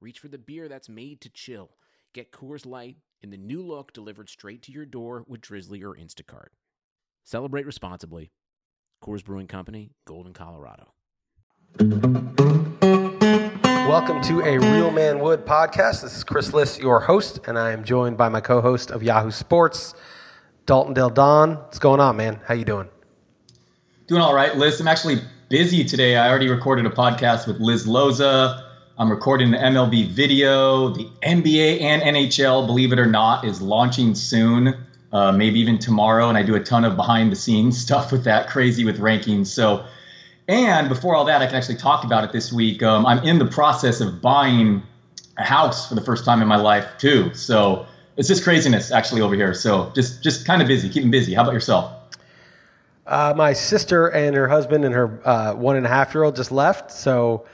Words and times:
reach 0.00 0.18
for 0.18 0.28
the 0.28 0.38
beer 0.38 0.66
that's 0.66 0.88
made 0.88 1.20
to 1.20 1.28
chill. 1.28 1.72
Get 2.14 2.32
Coors 2.32 2.64
Light 2.64 2.96
in 3.20 3.28
the 3.30 3.36
new 3.36 3.62
look 3.62 3.92
delivered 3.92 4.30
straight 4.30 4.62
to 4.62 4.72
your 4.72 4.86
door 4.86 5.24
with 5.28 5.42
Drizzly 5.42 5.82
or 5.82 5.94
Instacart. 5.94 6.48
Celebrate 7.22 7.66
responsibly. 7.66 8.30
Coors 9.04 9.22
Brewing 9.22 9.46
Company, 9.46 9.90
Golden, 10.06 10.32
Colorado. 10.32 10.94
Welcome 13.86 14.22
to 14.22 14.40
a 14.40 14.58
Real 14.58 14.90
Man 14.90 15.20
Wood 15.20 15.44
podcast. 15.44 16.00
This 16.00 16.16
is 16.16 16.24
Chris 16.24 16.54
Liss, 16.54 16.78
your 16.78 17.00
host, 17.00 17.40
and 17.46 17.58
I 17.58 17.72
am 17.72 17.84
joined 17.84 18.16
by 18.16 18.30
my 18.30 18.40
co-host 18.40 18.90
of 18.90 19.02
Yahoo 19.02 19.30
Sports, 19.30 19.92
Dalton 20.64 20.94
Del 20.94 21.10
Don. 21.10 21.56
What's 21.56 21.78
going 21.78 22.00
on, 22.00 22.16
man? 22.16 22.40
How 22.46 22.54
you 22.54 22.64
doing? 22.64 22.88
Doing 24.06 24.22
all 24.22 24.34
right, 24.34 24.56
Liz. 24.56 24.80
I'm 24.80 24.88
actually 24.88 25.20
busy 25.50 25.84
today. 25.84 26.16
I 26.16 26.30
already 26.30 26.48
recorded 26.48 26.86
a 26.86 26.90
podcast 26.90 27.46
with 27.46 27.60
Liz 27.60 27.86
Loza. 27.86 28.69
I'm 29.00 29.10
recording 29.10 29.54
an 29.54 29.72
MLB 29.72 30.08
video. 30.08 30.90
The 30.90 31.08
NBA 31.22 31.80
and 31.80 32.02
NHL, 32.02 32.66
believe 32.66 32.92
it 32.92 32.98
or 32.98 33.06
not, 33.06 33.46
is 33.46 33.62
launching 33.62 34.14
soon, 34.14 34.76
uh, 35.10 35.32
maybe 35.32 35.58
even 35.58 35.78
tomorrow. 35.78 36.28
And 36.28 36.36
I 36.36 36.42
do 36.42 36.54
a 36.54 36.60
ton 36.60 36.84
of 36.84 36.96
behind 36.96 37.32
the 37.32 37.36
scenes 37.36 37.78
stuff 37.82 38.12
with 38.12 38.24
that, 38.24 38.50
crazy 38.50 38.84
with 38.84 38.98
rankings. 38.98 39.46
So, 39.46 39.86
and 40.48 40.90
before 40.90 41.14
all 41.14 41.24
that, 41.24 41.40
I 41.40 41.46
can 41.46 41.54
actually 41.54 41.78
talk 41.78 42.04
about 42.04 42.24
it 42.24 42.32
this 42.32 42.52
week. 42.52 42.82
Um, 42.82 43.06
I'm 43.06 43.24
in 43.24 43.38
the 43.38 43.46
process 43.46 44.02
of 44.02 44.20
buying 44.20 44.82
a 45.38 45.44
house 45.44 45.88
for 45.88 45.94
the 45.94 46.02
first 46.02 46.26
time 46.26 46.42
in 46.42 46.48
my 46.48 46.56
life 46.56 46.86
too. 46.98 47.32
So 47.32 47.86
it's 48.18 48.28
just 48.28 48.44
craziness 48.44 48.92
actually 48.92 49.22
over 49.22 49.34
here. 49.34 49.54
So 49.54 49.90
just 49.94 50.22
just 50.22 50.44
kind 50.44 50.60
of 50.60 50.68
busy, 50.68 50.90
keeping 50.90 51.10
busy. 51.10 51.32
How 51.32 51.44
about 51.44 51.54
yourself? 51.54 51.90
Uh, 53.06 53.32
my 53.34 53.54
sister 53.54 54.08
and 54.08 54.36
her 54.36 54.48
husband 54.48 54.84
and 54.84 54.94
her 54.94 55.26
uh, 55.26 55.54
one 55.54 55.76
and 55.76 55.86
a 55.86 55.88
half 55.88 56.12
year 56.12 56.22
old 56.24 56.36
just 56.36 56.52
left. 56.52 56.92
So 56.92 57.46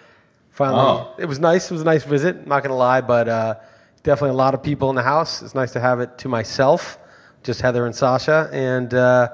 finally, 0.57 0.81
Oh. 0.81 1.15
it 1.19 1.27
was 1.27 1.39
nice. 1.39 1.71
It 1.71 1.75
was 1.75 1.83
a 1.83 1.85
nice 1.85 2.05
visit. 2.05 2.47
Not 2.47 2.62
going 2.62 2.71
to 2.71 2.77
lie, 2.77 3.01
but 3.01 3.29
uh, 3.29 3.55
definitely 4.03 4.31
a 4.31 4.41
lot 4.45 4.55
of 4.55 4.62
people 4.62 4.91
in 4.91 4.97
the 4.97 5.03
house. 5.03 5.43
It's 5.43 5.55
nice 5.55 5.73
to 5.73 5.81
have 5.81 6.01
it 6.01 6.19
to 6.19 6.29
myself, 6.29 6.99
just 7.45 7.61
Heather 7.61 7.87
and 7.87 7.95
Sasha. 7.95 8.49
And, 8.53 8.93
uh, 8.93 9.29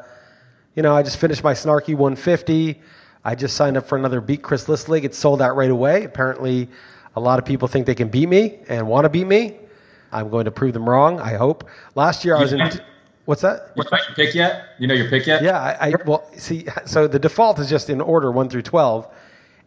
you 0.74 0.82
know, 0.82 0.94
I 0.94 1.02
just 1.02 1.16
finished 1.18 1.42
my 1.42 1.54
Snarky 1.54 1.94
150. 1.96 2.80
I 3.24 3.34
just 3.34 3.56
signed 3.56 3.76
up 3.76 3.86
for 3.86 3.96
another 3.96 4.20
Beat 4.20 4.42
Chris 4.42 4.68
Liss 4.68 4.88
League. 4.88 5.04
It 5.04 5.14
sold 5.14 5.40
out 5.40 5.54
right 5.56 5.70
away. 5.70 6.04
Apparently, 6.04 6.68
a 7.14 7.20
lot 7.20 7.38
of 7.38 7.44
people 7.44 7.68
think 7.68 7.86
they 7.86 7.94
can 7.94 8.08
beat 8.08 8.28
me 8.28 8.58
and 8.68 8.88
want 8.88 9.04
to 9.04 9.08
beat 9.08 9.26
me. 9.26 9.56
I'm 10.10 10.28
going 10.28 10.44
to 10.46 10.50
prove 10.50 10.72
them 10.74 10.88
wrong, 10.88 11.20
I 11.20 11.34
hope. 11.34 11.68
Last 11.94 12.24
year, 12.24 12.36
I 12.36 12.40
was 12.42 12.52
in. 12.52 12.60
What's 13.24 13.42
that? 13.42 13.72
You 13.76 13.84
know 13.84 13.98
your 14.08 14.14
pick 14.16 14.34
yet? 14.34 14.64
You 14.80 14.86
know 14.88 14.94
your 14.94 15.08
pick 15.08 15.26
yet? 15.28 15.42
Yeah, 15.44 15.58
I, 15.58 15.90
I 15.90 15.94
well 16.04 16.28
see. 16.36 16.66
So 16.86 17.06
the 17.06 17.20
default 17.20 17.60
is 17.60 17.70
just 17.70 17.88
in 17.88 18.00
order 18.00 18.32
one 18.32 18.48
through 18.48 18.62
twelve, 18.62 19.06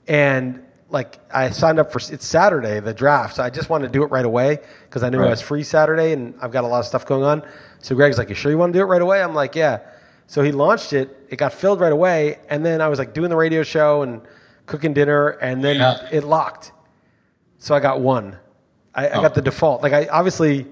and 0.08 0.62
like 0.90 1.20
I 1.34 1.50
signed 1.50 1.80
up 1.80 1.92
for 1.92 2.00
it's 2.14 2.26
Saturday 2.26 2.80
the 2.80 2.94
draft, 2.94 3.36
so 3.36 3.44
I 3.44 3.50
just 3.50 3.70
wanted 3.70 3.88
to 3.88 3.94
do 3.94 4.04
it 4.04 4.08
right 4.12 4.26
away 4.26 4.60
because 4.84 5.04
I 5.04 5.10
knew 5.10 5.22
I 5.22 5.30
was 5.30 5.42
free 5.42 5.64
Saturday 5.64 6.14
and 6.14 6.36
I've 6.42 6.52
got 6.52 6.64
a 6.64 6.68
lot 6.68 6.80
of 6.80 6.86
stuff 6.86 7.06
going 7.06 7.24
on. 7.24 7.44
So 7.80 7.96
Greg's 7.96 8.18
like, 8.18 8.30
"You 8.30 8.36
sure 8.36 8.52
you 8.52 8.58
want 8.58 8.74
to 8.74 8.80
do 8.80 8.84
it 8.84 8.88
right 8.88 9.02
away?" 9.02 9.22
I'm 9.22 9.34
like, 9.34 9.56
"Yeah." 9.56 9.80
So 10.28 10.42
he 10.42 10.52
launched 10.52 10.94
it. 10.94 11.16
It 11.30 11.38
got 11.38 11.54
filled 11.54 11.80
right 11.80 11.92
away, 11.92 12.40
and 12.50 12.66
then 12.66 12.82
I 12.82 12.88
was 12.88 13.00
like 13.00 13.14
doing 13.14 13.30
the 13.30 13.36
radio 13.36 13.64
show 13.64 14.02
and 14.02 14.22
cooking 14.66 14.94
dinner, 14.94 15.30
and 15.30 15.64
then 15.64 15.78
Yeah. 15.78 16.08
it 16.12 16.24
locked. 16.24 16.72
So 17.58 17.76
I 17.76 17.80
got 17.80 18.00
one. 18.00 18.38
I, 18.94 19.08
I 19.10 19.14
got 19.16 19.32
oh. 19.32 19.36
the 19.36 19.42
default. 19.42 19.84
Like 19.84 19.94
I 19.94 20.08
obviously, 20.08 20.68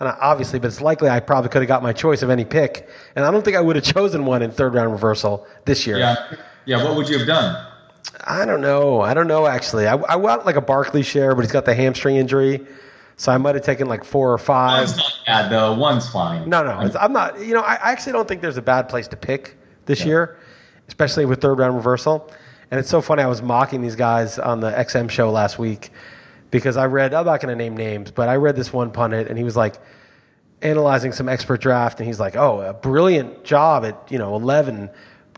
not 0.00 0.18
obviously, 0.20 0.58
but 0.58 0.68
it's 0.68 0.80
likely 0.80 1.08
I 1.08 1.20
probably 1.20 1.50
could 1.50 1.62
have 1.62 1.68
got 1.68 1.82
my 1.82 1.92
choice 1.92 2.22
of 2.22 2.30
any 2.30 2.44
pick, 2.44 2.88
and 3.14 3.24
I 3.24 3.30
don't 3.30 3.44
think 3.44 3.56
I 3.56 3.60
would 3.60 3.76
have 3.76 3.84
chosen 3.96 4.24
one 4.24 4.42
in 4.42 4.50
third 4.50 4.74
round 4.74 4.92
reversal 4.92 5.46
this 5.64 5.86
year. 5.86 5.98
Yeah. 5.98 6.34
Yeah. 6.66 6.84
What 6.84 6.96
would 6.96 7.08
you 7.08 7.18
have 7.18 7.26
done? 7.26 7.69
I 8.24 8.44
don't 8.44 8.60
know. 8.60 9.00
I 9.00 9.14
don't 9.14 9.26
know 9.26 9.46
actually. 9.46 9.86
I, 9.86 9.96
I 9.96 10.16
went 10.16 10.46
like 10.46 10.56
a 10.56 10.60
Barkley 10.60 11.02
share, 11.02 11.34
but 11.34 11.42
he's 11.42 11.52
got 11.52 11.64
the 11.64 11.74
hamstring 11.74 12.16
injury, 12.16 12.66
so 13.16 13.32
I 13.32 13.38
might 13.38 13.54
have 13.54 13.64
taken 13.64 13.88
like 13.88 14.04
four 14.04 14.32
or 14.32 14.38
five. 14.38 14.88
One's 14.88 14.96
not 14.96 15.12
bad 15.26 15.50
though. 15.50 15.74
One's 15.74 16.08
fine. 16.08 16.48
No, 16.48 16.62
no, 16.62 16.80
it's, 16.80 16.96
I'm 16.96 17.12
not. 17.12 17.40
You 17.40 17.54
know, 17.54 17.60
I, 17.60 17.74
I 17.74 17.92
actually 17.92 18.12
don't 18.12 18.28
think 18.28 18.42
there's 18.42 18.56
a 18.56 18.62
bad 18.62 18.88
place 18.88 19.08
to 19.08 19.16
pick 19.16 19.56
this 19.86 20.04
year, 20.04 20.38
especially 20.88 21.24
with 21.24 21.40
third 21.40 21.58
round 21.58 21.76
reversal. 21.76 22.30
And 22.70 22.78
it's 22.78 22.88
so 22.88 23.00
funny. 23.00 23.22
I 23.22 23.26
was 23.26 23.42
mocking 23.42 23.82
these 23.82 23.96
guys 23.96 24.38
on 24.38 24.60
the 24.60 24.70
XM 24.70 25.10
show 25.10 25.30
last 25.30 25.58
week 25.58 25.90
because 26.50 26.76
I 26.76 26.86
read. 26.86 27.12
I'm 27.14 27.26
not 27.26 27.40
going 27.40 27.56
to 27.56 27.56
name 27.56 27.76
names, 27.76 28.10
but 28.10 28.28
I 28.28 28.36
read 28.36 28.56
this 28.56 28.72
one 28.72 28.90
pundit, 28.90 29.26
and 29.26 29.36
he 29.36 29.44
was 29.44 29.56
like 29.56 29.76
analyzing 30.62 31.12
some 31.12 31.28
expert 31.28 31.60
draft, 31.60 31.98
and 31.98 32.06
he's 32.06 32.20
like, 32.20 32.36
"Oh, 32.36 32.60
a 32.60 32.72
brilliant 32.72 33.44
job 33.44 33.84
at 33.84 34.10
you 34.10 34.18
know 34.18 34.36
11, 34.36 34.90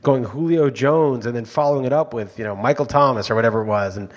going 0.03 0.25
Julio 0.25 0.69
Jones, 0.71 1.27
and 1.27 1.35
then 1.35 1.45
following 1.45 1.85
it 1.85 1.93
up 1.93 2.13
with 2.13 2.39
you 2.39 2.45
know 2.45 2.57
Michael 2.57 2.87
Thomas 2.87 3.31
or 3.31 3.35
whatever 3.35 3.61
it 3.63 3.67
was, 3.67 3.97
and 3.97 4.11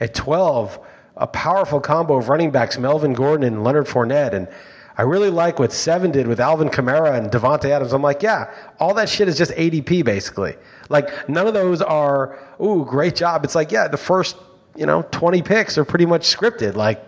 at 0.00 0.14
12, 0.14 0.78
a 1.16 1.26
powerful 1.26 1.80
combo 1.80 2.16
of 2.16 2.28
running 2.28 2.50
backs, 2.50 2.78
Melvin 2.78 3.12
Gordon 3.12 3.46
and 3.46 3.62
Leonard 3.62 3.86
Fournette, 3.86 4.32
and 4.32 4.48
I 4.96 5.02
really 5.02 5.30
like 5.30 5.58
what 5.58 5.72
Seven 5.72 6.10
did 6.10 6.26
with 6.26 6.38
Alvin 6.40 6.68
Kamara 6.68 7.16
and 7.16 7.30
Davante 7.30 7.66
Adams. 7.70 7.92
I'm 7.92 8.02
like, 8.02 8.22
yeah, 8.22 8.52
all 8.78 8.94
that 8.94 9.08
shit 9.08 9.26
is 9.28 9.38
just 9.38 9.50
ADP 9.52 10.04
basically. 10.04 10.54
Like 10.88 11.28
none 11.28 11.46
of 11.46 11.54
those 11.54 11.80
are, 11.80 12.38
ooh, 12.62 12.84
great 12.84 13.16
job. 13.16 13.44
It's 13.44 13.54
like, 13.54 13.72
yeah, 13.72 13.88
the 13.88 13.96
first 13.96 14.36
you 14.76 14.86
know 14.86 15.02
20 15.10 15.42
picks 15.42 15.76
are 15.78 15.84
pretty 15.84 16.06
much 16.06 16.34
scripted. 16.34 16.74
Like 16.74 17.04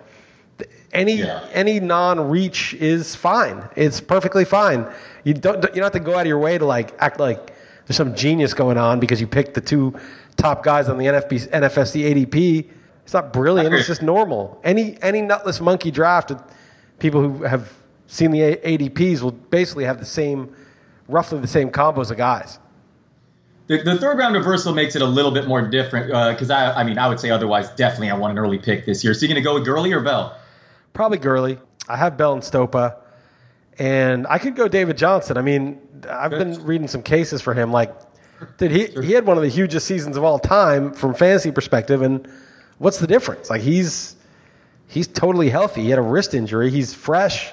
any 0.93 1.15
Yeah. 1.17 1.47
any 1.53 1.81
non-reach 1.81 2.75
is 2.75 3.15
fine. 3.15 3.69
It's 3.77 4.01
perfectly 4.01 4.45
fine. 4.45 4.87
You 5.25 5.35
don't 5.35 5.63
you 5.63 5.69
don't 5.81 5.83
have 5.83 5.93
to 5.93 6.01
go 6.01 6.15
out 6.15 6.21
of 6.23 6.27
your 6.27 6.39
way 6.39 6.57
to 6.59 6.65
like 6.65 6.95
act 7.01 7.19
like 7.21 7.54
there's 7.87 7.97
some 7.97 8.15
genius 8.15 8.55
going 8.55 8.79
on 8.79 9.01
because 9.01 9.21
you 9.21 9.27
picked 9.27 9.55
the 9.55 9.61
two 9.61 9.95
top 10.37 10.63
guys 10.63 10.89
on 10.89 10.99
the 10.99 11.07
NFB, 11.07 11.51
NFFC 11.51 12.27
ADP. 12.27 12.71
It's 13.05 13.13
not 13.13 13.33
brilliant. 13.33 13.75
It's 13.75 13.87
just 13.87 14.03
normal. 14.03 14.59
Any 14.65 14.97
any 15.03 15.21
nutless 15.21 15.61
monkey 15.61 15.91
draft, 15.91 16.33
people 16.99 17.21
who 17.21 17.45
have 17.45 17.73
seen 18.07 18.31
the 18.31 18.57
ADPs 18.57 19.21
will 19.21 19.33
basically 19.33 19.85
have 19.85 19.99
the 19.99 20.07
same, 20.07 20.55
roughly 21.09 21.39
the 21.41 21.47
same 21.47 21.71
combos 21.71 22.11
of 22.11 22.17
guys. 22.17 22.59
The, 23.67 23.83
the 23.83 23.97
third 23.97 24.19
round 24.19 24.35
reversal 24.35 24.75
makes 24.75 24.95
it 24.95 25.03
a 25.03 25.07
little 25.07 25.31
bit 25.31 25.47
more 25.47 25.63
different 25.63 26.13
uh, 26.13 26.33
because 26.33 26.51
I, 26.51 26.73
I 26.81 26.85
mean, 26.85 26.99
I 26.99 27.09
would 27.09 27.21
say 27.21 27.31
otherwise. 27.31 27.71
Definitely, 27.71 28.11
I 28.11 28.15
want 28.15 28.33
an 28.33 28.39
early 28.39 28.59
pick 28.59 28.87
this 28.87 29.05
year. 29.05 29.15
So 29.15 29.23
you 29.23 29.29
going 29.29 29.43
to 29.43 29.45
go 29.45 29.55
with 29.55 29.65
Gurley 29.65 29.93
or 29.93 30.01
Bell? 30.01 30.39
Probably 30.93 31.19
Gurley. 31.19 31.59
I 31.89 31.97
have 31.97 32.17
Bell 32.17 32.33
and 32.33 32.43
Stopa, 32.43 32.97
and 33.79 34.27
I 34.29 34.39
could 34.39 34.57
go 34.57 34.69
David 34.69 34.97
Johnson. 34.97 35.37
I 35.37 35.43
mean, 35.43 35.81
I've 36.09 36.31
been 36.31 36.65
reading 36.65 36.89
some 36.89 37.03
cases 37.03 37.41
for 37.43 37.55
him. 37.55 37.73
Like, 37.73 37.95
dude, 38.59 38.71
he 38.71 38.87
he 38.87 39.13
had 39.13 39.27
one 39.27 39.37
of 39.37 39.43
the 39.43 39.49
hugest 39.49 39.87
seasons 39.87 40.17
of 40.17 40.25
all 40.25 40.39
time 40.39 40.93
from 40.93 41.15
fantasy 41.15 41.51
perspective. 41.51 42.03
And 42.03 42.29
what's 42.79 42.99
the 42.99 43.07
difference? 43.07 43.51
Like, 43.51 43.63
he's 43.63 44.17
he's 44.87 45.07
totally 45.07 45.51
healthy. 45.51 45.83
He 45.83 45.91
had 45.91 45.99
a 45.99 46.03
wrist 46.03 46.35
injury. 46.35 46.71
He's 46.71 46.95
fresh. 46.95 47.53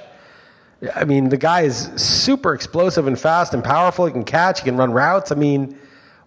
I 0.95 1.05
mean, 1.05 1.29
the 1.29 1.37
guy 1.37 1.61
is 1.61 1.89
super 1.95 2.53
explosive 2.53 3.05
and 3.05 3.19
fast 3.19 3.53
and 3.53 3.63
powerful. 3.63 4.05
He 4.07 4.11
can 4.11 4.23
catch. 4.23 4.61
He 4.61 4.65
can 4.65 4.77
run 4.77 4.91
routes. 4.91 5.31
I 5.31 5.35
mean, 5.35 5.77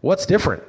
what's 0.00 0.26
different? 0.26 0.62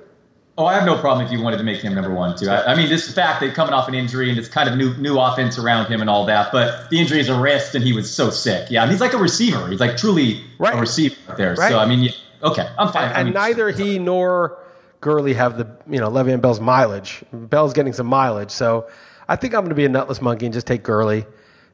Oh, 0.57 0.65
I 0.65 0.73
have 0.75 0.85
no 0.85 0.97
problem 0.97 1.25
if 1.25 1.33
you 1.33 1.41
wanted 1.41 1.57
to 1.57 1.63
make 1.63 1.81
him 1.81 1.93
number 1.93 2.13
one 2.13 2.37
too. 2.37 2.49
I, 2.49 2.71
I 2.71 2.75
mean, 2.75 2.89
the 2.89 2.97
fact 2.97 3.41
that 3.41 3.53
coming 3.53 3.73
off 3.73 3.89
an 3.89 3.93
injury 3.93 4.29
and 4.29 4.39
it's 4.39 4.47
kind 4.47 4.69
of 4.69 4.77
new 4.77 4.95
new 4.95 5.19
offense 5.19 5.57
around 5.59 5.87
him 5.87 5.99
and 5.99 6.09
all 6.09 6.25
that, 6.27 6.51
but 6.53 6.89
the 6.89 6.97
injury 6.99 7.19
is 7.19 7.27
a 7.27 7.37
wrist 7.37 7.75
and 7.75 7.83
he 7.83 7.91
was 7.91 8.09
so 8.13 8.29
sick. 8.29 8.71
Yeah, 8.71 8.83
and 8.83 8.91
he's 8.91 9.01
like 9.01 9.11
a 9.13 9.17
receiver. 9.17 9.67
He's 9.67 9.81
like 9.81 9.97
truly 9.97 10.41
Right. 10.57 10.73
a 10.75 10.79
receiver 10.79 11.15
out 11.29 11.37
there. 11.37 11.55
Right. 11.55 11.69
So 11.71 11.77
I 11.77 11.85
mean, 11.85 12.03
yeah, 12.03 12.11
okay, 12.43 12.69
I'm 12.79 12.91
fine. 12.93 13.09
I 13.11 13.19
and 13.19 13.25
mean, 13.25 13.33
neither 13.33 13.69
he 13.71 13.99
nor 13.99 14.57
Gurley 15.01 15.33
have 15.33 15.57
the 15.57 15.67
you 15.89 15.99
know 15.99 16.09
Le'Veon 16.09 16.39
Bell's 16.39 16.61
mileage. 16.61 17.23
Bell's 17.33 17.73
getting 17.73 17.91
some 17.91 18.07
mileage, 18.07 18.51
so 18.51 18.87
I 19.27 19.35
think 19.35 19.53
I'm 19.53 19.61
going 19.61 19.69
to 19.69 19.75
be 19.75 19.85
a 19.85 19.89
nutless 19.89 20.21
monkey 20.21 20.45
and 20.45 20.53
just 20.53 20.67
take 20.67 20.83
Gurley. 20.83 21.25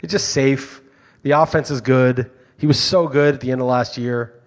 It's 0.01 0.12
just 0.12 0.30
safe. 0.30 0.81
The 1.22 1.31
offense 1.31 1.69
is 1.69 1.81
good. 1.81 2.31
He 2.57 2.66
was 2.66 2.80
so 2.80 3.07
good 3.07 3.36
at 3.36 3.42
the 3.42 3.51
end 3.51 3.62
of 3.62 3.68
last 3.68 3.95
year. 3.98 4.42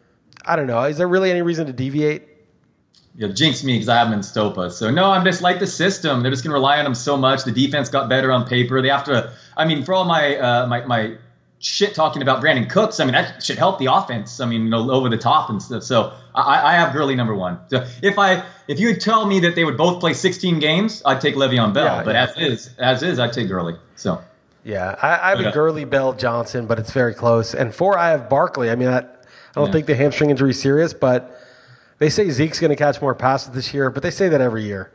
I 0.45 0.57
don't 0.57 0.67
know. 0.67 0.83
Is 0.83 0.99
there 0.99 1.07
really 1.07 1.31
any 1.31 1.43
reason 1.43 1.67
to 1.69 1.73
deviate? 1.73 2.29
You'll 3.17 3.33
jinx 3.33 3.63
me 3.63 3.75
because 3.75 3.89
I 3.89 3.97
have 3.99 4.09
him 4.09 4.15
in 4.15 4.21
Stopa. 4.21 4.73
So 4.73 4.91
no, 4.91 5.11
I'm 5.13 5.25
just 5.25 5.41
like 5.41 5.61
the 5.61 5.67
system. 5.69 6.23
They're 6.23 6.33
just 6.33 6.43
going 6.43 6.51
to 6.51 6.55
rely 6.55 6.79
on 6.81 6.87
him 6.87 6.95
so 6.97 7.17
much. 7.17 7.45
The 7.45 7.53
defense 7.53 7.89
got 7.89 8.09
better 8.09 8.33
on 8.33 8.45
paper. 8.47 8.83
They 8.83 8.89
have 8.89 9.05
to. 9.05 9.33
I 9.57 9.65
mean, 9.67 9.85
for 9.85 9.95
all 9.95 10.05
my 10.05 10.37
uh, 10.37 10.67
my 10.67 10.85
my 10.85 11.17
shit 11.61 11.95
talking 11.95 12.23
about 12.23 12.43
Brandin 12.43 12.69
Cooks, 12.69 12.99
I 12.99 13.05
mean 13.05 13.13
that 13.13 13.43
should 13.43 13.57
help 13.57 13.79
the 13.79 13.87
offense. 13.87 14.41
I 14.41 14.47
mean, 14.47 14.65
you 14.65 14.69
know, 14.71 14.91
over 14.91 15.09
the 15.09 15.17
top 15.17 15.49
and 15.49 15.63
stuff. 15.63 15.85
So 15.85 16.13
I, 16.35 16.73
I 16.73 16.73
have 16.75 16.93
Gurley 16.93 17.15
number 17.15 17.37
one. 17.37 17.61
So 17.69 17.87
if 18.03 18.19
I 18.19 18.45
if 18.67 18.81
you 18.81 18.89
would 18.89 19.01
tell 19.01 19.27
me 19.27 19.39
that 19.41 19.55
they 19.55 19.63
would 19.65 19.77
both 19.77 20.01
play 20.01 20.13
16 20.13 20.59
games, 20.59 21.01
I'd 21.07 21.21
take 21.21 21.37
Le'Veon 21.37 21.73
Bell. 21.73 21.85
Yeah, 21.85 22.03
but 22.03 22.15
yeah. 22.17 22.25
as 22.25 22.37
is, 22.37 22.71
as 22.79 23.03
is, 23.05 23.19
I'd 23.21 23.33
take 23.33 23.47
Gurley. 23.49 23.77
So 23.95 24.21
Yeah, 24.65 24.97
I, 25.01 25.09
I 25.09 25.29
have 25.31 25.39
Okay. 25.39 25.49
a 25.51 25.53
Gurley, 25.53 25.85
Bell, 25.85 26.15
Johnson, 26.15 26.67
but 26.67 26.81
it's 26.81 26.91
very 26.91 27.15
close. 27.15 27.55
And 27.55 27.73
four, 27.73 27.97
I 27.97 28.11
have 28.11 28.29
Barkley. 28.29 28.71
I 28.71 28.75
mean, 28.75 28.89
I, 28.89 28.99
I 28.99 29.03
don't 29.55 29.67
Yeah. 29.67 29.73
think 29.73 29.87
the 29.87 29.95
hamstring 29.95 30.31
injury 30.31 30.51
is 30.51 30.61
serious, 30.61 30.93
but 30.93 31.41
they 32.05 32.11
say 32.11 32.29
Zeke's 32.29 32.61
going 32.61 32.69
to 32.69 32.77
catch 32.77 33.01
more 33.01 33.15
passes 33.15 33.55
this 33.55 33.73
year. 33.73 33.89
But 33.89 34.03
they 34.03 34.11
say 34.11 34.29
that 34.29 34.43
every 34.43 34.62
year. 34.62 34.93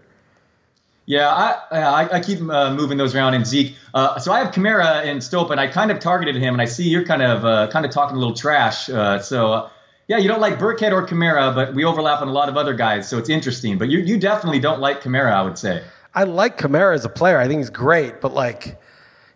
Yeah, 1.08 1.28
I 1.28 1.58
I, 1.72 2.18
I 2.18 2.20
keep 2.20 2.40
uh, 2.40 2.72
moving 2.76 3.00
those 3.00 3.16
around 3.16 3.34
in 3.34 3.44
Zeke. 3.44 3.76
Uh, 3.96 4.20
so 4.20 4.32
I 4.32 4.44
have 4.44 4.54
Kamara 4.54 5.04
and 5.06 5.20
Stopa, 5.22 5.50
and 5.50 5.60
I 5.60 5.66
kind 5.66 5.90
of 5.90 5.98
targeted 6.00 6.36
him, 6.36 6.54
and 6.54 6.62
I 6.62 6.66
see 6.66 6.88
you're 6.88 7.06
kind 7.06 7.24
of 7.24 7.44
uh, 7.44 7.68
kind 7.72 7.84
of 7.84 7.92
talking 7.92 8.16
a 8.16 8.20
little 8.20 8.36
trash. 8.36 8.92
Uh, 8.92 9.18
so 9.18 9.52
uh, 9.52 9.70
yeah, 10.08 10.18
you 10.18 10.28
don't 10.28 10.40
like 10.40 10.60
Burkhead 10.60 10.92
or 10.92 11.08
Kamara, 11.08 11.56
but 11.56 11.74
we 11.74 11.84
overlap 11.84 12.22
on 12.22 12.28
a 12.28 12.32
lot 12.32 12.48
of 12.48 12.58
other 12.58 12.76
guys, 12.76 13.10
so 13.10 13.18
it's 13.18 13.30
interesting. 13.30 13.80
But 13.80 13.90
you 13.90 13.98
you 14.02 14.20
definitely 14.20 14.60
don't 14.60 14.80
like 14.80 15.02
Kamara, 15.02 15.32
I 15.34 15.42
would 15.42 15.58
say. 15.58 15.84
I 16.14 16.26
like 16.26 16.60
Kamara 16.60 16.94
as 16.94 17.06
a 17.06 17.10
player. 17.10 17.40
I 17.40 17.48
think 17.48 17.58
he's 17.62 17.72
great, 17.72 18.22
but 18.22 18.36
like 18.36 18.80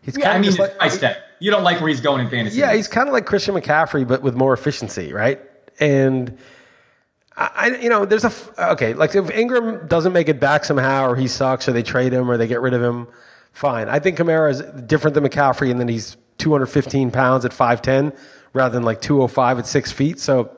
he's 0.04 0.16
Yeah, 0.16 0.26
kind 0.26 0.34
I 0.34 0.36
of 0.36 0.42
mean, 0.42 0.50
just 0.50 0.60
like 0.60 0.78
price 0.78 1.00
tag. 1.00 1.16
You 1.40 1.50
don't 1.50 1.64
like 1.64 1.80
where 1.80 1.90
he's 1.90 2.02
going 2.02 2.24
in 2.24 2.30
fantasy. 2.30 2.60
Yeah, 2.60 2.72
he's 2.76 2.88
kind 2.88 3.10
of 3.10 3.14
like 3.14 3.26
Christian 3.26 3.56
McCaffrey, 3.56 4.08
but 4.08 4.22
with 4.22 4.36
more 4.36 4.54
efficiency, 4.54 5.12
right? 5.12 5.42
And 5.80 6.38
I, 7.36 7.78
you 7.82 7.90
know, 7.90 8.06
there's 8.06 8.26
a 8.26 8.32
okay, 8.74 8.94
like 8.94 9.16
if 9.16 9.30
Ingram 9.32 9.88
doesn't 9.88 10.14
make 10.14 10.30
it 10.30 10.40
back 10.40 10.66
somehow, 10.66 11.08
or 11.08 11.16
he 11.16 11.28
sucks, 11.28 11.68
or 11.68 11.72
they 11.72 11.84
trade 11.84 12.14
him, 12.14 12.30
or 12.30 12.38
they 12.38 12.48
get 12.48 12.62
rid 12.62 12.74
of 12.74 12.84
him, 12.84 13.08
fine. 13.54 13.90
I 13.90 14.00
think 14.00 14.18
Kamara 14.18 14.52
is 14.52 14.62
different 14.84 15.16
than 15.16 15.24
McCaffrey, 15.24 15.72
and 15.72 15.80
then 15.80 15.88
he's 15.88 16.16
215 16.38 17.12
pounds 17.12 17.46
at 17.46 17.52
5'10, 17.52 18.16
rather 18.54 18.74
than 18.74 18.84
like 18.84 19.02
205 19.02 19.60
at 19.60 19.68
six 19.68 19.92
feet. 19.92 20.20
So 20.20 20.56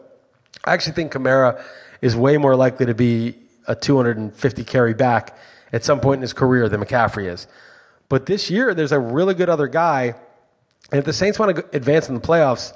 I 0.66 0.74
actually 0.74 0.94
think 0.94 1.14
Kamara 1.14 1.64
is 2.02 2.16
way 2.16 2.38
more 2.38 2.56
likely 2.56 2.86
to 2.88 2.94
be 2.94 3.36
a 3.68 3.76
250 3.76 4.64
carry 4.66 4.94
back 4.94 5.38
at 5.72 5.86
some 5.86 6.00
point 6.02 6.20
in 6.20 6.22
his 6.24 6.34
career 6.34 6.68
than 6.68 6.82
McCaffrey 6.82 7.32
is. 7.32 7.48
But 8.10 8.26
this 8.26 8.50
year, 8.50 8.74
there's 8.74 8.92
a 8.92 9.00
really 9.00 9.34
good 9.34 9.50
other 9.50 9.68
guy 9.68 10.16
and 10.92 11.00
if 11.00 11.06
the 11.06 11.14
Saints 11.14 11.40
want 11.40 11.56
to 11.56 11.66
advance 11.76 12.10
in 12.10 12.16
the 12.16 12.22
playoffs, 12.22 12.74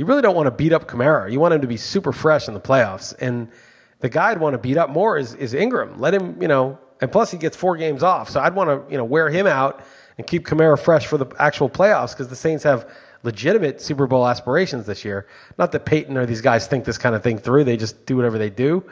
you 0.00 0.06
really 0.06 0.22
don't 0.22 0.34
want 0.34 0.46
to 0.46 0.50
beat 0.50 0.72
up 0.72 0.88
Kamara. 0.88 1.30
You 1.30 1.40
want 1.40 1.52
him 1.52 1.60
to 1.60 1.66
be 1.66 1.76
super 1.76 2.10
fresh 2.10 2.48
in 2.48 2.54
the 2.54 2.60
playoffs. 2.60 3.14
And 3.20 3.50
the 3.98 4.08
guy 4.08 4.30
I'd 4.30 4.40
want 4.40 4.54
to 4.54 4.58
beat 4.58 4.78
up 4.78 4.88
more 4.88 5.18
is, 5.18 5.34
is 5.34 5.52
Ingram. 5.52 6.00
Let 6.00 6.14
him, 6.14 6.40
you 6.40 6.48
know, 6.48 6.78
and 7.02 7.12
plus 7.12 7.30
he 7.30 7.36
gets 7.36 7.54
four 7.54 7.76
games 7.76 8.02
off. 8.02 8.30
So 8.30 8.40
I'd 8.40 8.54
want 8.54 8.70
to, 8.70 8.90
you 8.90 8.96
know, 8.96 9.04
wear 9.04 9.28
him 9.28 9.46
out 9.46 9.84
and 10.16 10.26
keep 10.26 10.46
Kamara 10.46 10.80
fresh 10.80 11.06
for 11.06 11.18
the 11.18 11.26
actual 11.38 11.68
playoffs 11.68 12.12
because 12.12 12.28
the 12.28 12.34
Saints 12.34 12.64
have 12.64 12.90
legitimate 13.24 13.82
Super 13.82 14.06
Bowl 14.06 14.26
aspirations 14.26 14.86
this 14.86 15.04
year. 15.04 15.26
Not 15.58 15.70
that 15.72 15.84
Payton 15.84 16.16
or 16.16 16.24
these 16.24 16.40
guys 16.40 16.66
think 16.66 16.86
this 16.86 16.96
kind 16.96 17.14
of 17.14 17.22
thing 17.22 17.36
through. 17.36 17.64
They 17.64 17.76
just 17.76 18.06
do 18.06 18.16
whatever 18.16 18.38
they 18.38 18.48
do. 18.48 18.82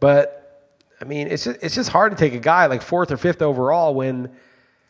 But 0.00 0.74
I 1.00 1.04
mean, 1.04 1.28
it's 1.28 1.44
just, 1.44 1.62
it's 1.62 1.76
just 1.76 1.90
hard 1.90 2.10
to 2.10 2.18
take 2.18 2.34
a 2.34 2.40
guy 2.40 2.66
like 2.66 2.82
fourth 2.82 3.12
or 3.12 3.16
fifth 3.16 3.42
overall 3.42 3.94
when 3.94 4.28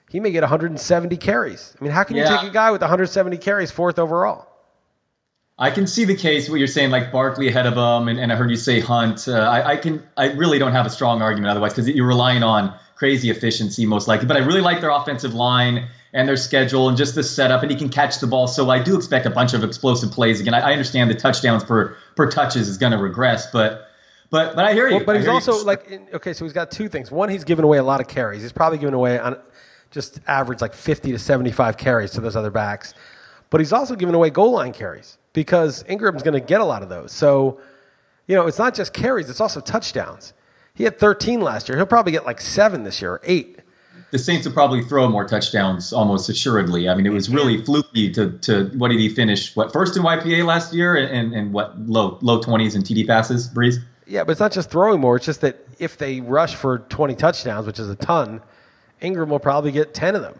he 0.08 0.18
may 0.18 0.30
get 0.30 0.44
170 0.44 1.14
carries. 1.18 1.76
I 1.78 1.84
mean, 1.84 1.92
how 1.92 2.04
can 2.04 2.16
you 2.16 2.24
take 2.24 2.42
a 2.42 2.50
guy 2.50 2.70
with 2.70 2.80
170 2.80 3.36
carries 3.36 3.70
fourth 3.70 3.98
overall? 3.98 4.48
I 5.58 5.70
can 5.70 5.86
see 5.86 6.04
the 6.04 6.16
case 6.16 6.48
what 6.48 6.58
you're 6.58 6.66
saying, 6.66 6.90
like 6.90 7.12
Barkley 7.12 7.48
ahead 7.48 7.66
of 7.66 7.74
him, 7.74 8.08
and, 8.08 8.18
and 8.18 8.32
I 8.32 8.36
heard 8.36 8.50
you 8.50 8.56
say 8.56 8.80
Hunt. 8.80 9.28
Uh, 9.28 9.34
I, 9.34 9.72
I 9.72 9.76
can, 9.76 10.02
I 10.16 10.32
really 10.32 10.58
don't 10.58 10.72
have 10.72 10.86
a 10.86 10.90
strong 10.90 11.22
argument 11.22 11.50
otherwise 11.50 11.72
because 11.72 11.88
you're 11.88 12.06
relying 12.06 12.42
on 12.42 12.74
crazy 12.96 13.30
efficiency 13.30 13.84
most 13.84 14.08
likely. 14.08 14.26
But 14.26 14.36
I 14.36 14.40
really 14.40 14.60
like 14.60 14.80
their 14.80 14.90
offensive 14.90 15.34
line 15.34 15.88
and 16.12 16.28
their 16.28 16.36
schedule 16.36 16.88
and 16.88 16.96
just 16.96 17.14
the 17.14 17.22
setup, 17.22 17.62
and 17.62 17.70
he 17.70 17.76
can 17.76 17.90
catch 17.90 18.18
the 18.18 18.26
ball. 18.26 18.46
So 18.48 18.70
I 18.70 18.82
do 18.82 18.96
expect 18.96 19.26
a 19.26 19.30
bunch 19.30 19.54
of 19.54 19.62
explosive 19.62 20.10
plays 20.10 20.40
again. 20.40 20.54
I, 20.54 20.60
I 20.60 20.72
understand 20.72 21.10
the 21.10 21.14
touchdowns 21.14 21.64
per 21.64 21.96
per 22.16 22.30
touches 22.30 22.68
is 22.68 22.78
going 22.78 22.92
to 22.92 22.98
regress, 22.98 23.50
but 23.50 23.88
but 24.30 24.56
but 24.56 24.64
I 24.64 24.72
hear 24.72 24.88
you. 24.88 24.96
Well, 24.96 25.04
but 25.04 25.16
I 25.16 25.18
he's 25.18 25.26
hear 25.26 25.32
you. 25.32 25.34
also 25.34 25.64
like, 25.64 26.14
okay, 26.14 26.32
so 26.32 26.44
he's 26.44 26.54
got 26.54 26.70
two 26.70 26.88
things. 26.88 27.10
One, 27.10 27.28
he's 27.28 27.44
given 27.44 27.64
away 27.64 27.78
a 27.78 27.84
lot 27.84 28.00
of 28.00 28.08
carries. 28.08 28.42
He's 28.42 28.52
probably 28.52 28.78
given 28.78 28.94
away 28.94 29.18
on 29.18 29.36
just 29.90 30.18
average 30.26 30.60
like 30.60 30.72
50 30.72 31.12
to 31.12 31.18
75 31.18 31.76
carries 31.76 32.12
to 32.12 32.20
those 32.20 32.36
other 32.36 32.50
backs. 32.50 32.94
But 33.50 33.60
he's 33.60 33.72
also 33.72 33.94
given 33.94 34.14
away 34.14 34.30
goal 34.30 34.52
line 34.52 34.72
carries 34.72 35.18
because 35.32 35.84
Ingram's 35.88 36.22
going 36.22 36.34
to 36.34 36.46
get 36.46 36.60
a 36.60 36.64
lot 36.64 36.82
of 36.82 36.88
those. 36.88 37.12
So, 37.12 37.60
you 38.26 38.36
know, 38.36 38.46
it's 38.46 38.58
not 38.58 38.74
just 38.74 38.92
carries, 38.92 39.30
it's 39.30 39.40
also 39.40 39.60
touchdowns. 39.60 40.32
He 40.74 40.84
had 40.84 40.98
13 40.98 41.40
last 41.40 41.68
year. 41.68 41.76
He'll 41.76 41.86
probably 41.86 42.12
get 42.12 42.24
like 42.24 42.40
seven 42.40 42.84
this 42.84 43.02
year 43.02 43.12
or 43.12 43.20
eight. 43.24 43.60
the 44.10 44.18
Saints 44.18 44.46
will 44.46 44.54
probably 44.54 44.82
throw 44.82 45.08
more 45.08 45.26
touchdowns 45.26 45.92
almost 45.92 46.28
assuredly. 46.28 46.88
I 46.88 46.94
mean, 46.94 47.06
it 47.06 47.12
was 47.12 47.28
really 47.28 47.56
mm-hmm. 47.56 47.64
fluky 47.64 48.10
to, 48.12 48.38
to 48.38 48.70
what 48.76 48.88
did 48.88 49.00
he 49.00 49.08
finish? 49.08 49.54
What 49.54 49.72
first 49.72 49.96
in 49.96 50.02
YPA 50.02 50.46
last 50.46 50.72
year 50.72 50.96
and, 50.96 51.34
and, 51.34 51.52
what 51.52 51.78
low 51.78 52.18
low 52.22 52.40
twenties 52.40 52.74
in 52.74 52.82
TD 52.82 53.06
passes, 53.06 53.48
Brees? 53.48 53.76
Yeah, 54.06 54.24
but 54.24 54.32
it's 54.32 54.40
not 54.40 54.52
just 54.52 54.70
throwing 54.70 55.00
more. 55.00 55.16
It's 55.16 55.26
just 55.26 55.42
that 55.42 55.58
if 55.78 55.96
they 55.96 56.20
rush 56.20 56.54
for 56.54 56.78
20 56.78 57.14
touchdowns, 57.14 57.66
which 57.66 57.78
is 57.78 57.88
a 57.88 57.96
ton, 57.96 58.42
Ingram 59.00 59.30
will 59.30 59.38
probably 59.38 59.72
get 59.72 59.94
10 59.94 60.16
of 60.16 60.22
them. 60.22 60.38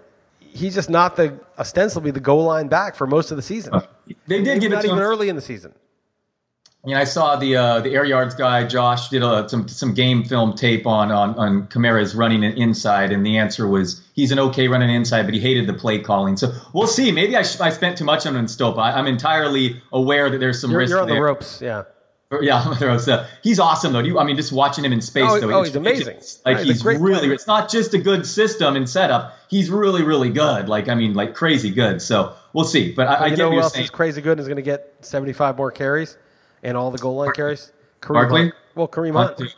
He's 0.55 0.75
just 0.75 0.91
not 0.91 1.17
the 1.17 1.39
ostensibly 1.59 2.11
the 2.11 2.21
goal 2.21 2.45
line 2.45 2.69
back 2.69 2.95
for 2.95 3.07
most 3.07 3.31
of 3.31 3.37
the 3.37 3.43
season. 3.43 3.81
They 4.27 4.43
did 4.43 4.61
give 4.61 4.73
it 4.73 4.75
not 4.75 4.85
even 4.85 4.99
him. 4.99 5.05
early 5.05 5.29
in 5.29 5.37
the 5.37 5.43
season. 5.43 5.75
You 6.85 6.95
know, 6.95 7.01
I 7.01 7.05
saw 7.05 7.37
the 7.37 7.57
uh, 7.57 7.81
the 7.81 7.95
air 7.95 8.05
yards 8.05 8.35
guy 8.35 8.67
Josh 8.67 9.09
did 9.09 9.23
a, 9.23 9.49
some 9.49 9.69
some 9.69 9.95
game 9.95 10.25
film 10.25 10.55
tape 10.55 10.85
on 10.85 11.13
on 11.13 11.39
on 11.39 11.67
Kamara's 11.69 12.15
running 12.15 12.45
an 12.45 12.55
inside, 12.55 13.13
and 13.13 13.25
the 13.25 13.39
answer 13.39 13.69
was 13.69 14.03
he's 14.15 14.33
an 14.33 14.41
okay 14.41 14.67
running 14.67 14.91
inside, 14.91 15.23
but 15.23 15.33
he 15.33 15.39
hated 15.39 15.69
the 15.69 15.75
play 15.75 16.01
calling. 16.01 16.37
So 16.37 16.53
we'll 16.75 16.89
see. 16.89 17.13
Maybe 17.13 17.37
I, 17.37 17.45
sh- 17.45 17.61
I 17.61 17.71
spent 17.71 17.99
too 17.99 18.05
much 18.05 18.27
on 18.27 18.35
him 18.35 18.41
in 18.41 18.47
Stopa. 18.47 18.79
I, 18.79 18.93
I'm 18.99 19.07
entirely 19.07 19.81
aware 19.93 20.29
that 20.29 20.39
there's 20.39 20.61
some 20.61 20.73
You're, 20.73 20.81
risk 20.81 20.91
you're 20.91 21.01
on 21.01 21.09
the 21.09 21.21
ropes, 21.21 21.63
yeah. 21.63 21.85
Yeah, 22.41 23.27
he's 23.43 23.59
awesome 23.59 23.93
though. 23.93 23.99
You, 23.99 24.19
I 24.19 24.25
mean, 24.25 24.37
just 24.37 24.53
watching 24.53 24.85
him 24.85 24.93
in 24.93 25.01
space 25.01 25.25
Oh, 25.29 25.41
though, 25.41 25.53
oh, 25.53 25.63
he's 25.63 25.77
amazing. 25.77 26.19
Like 26.45 26.59
he's 26.59 26.85
really. 26.85 27.19
player. 27.19 27.33
It's 27.33 27.47
not 27.47 27.69
just 27.69 27.93
a 27.95 27.99
good 27.99 28.25
system 28.27 28.77
and 28.77 28.89
setup. 28.89 29.37
He's 29.49 29.71
really, 29.71 30.03
really 30.03 30.31
good. 30.31 30.69
Like 30.69 30.89
I 30.89 30.95
mean, 30.95 31.15
like 31.15 31.35
crazy 31.35 31.71
good. 31.71 32.01
So 32.01 32.35
we'll 32.53 32.65
see. 32.65 32.93
But 32.93 33.09
I, 33.09 33.15
I 33.15 33.27
you 33.27 33.37
know 33.37 33.51
who 33.51 33.61
else 33.61 33.75
saying. 33.75 33.85
is 33.85 33.91
crazy 33.91 34.23
good 34.23 34.33
and 34.33 34.41
is 34.41 34.47
going 34.49 34.57
to 34.57 34.63
get 34.63 34.95
75 35.01 35.57
more 35.57 35.71
carries 35.71 36.17
and 36.63 36.77
all 36.77 36.91
the 36.91 36.99
goal 36.99 37.17
line 37.17 37.33
carries? 37.33 37.73
Kareem 38.01 38.15
Barkley? 38.15 38.41
Hunt. 38.43 38.55
Well, 38.75 38.89
Kareem 38.89 39.13
Hunt. 39.13 39.55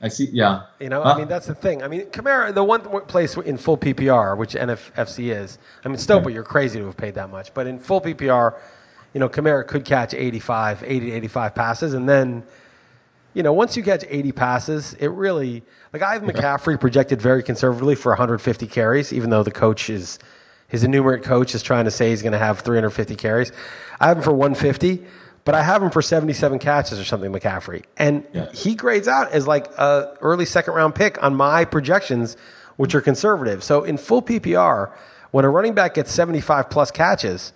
I 0.00 0.08
see. 0.08 0.28
Yeah. 0.32 0.64
You 0.80 0.90
know, 0.90 1.02
Huh? 1.02 1.14
I 1.14 1.18
mean, 1.18 1.28
that's 1.28 1.46
the 1.46 1.54
thing. 1.54 1.82
I 1.82 1.88
mean, 1.88 2.06
Kamara, 2.06 2.52
the 2.52 2.62
one 2.64 2.82
place 3.06 3.36
in 3.36 3.56
full 3.56 3.78
PPR, 3.78 4.36
which 4.36 4.54
NFFC 4.54 5.34
is, 5.34 5.58
I 5.84 5.88
mean, 5.88 5.96
Stopa, 5.96 6.32
you're 6.32 6.42
crazy 6.42 6.78
to 6.78 6.86
have 6.86 6.96
paid 6.96 7.14
that 7.14 7.30
much. 7.30 7.54
But 7.54 7.66
in 7.66 7.78
full 7.78 8.00
PPR, 8.02 8.54
you 9.14 9.20
know, 9.20 9.28
Kamara 9.28 9.66
could 9.66 9.84
catch 9.84 10.12
85, 10.12 10.82
80 10.84 11.06
to 11.06 11.12
85 11.12 11.54
passes. 11.54 11.94
And 11.94 12.08
then, 12.08 12.42
you 13.32 13.42
know, 13.42 13.52
once 13.52 13.76
you 13.76 13.82
catch 13.82 14.04
80 14.08 14.32
passes, 14.32 14.94
it 14.94 15.08
really, 15.08 15.62
like 15.92 16.02
I 16.02 16.12
have 16.14 16.22
McCaffrey 16.22 16.78
projected 16.78 17.22
very 17.22 17.42
conservatively 17.42 17.94
for 17.94 18.10
150 18.12 18.66
carries, 18.66 19.12
even 19.12 19.30
though 19.30 19.42
the 19.44 19.50
coach 19.52 19.88
is, 19.88 20.18
his 20.68 20.82
enumerate 20.84 21.22
coach 21.22 21.54
is 21.54 21.62
trying 21.62 21.84
to 21.84 21.90
say 21.90 22.10
he's 22.10 22.22
going 22.22 22.32
to 22.32 22.38
have 22.38 22.60
350 22.60 23.14
carries. 23.16 23.52
I 24.00 24.08
have 24.08 24.18
him 24.18 24.22
for 24.24 24.32
150, 24.32 25.04
but 25.44 25.54
I 25.54 25.62
have 25.62 25.82
him 25.82 25.90
for 25.90 26.02
77 26.02 26.58
catches 26.58 26.98
or 26.98 27.04
something, 27.04 27.32
McCaffrey. 27.32 27.84
And 27.96 28.26
Yeah. 28.32 28.50
he 28.52 28.74
grades 28.74 29.06
out 29.06 29.30
as 29.30 29.46
like 29.46 29.66
a 29.78 30.16
early 30.20 30.44
second 30.44 30.74
round 30.74 30.94
pick 30.96 31.22
on 31.22 31.34
my 31.36 31.64
projections, 31.64 32.36
which 32.76 32.94
are 32.96 33.00
conservative. 33.00 33.62
So 33.62 33.84
in 33.84 33.96
full 33.96 34.22
PPR, 34.22 34.90
when 35.30 35.44
a 35.44 35.50
running 35.50 35.74
back 35.74 35.94
gets 35.94 36.10
75 36.12 36.68
plus 36.70 36.90
catches, 36.90 37.52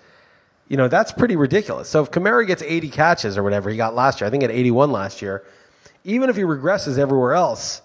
you 0.69 0.77
know, 0.77 0.89
that's 0.89 1.13
pretty 1.13 1.37
ridiculous. 1.37 1.89
So 1.89 2.03
if 2.03 2.11
Kamara 2.11 2.47
gets 2.47 2.63
80 2.63 2.91
catches 2.91 3.39
or 3.39 3.43
whatever 3.43 3.71
he 3.71 3.77
got 3.77 3.95
last 3.95 4.21
year, 4.21 4.29
I 4.29 4.31
think 4.31 4.43
at 4.43 4.51
81 4.51 4.93
last 4.93 5.23
year, 5.23 5.45
even 6.05 6.29
if 6.31 6.37
he 6.37 6.43
regresses 6.43 6.99
everywhere 6.99 7.33
else, 7.35 7.83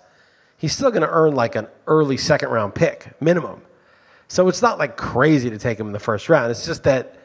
he's 0.57 0.73
still 0.73 0.91
going 0.91 1.01
to 1.01 1.09
earn 1.09 1.33
like 1.33 1.55
an 1.55 1.67
early 1.87 2.17
second 2.17 2.49
round 2.49 2.75
pick 2.75 3.19
minimum. 3.21 3.61
So 4.27 4.47
it's 4.49 4.61
not 4.61 4.79
like 4.79 4.97
crazy 4.97 5.49
to 5.49 5.57
take 5.57 5.79
him 5.79 5.87
in 5.87 5.93
the 5.93 5.99
first 5.99 6.27
round. 6.27 6.51
It's 6.51 6.65
just 6.65 6.83
that 6.83 7.17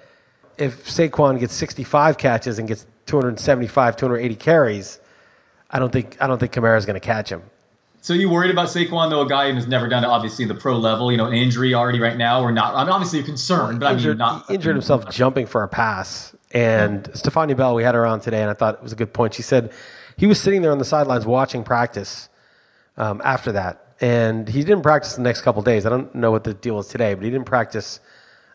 if 0.56 0.86
Saquon 0.86 1.38
gets 1.40 1.54
65 1.54 2.18
catches 2.18 2.58
and 2.58 2.68
gets 2.68 2.86
275, 3.06 3.96
280 3.96 4.34
carries, 4.36 5.00
I 5.70 5.78
don't 5.78 5.92
think 5.92 6.16
I 6.20 6.26
don't 6.26 6.38
think 6.38 6.52
Kamara's 6.52 6.86
going 6.86 7.00
to 7.00 7.06
catch 7.06 7.30
him. 7.30 7.42
So 8.00 8.14
you 8.14 8.30
worried 8.30 8.50
about 8.50 8.68
Saquon 8.68 9.10
though, 9.10 9.22
a 9.22 9.28
guy 9.28 9.52
who's 9.52 9.66
never 9.66 9.88
done 9.88 10.04
it, 10.04 10.06
obviously 10.06 10.44
the 10.44 10.54
pro 10.54 10.78
level, 10.78 11.10
you 11.10 11.18
know, 11.18 11.26
an 11.26 11.34
injury 11.34 11.74
already 11.74 12.00
right 12.00 12.16
now, 12.16 12.42
or 12.42 12.52
not? 12.52 12.74
I'm 12.74 12.88
obviously 12.88 13.22
concerned, 13.22 13.80
but 13.80 13.86
I 13.86 13.90
mean, 13.90 13.98
injured, 13.98 14.18
not 14.18 14.46
he 14.46 14.54
injured 14.54 14.76
himself 14.76 15.10
jumping 15.10 15.46
for 15.46 15.62
a 15.62 15.68
pass. 15.68 16.34
And 16.52 17.04
Stephania 17.14 17.56
Bell, 17.56 17.74
we 17.74 17.82
had 17.82 17.94
her 17.94 18.06
on 18.06 18.20
today, 18.20 18.40
and 18.40 18.50
I 18.50 18.54
thought 18.54 18.76
it 18.76 18.82
was 18.82 18.92
a 18.92 18.96
good 18.96 19.12
point. 19.12 19.34
She 19.34 19.42
said 19.42 19.72
he 20.16 20.26
was 20.26 20.40
sitting 20.40 20.62
there 20.62 20.72
on 20.72 20.78
the 20.78 20.84
sidelines 20.84 21.26
watching 21.26 21.64
practice 21.64 22.28
um, 22.96 23.20
after 23.24 23.52
that, 23.52 23.94
and 24.00 24.48
he 24.48 24.60
didn't 24.60 24.82
practice 24.82 25.14
the 25.14 25.22
next 25.22 25.42
couple 25.42 25.60
days. 25.62 25.84
I 25.84 25.90
don't 25.90 26.14
know 26.14 26.30
what 26.30 26.44
the 26.44 26.54
deal 26.54 26.78
is 26.78 26.86
today, 26.86 27.14
but 27.14 27.24
he 27.24 27.30
didn't 27.30 27.46
practice 27.46 28.00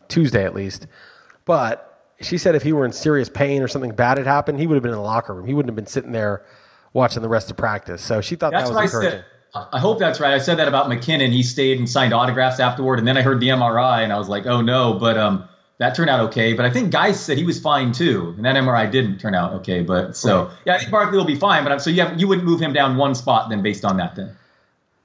Tuesday 0.07 0.45
at 0.45 0.55
least. 0.55 0.87
But 1.45 1.89
she 2.21 2.37
said 2.37 2.55
if 2.55 2.63
he 2.63 2.73
were 2.73 2.85
in 2.85 2.93
serious 2.93 3.29
pain 3.29 3.61
or 3.61 3.67
something 3.67 3.91
bad 3.91 4.17
had 4.17 4.25
happened, 4.25 4.59
he 4.59 4.67
would 4.67 4.75
have 4.75 4.83
been 4.83 4.91
in 4.91 4.97
the 4.97 5.03
locker 5.03 5.33
room. 5.33 5.45
He 5.45 5.53
wouldn't 5.53 5.69
have 5.69 5.75
been 5.75 5.87
sitting 5.87 6.13
there 6.13 6.43
watching 6.93 7.21
the 7.21 7.29
rest 7.29 7.51
of 7.51 7.57
practice. 7.57 8.01
So 8.01 8.21
she 8.21 8.35
thought 8.35 8.51
That's 8.51 8.69
that 8.69 8.75
was 8.75 8.77
I 8.77 8.83
encouraging. 8.85 9.23
I 9.55 9.79
hope 9.79 9.99
that's 9.99 10.19
right. 10.19 10.33
I 10.33 10.39
said 10.39 10.55
that 10.57 10.67
about 10.67 10.87
McKinnon. 10.89 11.31
He 11.31 11.43
stayed 11.43 11.77
and 11.77 11.87
signed 11.89 12.11
autographs 12.13 12.59
afterward, 12.59 12.97
and 12.99 13.07
then 13.07 13.17
I 13.17 13.21
heard 13.21 13.39
the 13.39 13.49
MRI, 13.49 14.03
and 14.03 14.11
I 14.11 14.17
was 14.17 14.27
like, 14.27 14.47
oh 14.47 14.61
no. 14.61 14.95
But 14.95 15.15
um, 15.17 15.43
that 15.77 15.93
turned 15.95 16.09
out 16.09 16.21
okay. 16.29 16.53
But 16.53 16.65
I 16.65 16.71
think 16.71 16.91
Guy 16.91 17.11
said 17.11 17.37
he 17.37 17.43
was 17.43 17.59
fine 17.59 17.91
too, 17.91 18.33
and 18.35 18.45
that 18.45 18.55
MRI 18.55 18.89
didn't 18.91 19.19
turn 19.19 19.35
out 19.35 19.53
okay. 19.55 19.81
But 19.83 20.15
so 20.17 20.45
Right. 20.45 20.53
yeah, 20.65 20.73
I 20.75 20.77
think 20.79 20.89
Barkley 20.91 21.17
will 21.17 21.25
be 21.25 21.35
fine. 21.35 21.63
But 21.63 21.71
I'm, 21.71 21.79
so 21.79 21.91
you 21.91 22.01
have, 22.01 22.19
you 22.19 22.27
wouldn't 22.27 22.47
move 22.47 22.59
him 22.59 22.73
down 22.73 22.97
one 22.97 23.13
spot 23.13 23.49
then 23.49 23.61
based 23.61 23.85
on 23.85 23.97
that 23.97 24.15
then. 24.15 24.35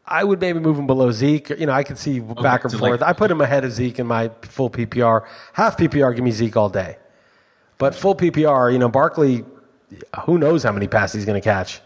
I 0.06 0.24
would 0.24 0.40
maybe 0.40 0.58
move 0.60 0.78
him 0.78 0.86
below 0.86 1.10
Zeke. 1.10 1.50
You 1.50 1.66
know, 1.66 1.72
I 1.72 1.82
could 1.82 1.98
see 1.98 2.18
back 2.20 2.64
and 2.64 2.70
so 2.72 2.78
forth. 2.78 3.02
like- 3.02 3.10
I 3.10 3.12
put 3.12 3.30
him 3.30 3.42
ahead 3.42 3.66
of 3.66 3.72
Zeke 3.72 3.98
in 3.98 4.06
my 4.06 4.30
full 4.40 4.70
PPR. 4.70 5.26
Half 5.52 5.76
PPR, 5.76 6.14
give 6.14 6.24
me 6.24 6.30
Zeke 6.30 6.56
all 6.56 6.70
day. 6.70 6.96
But 7.76 7.94
full 7.94 8.14
PPR, 8.14 8.72
you 8.72 8.78
know, 8.78 8.88
Barkley, 8.88 9.44
who 10.24 10.38
knows 10.38 10.62
how 10.62 10.72
many 10.72 10.88
passes 10.88 11.16
he's 11.16 11.24
going 11.26 11.38
to 11.38 11.44
catch. 11.44 11.82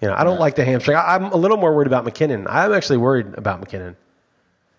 You 0.00 0.08
know, 0.08 0.14
I 0.14 0.24
don't 0.24 0.38
like 0.38 0.56
the 0.56 0.64
hamstring. 0.64 0.96
I, 0.96 1.14
I'm 1.14 1.24
a 1.32 1.36
little 1.36 1.56
more 1.56 1.74
worried 1.74 1.86
about 1.86 2.04
McKinnon. 2.04 2.46
I'm 2.48 2.72
actually 2.72 2.98
worried 2.98 3.34
about 3.34 3.60
McKinnon. 3.62 3.94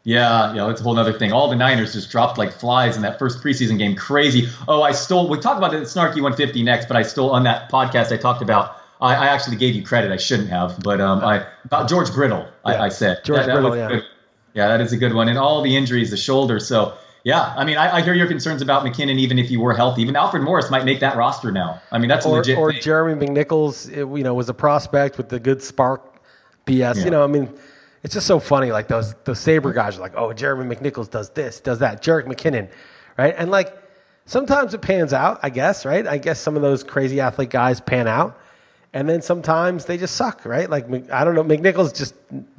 Yeah, 0.04 0.54
yeah, 0.54 0.68
that's 0.68 0.80
a 0.80 0.84
whole 0.84 0.98
other 0.98 1.12
thing. 1.12 1.34
All 1.34 1.50
the 1.50 1.56
Niners 1.56 1.92
just 1.94 2.10
dropped 2.12 2.38
like 2.38 2.54
flies 2.54 2.96
in 2.96 3.02
that 3.02 3.20
first 3.20 3.44
preseason 3.44 3.78
game. 3.78 3.94
Crazy. 3.96 4.48
Oh, 4.68 4.82
I 4.82 4.94
stole. 4.94 5.28
We 5.28 5.38
talk 5.40 5.58
about 5.58 5.72
the 5.72 5.80
snarky 5.80 6.22
150 6.22 6.64
next, 6.64 6.88
but 6.88 6.96
I 6.96 7.02
stole 7.02 7.32
on 7.32 7.44
that 7.44 7.70
podcast. 7.70 8.12
I 8.14 8.18
talked 8.18 8.42
about. 8.42 8.78
I, 9.02 9.16
I 9.16 9.28
actually 9.28 9.58
gave 9.58 9.76
you 9.76 9.84
credit. 9.84 10.12
I 10.12 10.18
shouldn't 10.18 10.50
have, 10.50 10.80
but 10.80 11.02
um, 11.02 11.20
I 11.24 11.46
about 11.66 11.90
George 11.90 12.12
Brittle. 12.14 12.48
I, 12.64 12.74
Yeah. 12.74 12.84
I 12.84 12.90
said 12.90 13.24
George 13.26 13.40
That- 13.40 13.48
that 13.48 13.54
Brittle, 13.54 13.76
yeah. 13.76 13.88
good. 13.90 14.04
Yeah, 14.54 14.68
that 14.70 14.82
is 14.82 14.92
a 14.94 14.98
good 14.98 15.14
one. 15.14 15.28
And 15.30 15.38
all 15.38 15.62
the 15.62 15.76
injuries, 15.76 16.10
the 16.10 16.18
shoulder. 16.18 16.60
So 16.60 16.94
yeah, 17.28 17.54
I 17.58 17.66
mean, 17.66 17.76
I, 17.78 17.98
I 17.98 18.02
hear 18.04 18.14
your 18.14 18.28
concerns 18.28 18.62
about 18.62 18.86
McKinnon, 18.86 19.20
even 19.20 19.38
if 19.38 19.50
he 19.50 19.58
were 19.58 19.74
healthy. 19.74 20.02
Even 20.02 20.16
Alfred 20.16 20.44
Morris 20.44 20.72
might 20.72 20.86
make 20.86 21.02
that 21.02 21.18
roster 21.18 21.52
now. 21.52 21.82
I 21.92 21.98
mean, 21.98 22.08
that's 22.08 22.26
a 22.26 22.30
Or, 22.30 22.38
legit. 22.38 22.58
or 22.58 22.72
thing. 22.72 22.82
Jeremy 22.82 23.28
McNichols, 23.28 23.90
it, 23.92 24.18
you 24.18 24.24
know, 24.24 24.34
was 24.34 24.48
a 24.48 24.54
prospect 24.54 25.18
with 25.18 25.28
the 25.28 25.38
good 25.38 25.62
spark 25.62 26.22
BS. 26.66 26.96
Yeah. 26.96 27.04
You 27.04 27.12
know, 27.12 27.26
I 27.26 27.28
mean, 27.28 27.54
it's 28.02 28.14
just 28.14 28.28
so 28.28 28.40
funny. 28.40 28.72
Like 28.72 28.88
those 28.88 29.14
those 29.26 29.42
Saber 29.42 29.74
guys 29.74 29.98
are 29.98 30.00
like, 30.00 30.14
oh, 30.16 30.32
Jeremy 30.32 30.74
McNichols 30.74 31.10
does 31.12 31.30
this, 31.32 31.60
does 31.60 31.80
that. 31.80 32.02
Jerick 32.02 32.28
McKinnon, 32.28 32.70
right? 33.18 33.36
And 33.38 33.52
like 33.52 33.76
sometimes 34.26 34.74
it 34.74 34.82
pans 34.82 35.12
out, 35.12 35.42
I 35.44 35.50
guess, 35.50 35.86
right? 35.86 36.08
I 36.08 36.20
guess 36.20 36.40
some 36.40 36.56
of 36.56 36.62
those 36.62 36.82
crazy 36.82 37.20
athlete 37.20 37.50
guys 37.50 37.82
pan 37.82 38.08
out, 38.08 38.40
and 38.94 39.10
then 39.10 39.22
sometimes 39.22 39.84
they 39.84 39.98
just 39.98 40.16
suck, 40.16 40.46
right? 40.46 40.70
Like 40.70 40.86
I 41.12 41.26
don't 41.26 41.36
know, 41.36 41.44
McNichols 41.44 41.94
just 41.94 42.16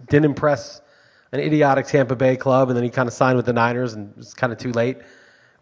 didn't 0.08 0.26
impress 0.26 0.82
an 1.32 1.40
idiotic 1.40 1.86
Tampa 1.86 2.16
Bay 2.16 2.36
club, 2.36 2.68
and 2.68 2.76
then 2.76 2.84
he 2.84 2.90
kind 2.90 3.06
of 3.08 3.12
signed 3.12 3.36
with 3.36 3.46
the 3.46 3.52
Niners, 3.52 3.94
and 3.94 4.12
it's 4.16 4.34
kind 4.34 4.52
of 4.52 4.58
too 4.58 4.72
late. 4.72 4.98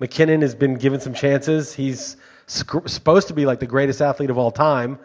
McKinnon 0.00 0.42
has 0.42 0.54
been 0.54 0.74
given 0.74 1.00
some 1.00 1.14
chances. 1.14 1.72
He's 1.74 2.16
sc- 2.46 2.86
supposed 2.88 3.28
to 3.28 3.34
be 3.34 3.46
like 3.46 3.60
the 3.60 3.66
greatest 3.66 4.00
athlete 4.00 4.30
of 4.30 4.38
all 4.38 4.50
time, 4.50 4.98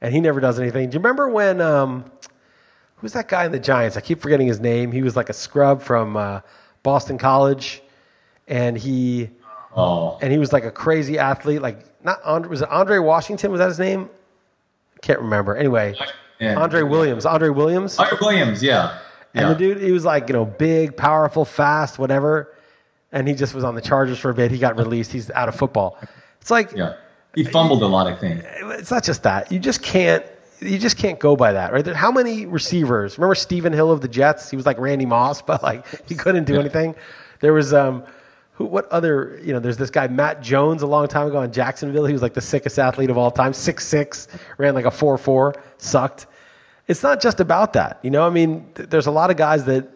and 0.00 0.12
he 0.14 0.20
never 0.20 0.40
does 0.40 0.58
anything. 0.60 0.90
Do 0.90 0.94
you 0.94 1.00
remember 1.00 1.28
when? 1.28 1.60
Um, 1.60 2.04
who's 2.96 3.12
that 3.14 3.28
guy 3.28 3.44
in 3.46 3.52
the 3.52 3.58
Giants? 3.58 3.96
I 3.96 4.00
keep 4.00 4.20
forgetting 4.20 4.46
his 4.46 4.60
name. 4.60 4.92
He 4.92 5.02
was 5.02 5.16
like 5.16 5.28
a 5.28 5.32
scrub 5.32 5.82
from 5.82 6.16
uh, 6.16 6.40
Boston 6.82 7.18
College, 7.18 7.82
and 8.46 8.76
he 8.76 9.30
oh, 9.74 10.18
and 10.20 10.30
he 10.32 10.38
was 10.38 10.52
like 10.52 10.64
a 10.64 10.70
crazy 10.70 11.18
athlete. 11.18 11.62
Like 11.62 11.84
not 12.04 12.20
Andre, 12.22 12.50
was 12.50 12.62
it 12.62 12.68
Andre 12.70 12.98
Washington? 12.98 13.50
Was 13.50 13.58
that 13.58 13.68
his 13.68 13.78
name? 13.78 14.08
Can't 15.02 15.20
remember. 15.20 15.56
Anyway, 15.56 15.94
Yeah. 16.40 16.58
Andre 16.60 16.82
Williams. 16.82 17.26
Andre 17.26 17.48
Williams. 17.48 17.98
Art 17.98 18.20
Williams. 18.20 18.62
Yeah. 18.62 18.98
And 19.36 19.42
Yeah. 19.48 19.48
the 19.52 19.54
dude, 19.58 19.82
he 19.82 19.92
was 19.92 20.04
like, 20.04 20.28
you 20.28 20.32
know, 20.32 20.44
big, 20.46 20.96
powerful, 20.96 21.44
fast, 21.44 21.98
whatever. 21.98 22.52
And 23.12 23.28
he 23.28 23.34
just 23.34 23.54
was 23.54 23.64
on 23.64 23.74
the 23.74 23.80
Chargers 23.80 24.18
for 24.18 24.30
a 24.30 24.34
bit. 24.34 24.50
He 24.50 24.58
got 24.58 24.76
released. 24.78 25.12
He's 25.12 25.30
out 25.30 25.48
of 25.48 25.54
football. 25.54 25.98
It's 26.40 26.50
like, 26.50 26.72
yeah. 26.72 26.94
He 27.34 27.44
fumbled 27.44 27.82
a 27.82 27.86
lot, 27.86 28.06
I 28.06 28.16
think. 28.16 28.42
it's 28.44 28.90
not 28.90 29.04
just 29.04 29.22
that. 29.24 29.52
You 29.52 29.58
just 29.58 29.82
can't. 29.82 30.24
You 30.60 30.78
just 30.78 30.96
can't 30.96 31.18
go 31.18 31.36
by 31.36 31.52
that, 31.52 31.70
right? 31.70 31.86
How 31.88 32.10
many 32.10 32.46
receivers? 32.46 33.18
Remember 33.18 33.34
Stephen 33.34 33.74
Hill 33.74 33.92
of 33.92 34.00
the 34.00 34.08
Jets? 34.08 34.50
He 34.50 34.56
was 34.56 34.64
like 34.64 34.78
Randy 34.78 35.04
Moss, 35.04 35.42
but 35.50 35.62
like 35.62 35.84
he 36.08 36.14
couldn't 36.14 36.44
do 36.44 36.58
anything. 36.58 36.94
There 37.40 37.52
was 37.52 37.74
um, 37.74 38.04
who? 38.54 38.64
What 38.64 38.88
other? 38.90 39.38
You 39.44 39.52
know, 39.52 39.60
there's 39.60 39.76
this 39.76 39.90
guy 39.90 40.08
Matt 40.08 40.40
Jones 40.40 40.80
a 40.80 40.86
long 40.86 41.08
time 41.08 41.26
ago 41.26 41.42
in 41.42 41.52
Jacksonville. 41.52 42.06
He 42.06 42.14
was 42.14 42.22
like 42.22 42.32
the 42.32 42.40
sickest 42.40 42.78
athlete 42.78 43.10
of 43.10 43.18
all 43.18 43.30
time. 43.30 43.52
Six 43.52 43.86
six, 43.86 44.28
ran 44.56 44.74
like 44.74 44.86
a 44.86 44.90
four 44.90 45.18
four, 45.18 45.54
sucked. 45.76 46.26
It's 46.88 47.02
not 47.02 47.20
just 47.20 47.40
about 47.40 47.72
that, 47.72 47.98
you 48.02 48.10
know. 48.10 48.26
I 48.26 48.30
mean, 48.30 48.66
th- 48.74 48.88
there's 48.88 49.06
a 49.06 49.10
lot 49.10 49.30
of 49.30 49.36
guys 49.36 49.64
that 49.64 49.88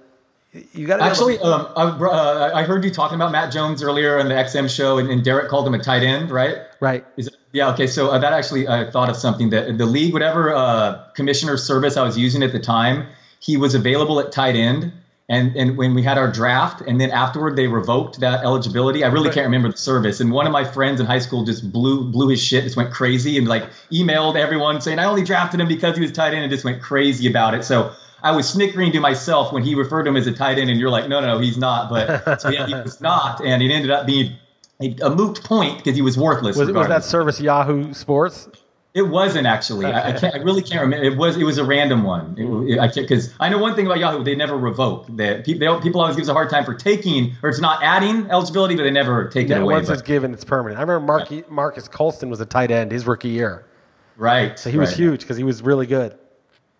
you 0.72 0.86
got 0.86 0.96
to 0.96 1.04
Actually, 1.04 1.38
um, 1.38 1.68
I, 1.76 1.84
uh, 1.84 2.50
I 2.52 2.64
heard 2.64 2.84
you 2.84 2.90
talking 2.90 3.14
about 3.14 3.30
Matt 3.30 3.52
Jones 3.52 3.82
earlier 3.82 4.18
on 4.18 4.28
the 4.28 4.34
XM 4.34 4.68
show, 4.68 4.98
and, 4.98 5.08
and 5.08 5.22
Derek 5.22 5.48
called 5.48 5.66
him 5.66 5.74
a 5.74 5.78
tight 5.78 6.02
end, 6.02 6.30
right? 6.32 6.56
right. 6.80 7.04
Is 7.16 7.30
yeah, 7.52 7.70
okay. 7.72 7.86
So 7.86 8.10
uh, 8.10 8.18
that 8.18 8.32
actually, 8.32 8.66
I 8.66 8.90
thought 8.90 9.08
of 9.08 9.16
something 9.16 9.50
that 9.50 9.78
the 9.78 9.86
league, 9.86 10.12
whatever 10.12 10.52
uh, 10.52 11.04
commissioner 11.14 11.56
service 11.56 11.96
I 11.96 12.02
was 12.02 12.18
using 12.18 12.42
at 12.42 12.52
the 12.52 12.58
time, 12.58 13.06
he 13.38 13.56
was 13.56 13.74
available 13.74 14.18
at 14.18 14.32
tight 14.32 14.56
end. 14.56 14.92
And, 15.30 15.54
and 15.54 15.76
when 15.76 15.94
we 15.94 16.02
had 16.02 16.18
our 16.18 16.30
draft, 16.30 16.80
and 16.80 17.00
then 17.00 17.12
afterward 17.12 17.54
they 17.54 17.68
revoked 17.68 18.18
that 18.18 18.42
eligibility. 18.42 19.04
I 19.04 19.08
really 19.08 19.30
can't 19.30 19.46
remember 19.46 19.70
the 19.70 19.76
service. 19.76 20.18
And 20.18 20.32
one 20.32 20.44
of 20.44 20.52
my 20.52 20.64
friends 20.64 20.98
in 20.98 21.06
high 21.06 21.20
school 21.20 21.44
just 21.44 21.70
blew 21.70 22.02
blew 22.10 22.28
his 22.28 22.42
shit, 22.42 22.64
just 22.64 22.76
went 22.76 22.92
crazy, 22.92 23.38
and 23.38 23.46
like 23.46 23.62
emailed 23.92 24.34
everyone 24.34 24.80
saying 24.80 24.98
I 24.98 25.04
only 25.04 25.22
drafted 25.22 25.60
him 25.60 25.68
because 25.68 25.94
he 25.94 26.02
was 26.02 26.10
tight 26.10 26.34
end, 26.34 26.42
and 26.42 26.50
just 26.50 26.64
went 26.64 26.82
crazy 26.82 27.28
about 27.30 27.54
it. 27.54 27.64
So 27.64 27.92
I 28.24 28.32
was 28.32 28.48
snickering 28.48 28.90
to 28.90 28.98
myself 28.98 29.52
when 29.52 29.62
he 29.62 29.76
referred 29.76 30.02
to 30.02 30.10
him 30.10 30.16
as 30.16 30.26
a 30.26 30.32
tight 30.32 30.58
end, 30.58 30.68
and 30.68 30.80
you're 30.80 30.90
like, 30.90 31.08
no, 31.08 31.20
no, 31.20 31.34
no, 31.34 31.38
he's 31.38 31.56
not. 31.56 31.88
But 31.88 32.40
so 32.40 32.48
yeah, 32.48 32.66
he 32.66 32.74
was 32.74 33.00
not, 33.00 33.40
and 33.40 33.62
it 33.62 33.70
ended 33.70 33.92
up 33.92 34.06
being 34.06 34.36
a, 34.80 34.96
a 35.02 35.14
moot 35.14 35.44
point 35.44 35.78
because 35.78 35.94
he 35.94 36.02
was 36.02 36.18
worthless. 36.18 36.56
Was, 36.56 36.72
was 36.72 36.88
that 36.88 37.04
service 37.04 37.40
Yahoo 37.40 37.94
Sports? 37.94 38.48
It 38.92 39.02
wasn't 39.02 39.46
actually. 39.46 39.86
I, 39.86 40.08
I 40.08 40.12
can't. 40.12 40.34
I 40.34 40.38
really 40.38 40.62
can't 40.62 40.80
remember. 40.80 41.04
It 41.04 41.16
was. 41.16 41.36
It 41.36 41.44
was 41.44 41.58
a 41.58 41.64
random 41.64 42.02
one. 42.02 42.34
It, 42.36 42.74
it- 42.74 42.78
I 42.80 42.88
can't 42.88 43.08
because 43.08 43.32
I 43.38 43.48
know 43.48 43.58
one 43.58 43.76
thing 43.76 43.86
about 43.86 43.98
Yahoo. 43.98 44.24
They 44.24 44.34
never 44.34 44.56
revoke. 44.56 45.06
That 45.10 45.44
people. 45.44 45.80
People 45.80 46.00
always 46.00 46.16
gives 46.16 46.28
a 46.28 46.32
hard 46.32 46.50
time 46.50 46.64
for 46.64 46.74
taking 46.74 47.34
or 47.42 47.50
it's 47.50 47.60
not 47.60 47.82
adding 47.84 48.28
eligibility, 48.30 48.74
but 48.74 48.82
they 48.82 48.90
never 48.90 49.28
take 49.28 49.48
it 49.48 49.52
away. 49.52 49.74
once 49.74 49.86
but- 49.86 49.92
it's 49.94 50.02
given, 50.02 50.34
it's 50.34 50.44
permanent. 50.44 50.78
I 50.78 50.82
remember 50.82 51.06
Mark, 51.06 51.50
Marques 51.50 51.86
Colston 51.86 52.30
was 52.30 52.40
a 52.40 52.46
tight 52.46 52.72
end 52.72 52.90
his 52.90 53.06
rookie 53.06 53.28
year, 53.28 53.64
right. 54.16 54.58
so 54.58 54.70
he 54.70 54.76
was 54.76 54.90
right. 54.90 54.98
huge 54.98 55.20
because 55.20 55.36
he 55.36 55.44
was 55.44 55.62
really 55.62 55.86
good. 55.86 56.18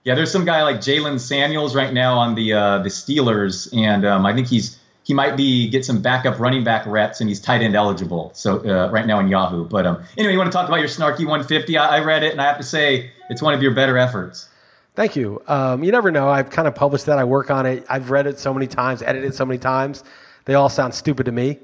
Yeah, 0.03 0.15
there's 0.17 0.33
some 0.33 0.45
guy 0.45 0.63
like 0.63 0.79
Jaylen 0.79 1.21
Samuels 1.21 1.77
right 1.77 1.93
now 1.93 2.19
on 2.19 2.35
the 2.35 2.55
uh, 2.55 2.79
the 2.79 2.89
Steelers, 2.89 3.73
and 3.77 4.05
um, 4.05 4.27
I 4.27 4.35
think 4.35 4.49
he's 4.49 4.80
he 5.11 5.15
might 5.15 5.37
be 5.37 5.69
get 5.69 5.85
some 5.85 6.01
backup 6.01 6.39
running 6.39 6.63
back 6.63 6.87
reps, 6.87 7.21
and 7.21 7.29
he's 7.29 7.41
tight 7.41 7.63
end 7.63 7.75
eligible. 7.75 8.31
So 8.33 8.61
uh, 8.61 8.93
right 8.93 9.05
now 9.05 9.19
in 9.19 9.27
Yahoo. 9.27 9.65
But 9.65 9.85
um, 9.85 10.05
anyway, 10.17 10.35
you 10.35 10.39
want 10.39 10.53
to 10.53 10.57
talk 10.57 10.69
about 10.69 10.79
your 10.79 10.87
snarky 10.87 11.27
150? 11.27 11.77
I, 11.77 11.97
I 11.97 12.05
read 12.05 12.23
it, 12.23 12.31
and 12.31 12.41
I 12.41 12.45
have 12.45 12.59
to 12.59 12.63
say 12.63 13.11
it's 13.29 13.43
one 13.43 13.53
of 13.53 13.61
your 13.61 13.75
better 13.75 13.99
efforts. 13.99 14.49
Thank 14.95 15.17
you. 15.17 15.43
Um, 15.49 15.83
you 15.83 15.91
never 15.91 16.13
know. 16.13 16.29
I've 16.29 16.51
kind 16.51 16.69
of 16.69 16.77
published 16.77 17.07
that. 17.07 17.19
I 17.19 17.25
work 17.25 17.51
on 17.51 17.67
it. 17.67 17.85
I've 17.89 18.13
read 18.13 18.29
it 18.29 18.39
so 18.39 18.55
many 18.55 18.69
times, 18.69 19.03
edited 19.03 19.33
it 19.33 19.35
so 19.35 19.45
many 19.45 19.59
times. 19.59 20.05
They 20.45 20.55
all 20.55 20.69
sound 20.69 20.95
stupid 20.95 21.27
to 21.27 21.33
me. 21.33 21.59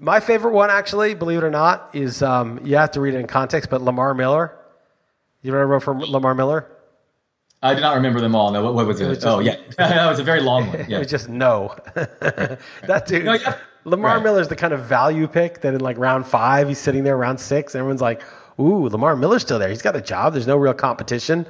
My 0.00 0.18
favorite 0.18 0.52
one, 0.52 0.68
actually, 0.68 1.14
believe 1.14 1.38
it 1.38 1.44
or 1.44 1.50
not, 1.52 1.90
is 1.92 2.24
um, 2.24 2.58
you 2.66 2.74
have 2.74 2.90
to 2.90 3.00
read 3.00 3.14
it 3.14 3.18
in 3.18 3.28
context. 3.28 3.70
But 3.70 3.82
Lamar 3.82 4.14
Miller. 4.14 4.52
You 5.42 5.54
ever 5.54 5.64
wrote 5.64 5.84
for 5.84 5.94
Lamar 5.94 6.34
Miller? 6.34 6.66
I 7.62 7.74
do 7.74 7.80
not 7.80 7.96
remember 7.96 8.20
them 8.20 8.34
all. 8.34 8.50
No, 8.52 8.62
what, 8.62 8.74
what 8.74 8.86
was 8.86 9.00
it? 9.00 9.08
was 9.08 9.18
just- 9.18 9.26
oh 9.26 9.40
yeah, 9.40 9.56
that 9.78 10.08
was 10.08 10.18
a 10.18 10.24
very 10.24 10.40
long 10.40 10.68
one. 10.68 10.76
It 10.80 10.88
Yeah. 10.88 10.98
was 10.98 11.08
just 11.08 11.28
no. 11.28 11.74
that 11.94 13.04
dude. 13.06 13.24
No, 13.24 13.32
yeah. 13.34 13.56
Lamar 13.84 14.16
Right. 14.16 14.22
Miller's 14.22 14.48
the 14.48 14.56
kind 14.56 14.72
of 14.72 14.80
value 14.84 15.26
pick 15.26 15.60
that 15.62 15.74
in 15.74 15.80
like 15.80 15.96
round 15.98 16.26
five, 16.26 16.68
he's 16.68 16.78
sitting 16.78 17.04
there 17.04 17.16
round 17.16 17.40
six, 17.40 17.74
everyone's 17.74 18.00
like, 18.02 18.22
ooh, 18.60 18.88
Lamar 18.88 19.16
Miller's 19.16 19.42
still 19.42 19.58
there. 19.58 19.68
He's 19.70 19.82
got 19.82 19.96
a 19.96 20.00
job. 20.00 20.34
There's 20.34 20.46
no 20.46 20.56
real 20.56 20.74
competition. 20.74 21.46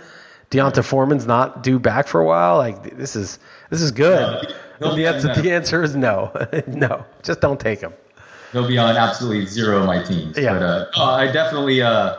D'Onta 0.50 0.83
Foreman's 0.83 1.27
not 1.27 1.62
due 1.62 1.79
back 1.79 2.07
for 2.07 2.21
a 2.21 2.25
while. 2.25 2.57
Like 2.57 2.97
this 2.97 3.15
is 3.17 3.38
this 3.71 3.83
is 3.83 3.91
good. 3.91 4.55
No, 4.81 4.95
the, 4.95 5.07
answer, 5.07 5.35
the 5.35 5.53
answer 5.53 5.83
is 5.83 5.95
no. 5.97 6.31
no. 6.69 7.05
Just 7.23 7.41
don't 7.41 7.59
take 7.61 7.81
him. 7.81 7.93
They'll 8.53 8.67
be 8.69 8.79
on 8.79 8.97
absolutely 8.97 9.45
zero 9.47 9.79
of 9.81 9.87
my 9.87 10.03
teams. 10.03 10.38
Yeah. 10.38 10.55
But 10.55 10.62
uh, 10.62 10.87
uh, 10.97 11.05
I 11.17 11.31
definitely 11.31 11.83
uh, 11.83 12.19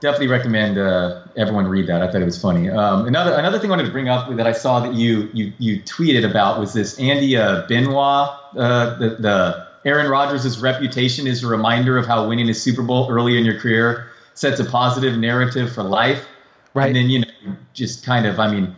definitely 0.00 0.28
recommend 0.28 0.78
uh, 0.78 1.23
everyone 1.36 1.66
read 1.66 1.86
that. 1.88 2.02
I 2.02 2.10
thought 2.10 2.22
it 2.22 2.24
was 2.26 2.40
funny. 2.40 2.68
Um, 2.70 3.06
another 3.06 3.32
another 3.34 3.58
thing 3.58 3.70
I 3.70 3.76
wanted 3.76 3.86
to 3.86 3.92
bring 3.92 4.08
up 4.08 4.34
that 4.36 4.46
I 4.46 4.52
saw 4.52 4.80
that 4.80 4.94
you 4.94 5.28
you 5.32 5.52
you 5.58 5.80
tweeted 5.82 6.28
about 6.28 6.60
was 6.60 6.72
this 6.72 6.98
Andy 6.98 7.36
uh, 7.36 7.66
Benoit. 7.66 8.28
Uh, 8.56 8.98
the 8.98 9.16
the 9.20 9.66
Aaron 9.84 10.10
Rodgers' 10.10 10.60
reputation 10.60 11.26
is 11.26 11.42
a 11.44 11.46
reminder 11.46 11.98
of 11.98 12.06
how 12.06 12.28
winning 12.28 12.48
a 12.48 12.54
Super 12.54 12.82
Bowl 12.82 13.08
early 13.10 13.36
in 13.38 13.44
your 13.44 13.58
career 13.60 14.08
sets 14.34 14.60
a 14.60 14.64
positive 14.64 15.18
narrative 15.18 15.72
for 15.72 15.82
life. 15.82 16.26
Right. 16.72 16.86
And 16.86 16.96
then 16.96 17.10
you 17.10 17.20
know 17.20 17.56
just 17.72 18.04
kind 18.04 18.26
of 18.26 18.38
I 18.40 18.50
mean. 18.50 18.74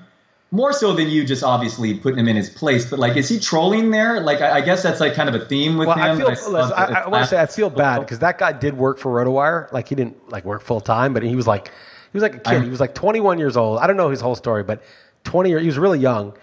More 0.53 0.73
so 0.73 0.95
than 0.95 1.09
you 1.09 1.25
just 1.25 1.43
obviously 1.43 1.99
putting 1.99 2.21
him 2.21 2.29
in 2.29 2.37
his 2.37 2.49
place, 2.49 2.89
but 2.89 3.01
like, 3.01 3.17
is 3.17 3.29
he 3.29 3.41
trolling 3.41 3.91
there? 3.91 4.21
Like, 4.21 4.41
I, 4.41 4.59
I 4.59 4.61
guess 4.61 4.81
that's 4.81 5.01
like 5.01 5.13
kind 5.15 5.29
of 5.29 5.35
a 5.35 5.45
theme 5.45 5.77
with 5.77 5.89
Well, 5.89 5.97
him. 5.97 6.05
I 6.05 6.17
feel. 6.17 6.37
saw 6.37 6.51
listen, 6.51 6.73
I, 6.73 6.85
I 7.03 7.09
want 7.09 7.25
to 7.25 7.29
say 7.29 7.41
I 7.41 7.47
feel 7.47 7.69
bad 7.69 7.99
because 7.99 8.21
that 8.21 8.39
guy 8.39 8.53
did 8.53 8.79
work 8.79 8.99
for 8.99 9.13
RotoWire. 9.13 9.71
Like 9.73 9.89
he 9.89 9.97
didn't 9.97 10.31
like 10.31 10.45
work 10.45 10.63
full 10.63 10.81
time, 10.81 11.13
but 11.13 11.25
he 11.25 11.35
was 11.35 11.49
like 11.49 11.73
was 12.13 12.23
like 12.23 12.35
a 12.35 12.39
kid. 12.39 12.49
I'm- 12.55 12.63
he 12.65 12.69
was 12.71 12.81
like 12.81 12.95
21 12.95 13.39
years 13.39 13.57
old. 13.57 13.79
I 13.79 13.87
don't 13.87 13.97
know 13.97 14.09
his 14.11 14.21
whole 14.21 14.35
story, 14.37 14.63
but 14.63 14.83
20 15.25 15.51
years. 15.51 15.63
He 15.63 15.67
was 15.69 15.79
really 15.79 15.99
young, 15.99 16.35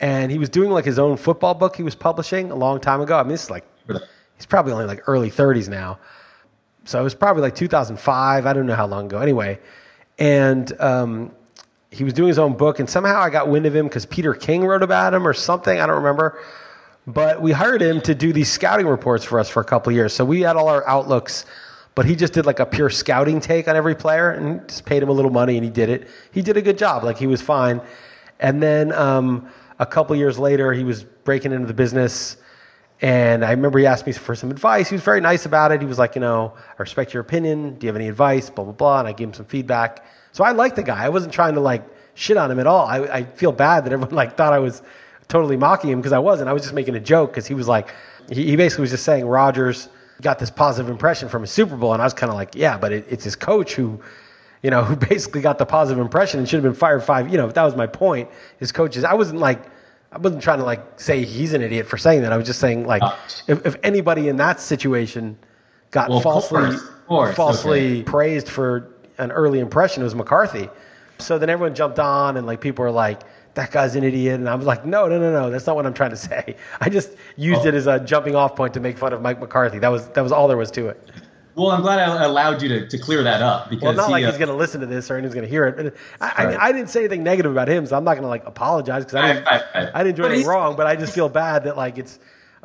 and 0.00 0.30
he 0.30 0.38
was 0.38 0.48
doing 0.48 0.70
like 0.70 0.84
his 0.84 0.98
own 0.98 1.16
football 1.16 1.54
book 1.54 1.76
he 1.76 1.82
was 1.82 1.94
publishing 1.94 2.50
a 2.50 2.54
long 2.56 2.80
time 2.80 3.00
ago. 3.00 3.18
I 3.18 3.22
mean, 3.22 3.30
this 3.30 3.44
is 3.44 3.50
like 3.50 3.64
he's 4.36 4.46
probably 4.46 4.72
only 4.72 4.86
like 4.86 5.02
early 5.08 5.30
30s 5.30 5.68
now. 5.68 5.98
So 6.84 7.00
it 7.00 7.02
was 7.02 7.14
probably 7.14 7.42
like 7.42 7.54
2005. 7.54 8.46
I 8.46 8.52
don't 8.52 8.66
know 8.66 8.74
how 8.74 8.86
long 8.86 9.06
ago. 9.06 9.18
Anyway, 9.20 9.58
and 10.18 10.70
um, 10.80 11.32
he 11.90 12.04
was 12.04 12.12
doing 12.12 12.28
his 12.28 12.38
own 12.38 12.54
book, 12.56 12.78
and 12.78 12.88
somehow 12.90 13.20
I 13.20 13.30
got 13.30 13.48
wind 13.48 13.66
of 13.66 13.74
him 13.74 13.86
because 13.86 14.04
Peter 14.06 14.34
King 14.34 14.66
wrote 14.66 14.82
about 14.82 15.14
him 15.14 15.26
or 15.26 15.32
something. 15.32 15.80
I 15.80 15.86
don't 15.86 15.96
remember. 15.96 16.38
But 17.06 17.42
we 17.42 17.52
hired 17.52 17.82
him 17.82 18.00
to 18.02 18.14
do 18.14 18.32
these 18.32 18.50
scouting 18.50 18.86
reports 18.86 19.24
for 19.24 19.38
us 19.38 19.48
for 19.50 19.60
a 19.60 19.64
couple 19.64 19.90
of 19.90 19.94
years. 19.96 20.14
So 20.14 20.24
we 20.24 20.40
had 20.40 20.56
all 20.56 20.68
our 20.68 20.86
outlooks, 20.88 21.44
but 21.94 22.06
he 22.06 22.16
just 22.16 22.32
did 22.32 22.46
like 22.46 22.58
a 22.58 22.66
pure 22.66 22.90
scouting 22.90 23.40
take 23.40 23.68
on 23.68 23.76
every 23.76 23.94
player 23.94 24.30
and 24.30 24.66
just 24.68 24.84
paid 24.84 25.02
him 25.02 25.08
a 25.08 25.12
little 25.12 25.30
money 25.30 25.56
and 25.56 25.64
he 25.64 25.70
did 25.70 25.88
it. 25.88 26.08
He 26.32 26.42
did 26.42 26.56
a 26.56 26.62
good 26.62 26.76
job. 26.76 27.04
Like 27.04 27.18
he 27.18 27.26
was 27.26 27.40
fine. 27.40 27.80
And 28.40 28.62
then 28.62 28.92
um, 28.92 29.48
a 29.78 29.86
couple 29.86 30.16
years 30.16 30.38
later, 30.38 30.72
he 30.72 30.82
was 30.82 31.04
breaking 31.04 31.52
into 31.52 31.66
the 31.66 31.74
business. 31.74 32.36
And 33.00 33.44
I 33.44 33.50
remember 33.52 33.78
he 33.78 33.86
asked 33.86 34.06
me 34.06 34.12
for 34.12 34.34
some 34.34 34.50
advice. 34.50 34.88
He 34.88 34.94
was 34.94 35.02
very 35.02 35.20
nice 35.20 35.46
about 35.46 35.72
it. 35.72 35.80
He 35.80 35.86
was 35.86 35.98
like, 35.98 36.14
you 36.14 36.20
know, 36.20 36.54
I 36.56 36.82
respect 36.82 37.14
your 37.14 37.20
opinion. 37.20 37.74
Do 37.78 37.86
you 37.86 37.88
have 37.88 37.96
any 37.96 38.08
advice? 38.08 38.50
Blah, 38.50 38.64
blah, 38.64 38.72
blah. 38.72 38.98
And 39.00 39.08
I 39.08 39.12
gave 39.12 39.28
him 39.28 39.34
some 39.34 39.46
feedback. 39.46 40.04
So 40.32 40.42
I 40.42 40.52
liked 40.52 40.76
the 40.76 40.82
guy. 40.82 41.04
I 41.04 41.10
wasn't 41.10 41.32
trying 41.32 41.54
to 41.54 41.60
like 41.60 41.84
shit 42.14 42.36
on 42.36 42.50
him 42.50 42.58
at 42.58 42.66
all. 42.66 42.86
I, 42.86 42.98
I 43.02 43.24
feel 43.24 43.52
bad 43.52 43.84
that 43.84 43.92
everyone 43.92 44.14
like 44.14 44.36
thought 44.36 44.52
I 44.52 44.58
was 44.58 44.82
totally 45.28 45.56
mocking 45.56 45.90
him 45.90 46.00
because 46.00 46.12
I 46.12 46.18
wasn't. 46.18 46.48
I 46.48 46.52
was 46.52 46.62
just 46.62 46.74
making 46.74 46.96
a 46.96 47.00
joke 47.00 47.30
because 47.30 47.46
he 47.46 47.54
was 47.54 47.68
like, 47.68 47.88
he, 48.30 48.46
he 48.46 48.56
basically 48.56 48.82
was 48.82 48.90
just 48.90 49.04
saying 49.04 49.26
Rodgers 49.26 49.88
got 50.22 50.38
this 50.38 50.50
positive 50.50 50.90
impression 50.90 51.28
from 51.28 51.42
a 51.42 51.46
Super 51.46 51.76
Bowl. 51.76 51.92
And 51.92 52.02
I 52.02 52.06
was 52.06 52.14
kind 52.14 52.30
of 52.30 52.36
like, 52.36 52.54
yeah, 52.54 52.78
but 52.78 52.92
it, 52.92 53.06
it's 53.08 53.24
his 53.24 53.36
coach 53.36 53.74
who, 53.74 54.00
you 54.62 54.70
know, 54.70 54.84
who 54.88 54.96
basically 54.96 55.40
got 55.40 55.58
the 55.58 55.66
positive 55.66 56.00
impression 56.00 56.40
and 56.40 56.48
should 56.48 56.56
have 56.56 56.62
been 56.64 56.78
fired 56.78 57.02
five. 57.02 57.30
You 57.30 57.38
know, 57.38 57.50
that 57.50 57.62
was 57.62 57.76
my 57.76 57.86
point. 57.86 58.28
His 58.58 58.72
coaches, 58.72 59.04
I 59.04 59.14
wasn't 59.14 59.40
like, 59.40 59.64
I 60.12 60.18
wasn't 60.18 60.42
trying 60.42 60.58
to 60.58 60.64
like 60.64 61.00
say 61.00 61.24
he's 61.24 61.52
an 61.54 61.62
idiot 61.62 61.86
for 61.86 61.98
saying 61.98 62.22
that. 62.22 62.32
I 62.32 62.36
was 62.36 62.46
just 62.46 62.60
saying 62.60 62.86
like, 62.86 63.02
if, 63.48 63.66
if 63.66 63.76
anybody 63.82 64.28
in 64.28 64.36
that 64.36 64.60
situation 64.60 65.36
got 65.90 66.08
Well, 66.08 66.18
of 66.18 66.22
falsely, 66.22 66.60
course, 66.60 66.82
of 66.82 67.06
course, 67.06 67.36
falsely 67.36 67.92
okay. 67.94 68.02
praised 68.04 68.48
for 68.48 68.92
an 69.18 69.32
early 69.32 69.58
impression, 69.58 70.02
it 70.02 70.04
was 70.04 70.14
McCarthy. 70.14 70.68
So 71.18 71.38
then 71.38 71.50
everyone 71.50 71.74
jumped 71.74 71.98
on 71.98 72.36
and 72.36 72.46
like 72.46 72.60
people 72.60 72.84
were 72.84 72.90
like, 72.92 73.22
that 73.54 73.70
guy's 73.70 73.94
an 73.96 74.04
idiot. 74.04 74.34
And 74.40 74.48
I 74.48 74.54
was 74.54 74.66
like, 74.66 74.84
no, 74.84 75.06
no, 75.08 75.18
no, 75.18 75.32
no. 75.32 75.50
That's 75.50 75.66
not 75.66 75.76
what 75.76 75.86
I'm 75.86 75.94
trying 75.94 76.10
to 76.10 76.16
say. 76.16 76.56
I 76.80 76.88
just 76.88 77.12
used 77.36 77.62
Oh. 77.62 77.68
it 77.68 77.74
as 77.74 77.86
a 77.86 78.00
jumping 78.00 78.34
off 78.34 78.56
point 78.56 78.74
to 78.74 78.80
make 78.80 78.98
fun 78.98 79.12
of 79.12 79.22
Mike 79.22 79.40
McCarthy. 79.40 79.78
That 79.78 79.88
was, 79.90 80.08
that 80.08 80.22
was 80.22 80.32
all 80.32 80.48
there 80.48 80.56
was 80.56 80.70
to 80.72 80.88
it. 80.88 81.10
Well, 81.56 81.70
I'm 81.70 81.82
glad 81.82 82.00
I 82.00 82.24
allowed 82.24 82.62
you 82.62 82.68
to, 82.70 82.88
to 82.88 82.98
clear 82.98 83.22
that 83.22 83.40
up 83.40 83.70
because 83.70 83.82
Well, 83.84 83.92
not 83.92 84.06
he, 84.06 84.12
like 84.12 84.24
uh, 84.24 84.30
he's 84.30 84.38
going 84.38 84.48
to 84.48 84.56
listen 84.56 84.80
to 84.80 84.86
this 84.86 85.08
or 85.08 85.14
anyone's 85.14 85.34
going 85.34 85.46
to 85.46 85.50
hear 85.50 85.66
it. 85.66 85.94
I, 86.20 86.44
Right. 86.46 86.56
I, 86.58 86.64
I 86.68 86.72
didn't 86.72 86.88
say 86.90 87.00
anything 87.00 87.22
negative 87.22 87.52
about 87.52 87.68
him, 87.68 87.86
so 87.86 87.96
I'm 87.96 88.02
not 88.02 88.14
going 88.14 88.22
to 88.24 88.28
like 88.28 88.44
apologize 88.44 89.04
because 89.04 89.14
I 89.22 89.32
didn't, 89.34 89.44
right, 89.46 89.62
right. 89.72 89.88
I 89.94 90.02
didn't 90.02 90.16
do 90.16 90.24
anything 90.24 90.46
wrong. 90.48 90.74
But 90.74 90.88
I 90.88 90.96
just 90.96 91.14
feel 91.14 91.28
bad 91.28 91.62
that 91.64 91.76
like 91.76 91.96
it's 91.96 92.18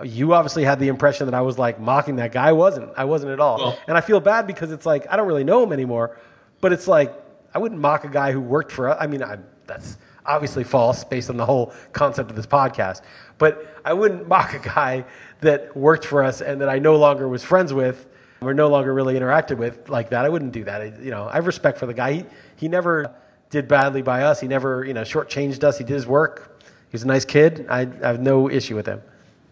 you 0.03 0.33
obviously 0.33 0.63
had 0.63 0.79
the 0.79 0.87
impression 0.87 1.27
that 1.27 1.35
I 1.35 1.41
was 1.41 1.59
like 1.59 1.79
mocking 1.79 2.15
that 2.15 2.31
guy. 2.31 2.47
I 2.47 2.53
wasn't. 2.53 2.89
I 2.97 3.03
wasn't 3.05 3.31
at 3.33 3.39
all. 3.39 3.57
Well- 3.59 3.79
and 3.87 3.95
I 3.95 4.01
feel 4.01 4.19
bad 4.21 4.47
because 4.47 4.71
it's 4.71 4.87
like 4.87 5.05
I 5.07 5.17
don't 5.17 5.27
really 5.27 5.43
know 5.43 5.61
him 5.61 5.71
anymore. 5.71 6.17
But 6.59 6.73
it's 6.73 6.87
like 6.87 7.13
I 7.53 7.59
wouldn't 7.59 7.79
mock 7.79 8.05
a 8.05 8.09
guy 8.09 8.31
who 8.31 8.41
worked 8.41 8.71
for. 8.71 8.89
I 8.99 9.05
mean, 9.05 9.21
I, 9.21 9.37
that's 9.67 9.97
obviously 10.29 10.63
false 10.63 11.03
based 11.03 11.29
on 11.29 11.37
the 11.37 11.45
whole 11.45 11.73
concept 11.91 12.29
of 12.29 12.35
this 12.35 12.45
podcast. 12.45 13.01
But 13.37 13.75
I 13.83 13.93
wouldn't 13.93 14.27
mock 14.33 14.53
a 14.53 14.59
guy 14.59 15.05
that 15.41 15.75
worked 15.75 16.05
for 16.05 16.23
us 16.23 16.41
and 16.41 16.61
that 16.61 16.69
I 16.69 16.79
no 16.79 16.95
longer 16.95 17.27
was 17.27 17.43
friends 17.43 17.73
with 17.73 18.07
or 18.41 18.53
no 18.53 18.67
longer 18.69 18.93
really 18.93 19.15
interacted 19.15 19.57
with 19.57 19.89
like 19.89 20.11
that. 20.11 20.23
I 20.25 20.29
wouldn't 20.29 20.51
do 20.53 20.63
that. 20.65 20.81
I, 20.81 20.93
you 21.01 21.11
know, 21.11 21.27
I 21.27 21.33
have 21.35 21.47
respect 21.47 21.77
for 21.77 21.85
the 21.87 21.93
guy. 21.93 22.13
He, 22.13 22.25
he 22.55 22.67
never 22.67 23.13
did 23.49 23.67
badly 23.67 24.01
by 24.01 24.23
us. 24.23 24.39
He 24.39 24.47
never, 24.47 24.85
you 24.85 24.93
know, 24.93 25.01
shortchanged 25.01 25.63
us. 25.63 25.77
He 25.77 25.83
did 25.83 25.93
his 25.93 26.05
work. 26.07 26.61
He's 26.91 27.03
a 27.03 27.07
nice 27.07 27.25
kid. 27.25 27.65
I, 27.69 27.81
I 27.81 28.07
have 28.07 28.21
no 28.21 28.49
issue 28.49 28.75
with 28.75 28.85
him. 28.85 29.01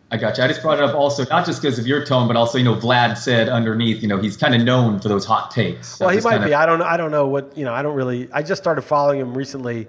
I 0.09 0.15
got 0.15 0.37
you. 0.37 0.43
I 0.43 0.47
just 0.47 0.61
brought 0.61 0.77
it 0.77 0.85
up 0.85 0.95
also, 0.95 1.25
not 1.25 1.45
just 1.45 1.61
because 1.61 1.77
of 1.77 1.85
your 1.85 2.05
tone, 2.05 2.27
but 2.29 2.37
also, 2.37 2.57
you 2.57 2.63
know, 2.63 2.75
Vlad 2.75 3.17
said 3.17 3.49
underneath, 3.49 4.01
you 4.01 4.07
know, 4.07 4.17
he's 4.17 4.37
kind 4.37 4.55
of 4.55 4.61
known 4.61 4.99
for 5.01 5.09
those 5.09 5.25
hot 5.25 5.51
takes. 5.51 5.95
So 5.97 6.05
Well, 6.05 6.15
he 6.15 6.21
might 6.21 6.33
kinda- 6.33 6.47
be. 6.47 6.53
I 6.53 6.65
don't. 6.65 6.79
know. 6.79 6.85
I 6.85 6.95
don't 6.95 7.11
know 7.11 7.27
what. 7.27 7.57
You 7.57 7.65
know, 7.65 7.73
I 7.73 7.81
don't 7.81 7.95
really. 7.95 8.29
I 8.31 8.41
just 8.41 8.61
started 8.61 8.83
following 8.83 9.19
him 9.19 9.37
recently. 9.37 9.87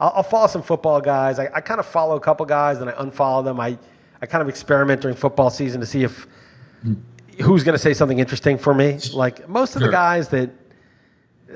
I'll, 0.00 0.12
I'll 0.16 0.22
follow 0.22 0.46
some 0.46 0.62
football 0.62 1.00
guys. 1.00 1.38
I, 1.38 1.50
I 1.54 1.60
kind 1.60 1.80
of 1.80 1.86
follow 1.86 2.16
a 2.16 2.20
couple 2.20 2.46
guys, 2.46 2.80
and 2.80 2.90
I 2.90 2.92
unfollow 2.94 3.44
them. 3.44 3.60
I, 3.60 3.78
I 4.20 4.26
kind 4.26 4.42
of 4.42 4.48
experiment 4.48 5.00
during 5.00 5.16
football 5.16 5.50
season 5.50 5.80
to 5.80 5.86
see 5.86 6.02
if 6.02 6.26
who's 7.42 7.64
going 7.64 7.74
to 7.74 7.78
say 7.78 7.94
something 7.94 8.18
interesting 8.18 8.58
for 8.58 8.74
me. 8.74 8.98
Like 9.12 9.48
most 9.48 9.76
of 9.76 9.82
the 9.82 9.90
guys 9.90 10.28
that, 10.28 10.50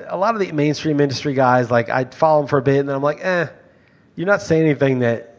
a 0.07 0.17
lot 0.17 0.35
of 0.35 0.41
the 0.41 0.51
mainstream 0.51 0.99
industry 0.99 1.33
guys, 1.33 1.71
like 1.71 1.89
I 1.89 2.05
follow 2.05 2.41
them 2.41 2.47
for 2.47 2.57
a 2.57 2.61
bit, 2.61 2.79
and 2.79 2.89
then 2.89 2.95
I'm 2.95 3.03
like, 3.03 3.23
eh, 3.23 3.47
you're 4.15 4.27
not 4.27 4.41
saying 4.41 4.63
anything 4.63 4.99
that, 4.99 5.35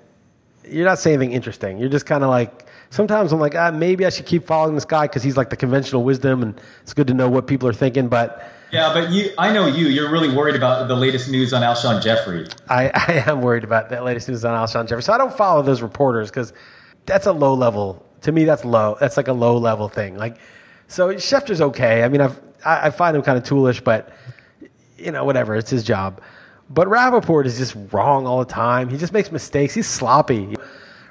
you're 0.69 0.85
not 0.85 0.99
saying 0.99 1.17
anything 1.17 1.35
interesting. 1.35 1.79
You're 1.79 1.89
just 1.89 2.07
kind 2.07 2.25
of 2.25 2.31
like. 2.31 2.67
Sometimes 2.93 3.31
I'm 3.31 3.39
like, 3.39 3.55
ah, 3.55 3.71
maybe 3.71 4.05
I 4.05 4.11
should 4.11 4.27
keep 4.27 4.45
following 4.45 4.75
this 4.75 4.85
guy 4.85 5.05
because 5.07 5.23
he's 5.23 5.37
like 5.37 5.49
the 5.49 5.57
conventional 5.57 6.03
wisdom, 6.03 6.43
and 6.43 6.61
it's 6.83 6.93
good 6.93 7.07
to 7.07 7.15
know 7.15 7.29
what 7.29 7.47
people 7.47 7.69
are 7.69 7.73
thinking. 7.73 8.09
But 8.09 8.45
Yeah, 8.73 8.93
but 8.93 9.11
you, 9.11 9.31
I 9.37 9.53
know 9.53 9.67
you. 9.67 9.89
You're 9.89 10.11
really 10.11 10.35
worried 10.35 10.55
about 10.55 10.87
the 10.89 10.95
latest 10.95 11.29
news 11.29 11.53
on 11.53 11.63
Alshon 11.63 12.03
Jeffrey. 12.03 12.47
I, 12.69 12.91
I 12.95 13.31
am 13.31 13.43
worried 13.43 13.65
about 13.65 13.91
that 13.91 14.05
latest 14.05 14.29
news 14.29 14.45
on 14.45 14.55
Alshon 14.55 14.89
Jeffrey. 14.89 15.03
So 15.03 15.13
I 15.13 15.19
don't 15.19 15.37
follow 15.37 15.63
those 15.63 15.83
reporters 15.83 16.31
because 16.31 16.53
that's 17.07 17.27
a 17.27 17.33
low 17.33 17.55
level. 17.55 18.07
To 18.23 18.33
me, 18.33 18.45
that's 18.45 18.65
low. 18.65 18.97
That's 19.01 19.17
like 19.17 19.29
a 19.29 19.33
low 19.33 19.59
level 19.59 19.89
thing. 19.89 20.17
Like, 20.17 20.39
so 20.87 21.09
Schefter's 21.15 21.61
okay. 21.61 22.03
I 22.03 22.09
mean, 22.09 22.21
I've, 22.21 22.41
I, 22.65 22.87
I 22.87 22.91
find 22.91 23.17
him 23.17 23.23
kind 23.23 23.39
of 23.39 23.45
toolish, 23.45 23.83
but 23.83 24.13
you 24.99 25.11
know, 25.11 25.25
whatever. 25.25 25.57
It's 25.57 25.71
his 25.71 25.83
job. 25.83 26.21
But 26.69 26.87
Rapoport 26.89 27.47
is 27.47 27.59
just 27.59 27.77
wrong 27.93 28.27
all 28.27 28.39
the 28.39 28.53
time. 28.53 28.89
He 28.89 28.97
just 28.97 29.13
makes 29.13 29.33
mistakes. 29.33 29.75
He's 29.75 29.89
sloppy. 29.89 30.55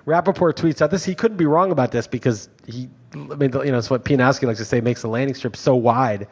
Rapoport 0.06 0.56
tweets 0.56 0.82
out 0.82 0.92
this. 0.92 1.04
He 1.04 1.14
couldn't 1.16 1.38
be 1.38 1.46
wrong 1.46 1.72
about 1.72 1.92
this 1.92 2.08
because 2.08 2.48
he, 2.66 2.90
I 3.14 3.18
mean, 3.18 3.52
you 3.54 3.72
know, 3.72 3.78
it's 3.78 3.90
what 3.90 4.06
Pianowski 4.06 4.44
likes 4.44 4.60
to 4.60 4.66
say, 4.66 4.80
makes 4.80 5.02
the 5.02 5.10
landing 5.10 5.36
strip 5.36 5.58
so 5.58 5.76
wide. 5.76 6.28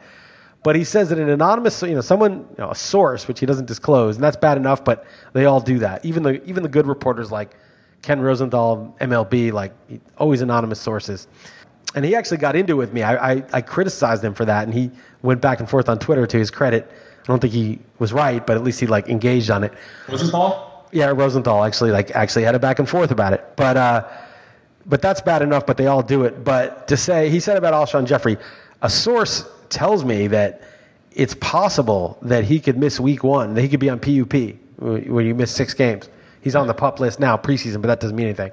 But 0.68 0.76
he 0.76 0.84
says 0.84 1.08
that 1.08 1.18
an 1.18 1.30
anonymous, 1.30 1.80
you 1.80 1.94
know, 1.94 2.02
someone, 2.02 2.40
you 2.40 2.56
know, 2.58 2.70
a 2.70 2.74
source, 2.74 3.26
which 3.26 3.40
he 3.40 3.46
doesn't 3.46 3.64
disclose, 3.64 4.16
and 4.16 4.22
that's 4.22 4.36
bad 4.36 4.58
enough. 4.58 4.84
But 4.84 5.06
they 5.32 5.46
all 5.46 5.62
do 5.62 5.78
that. 5.78 6.04
Even 6.04 6.22
the 6.22 6.44
even 6.46 6.62
the 6.62 6.68
good 6.68 6.86
reporters 6.86 7.32
like 7.32 7.56
Ken 8.02 8.20
Rosenthal, 8.20 8.94
MLB, 9.00 9.50
like 9.50 9.72
always 10.18 10.42
anonymous 10.42 10.78
sources. 10.78 11.26
And 11.94 12.04
he 12.04 12.14
actually 12.14 12.36
got 12.36 12.54
into 12.54 12.74
it 12.74 12.76
with 12.76 12.92
me. 12.92 13.02
I, 13.02 13.32
I, 13.32 13.44
I 13.50 13.60
criticized 13.62 14.22
him 14.22 14.34
for 14.34 14.44
that, 14.44 14.64
and 14.64 14.74
he 14.74 14.90
went 15.22 15.40
back 15.40 15.58
and 15.60 15.70
forth 15.70 15.88
on 15.88 15.98
Twitter. 15.98 16.26
To 16.26 16.36
his 16.36 16.50
credit, 16.50 16.86
I 17.22 17.26
don't 17.28 17.40
think 17.40 17.54
he 17.54 17.78
was 17.98 18.12
right, 18.12 18.46
but 18.46 18.58
at 18.58 18.62
least 18.62 18.78
he 18.78 18.86
like 18.86 19.08
engaged 19.08 19.48
on 19.48 19.64
it. 19.64 19.72
Rosenthal? 20.06 20.86
Yeah, 20.92 21.06
Rosenthal 21.16 21.64
actually 21.64 21.92
like 21.92 22.10
actually 22.10 22.42
had 22.42 22.54
a 22.54 22.58
back 22.58 22.78
and 22.78 22.86
forth 22.86 23.10
about 23.10 23.32
it. 23.32 23.42
But 23.56 23.78
uh, 23.78 24.06
but 24.84 25.00
that's 25.00 25.22
bad 25.22 25.40
enough. 25.40 25.64
But 25.64 25.78
they 25.78 25.86
all 25.86 26.02
do 26.02 26.24
it. 26.24 26.44
But 26.44 26.88
to 26.88 26.98
say 26.98 27.30
he 27.30 27.40
said 27.40 27.56
about 27.56 27.72
Alshon 27.72 28.04
Jeffrey, 28.04 28.36
a 28.82 28.90
source 28.90 29.46
tells 29.70 30.04
me 30.04 30.26
that 30.28 30.62
it's 31.12 31.34
possible 31.34 32.18
that 32.22 32.44
he 32.44 32.60
could 32.60 32.78
miss 32.78 33.00
week 33.00 33.24
one. 33.24 33.54
That 33.54 33.62
he 33.62 33.68
could 33.68 33.80
be 33.80 33.90
on 33.90 33.98
PUP 33.98 34.56
when 34.78 35.26
you 35.26 35.34
miss 35.34 35.54
six 35.54 35.74
games. 35.74 36.08
He's 36.40 36.54
on 36.54 36.66
the 36.66 36.74
pup 36.74 37.00
list 37.00 37.18
now 37.18 37.36
preseason, 37.36 37.80
but 37.80 37.88
that 37.88 38.00
doesn't 38.00 38.16
mean 38.16 38.26
anything. 38.26 38.52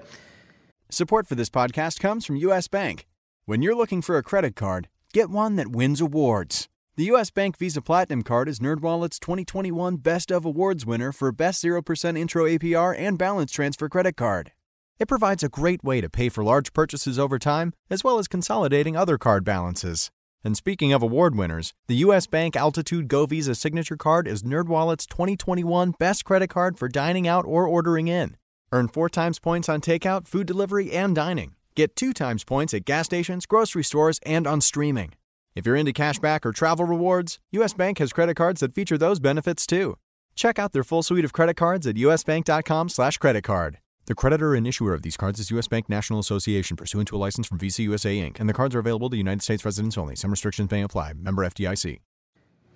Support 0.90 1.28
for 1.28 1.36
this 1.36 1.50
podcast 1.50 2.00
comes 2.00 2.26
from 2.26 2.36
U.S. 2.38 2.68
Bank. 2.68 3.06
When 3.46 3.62
you're 3.62 3.76
looking 3.76 4.02
for 4.02 4.18
a 4.18 4.24
credit 4.24 4.56
card, 4.56 4.88
get 5.14 5.30
one 5.30 5.56
that 5.56 5.68
wins 5.68 6.02
awards. 6.02 6.68
The 6.98 7.06
U.S. 7.06 7.30
Bank 7.30 7.58
Visa 7.58 7.82
Platinum 7.82 8.24
Card 8.24 8.48
is 8.48 8.60
NerdWallet's 8.60 9.20
2021 9.20 9.98
Best 9.98 10.32
of 10.32 10.46
Awards 10.46 10.86
winner 10.86 11.12
for 11.12 11.32
Best 11.32 11.64
0% 11.64 12.18
Intro 12.18 12.46
APR 12.46 12.98
and 12.98 13.18
Balance 13.18 13.52
Transfer 13.52 13.90
Credit 13.90 14.16
Card. 14.16 14.54
It 14.98 15.10
provides 15.10 15.44
a 15.44 15.50
great 15.50 15.84
way 15.84 16.00
to 16.00 16.10
pay 16.10 16.30
for 16.30 16.44
large 16.44 16.72
purchases 16.72 17.20
over 17.20 17.38
time, 17.38 17.74
as 17.90 18.04
well 18.04 18.18
as 18.18 18.30
consolidating 18.30 18.96
other 18.96 19.18
card 19.18 19.44
balances. 19.44 20.10
And 20.46 20.56
speaking 20.56 20.94
of 20.94 21.02
award 21.02 21.36
winners, 21.36 21.74
the 21.88 21.96
U.S. 22.06 22.28
Bank 22.28 22.56
Altitude 22.56 23.08
Go 23.08 23.26
Visa 23.26 23.56
Signature 23.56 23.98
Card 23.98 24.28
is 24.28 24.44
NerdWallet's 24.44 25.08
2021 25.08 25.96
Best 25.98 26.24
Credit 26.24 26.48
Card 26.48 26.78
for 26.78 26.88
dining 26.88 27.28
out 27.28 27.46
or 27.48 27.68
ordering 27.68 28.08
in. 28.08 28.38
Earn 28.72 28.88
four 28.88 29.10
times 29.10 29.40
points 29.40 29.68
on 29.70 29.82
takeout, 29.82 30.28
food 30.28 30.46
delivery, 30.46 30.92
and 30.92 31.16
dining. 31.16 31.56
Get 31.74 31.96
two 31.96 32.14
times 32.14 32.44
points 32.44 32.76
at 32.76 32.86
gas 32.86 33.08
stations, 33.08 33.48
grocery 33.48 33.84
stores, 33.84 34.20
and 34.24 34.46
on 34.46 34.62
streaming. 34.62 35.14
If 35.56 35.66
you're 35.66 35.76
into 35.76 35.94
cashback 35.94 36.46
or 36.46 36.52
travel 36.52 36.86
rewards, 36.86 37.40
US 37.54 37.74
Bank 37.74 37.98
has 37.98 38.14
credit 38.14 38.36
cards 38.36 38.62
that 38.62 38.76
feature 38.76 39.00
those 39.00 39.20
benefits 39.20 39.66
too. 39.66 39.98
Check 40.36 40.60
out 40.60 40.74
their 40.74 40.84
full 40.84 41.02
suite 41.02 41.26
of 41.26 41.34
credit 41.34 41.56
cards 41.56 41.88
at 41.88 41.96
usbank.com 41.96 42.90
slash 42.90 43.18
credit 43.18 43.42
card. 43.42 43.80
The 44.08 44.14
creditor 44.14 44.54
and 44.54 44.68
issuer 44.68 44.94
of 44.94 45.02
these 45.02 45.18
cards 45.18 45.40
is 45.40 45.50
U.S. 45.50 45.68
Bank 45.68 45.90
National 45.90 46.20
Association 46.20 46.78
pursuant 46.78 47.08
to 47.08 47.16
a 47.16 47.18
license 47.18 47.48
from 47.48 47.58
Visa 47.58 47.82
USA 47.84 48.16
Inc., 48.16 48.40
and 48.40 48.48
the 48.48 48.54
cards 48.54 48.76
are 48.76 48.80
available 48.80 49.10
to 49.10 49.18
United 49.18 49.42
States 49.42 49.66
residents 49.66 49.98
only. 49.98 50.16
Some 50.16 50.30
restrictions 50.30 50.70
may 50.70 50.84
apply. 50.84 51.14
Member 51.14 51.44
FDIC. 51.44 52.00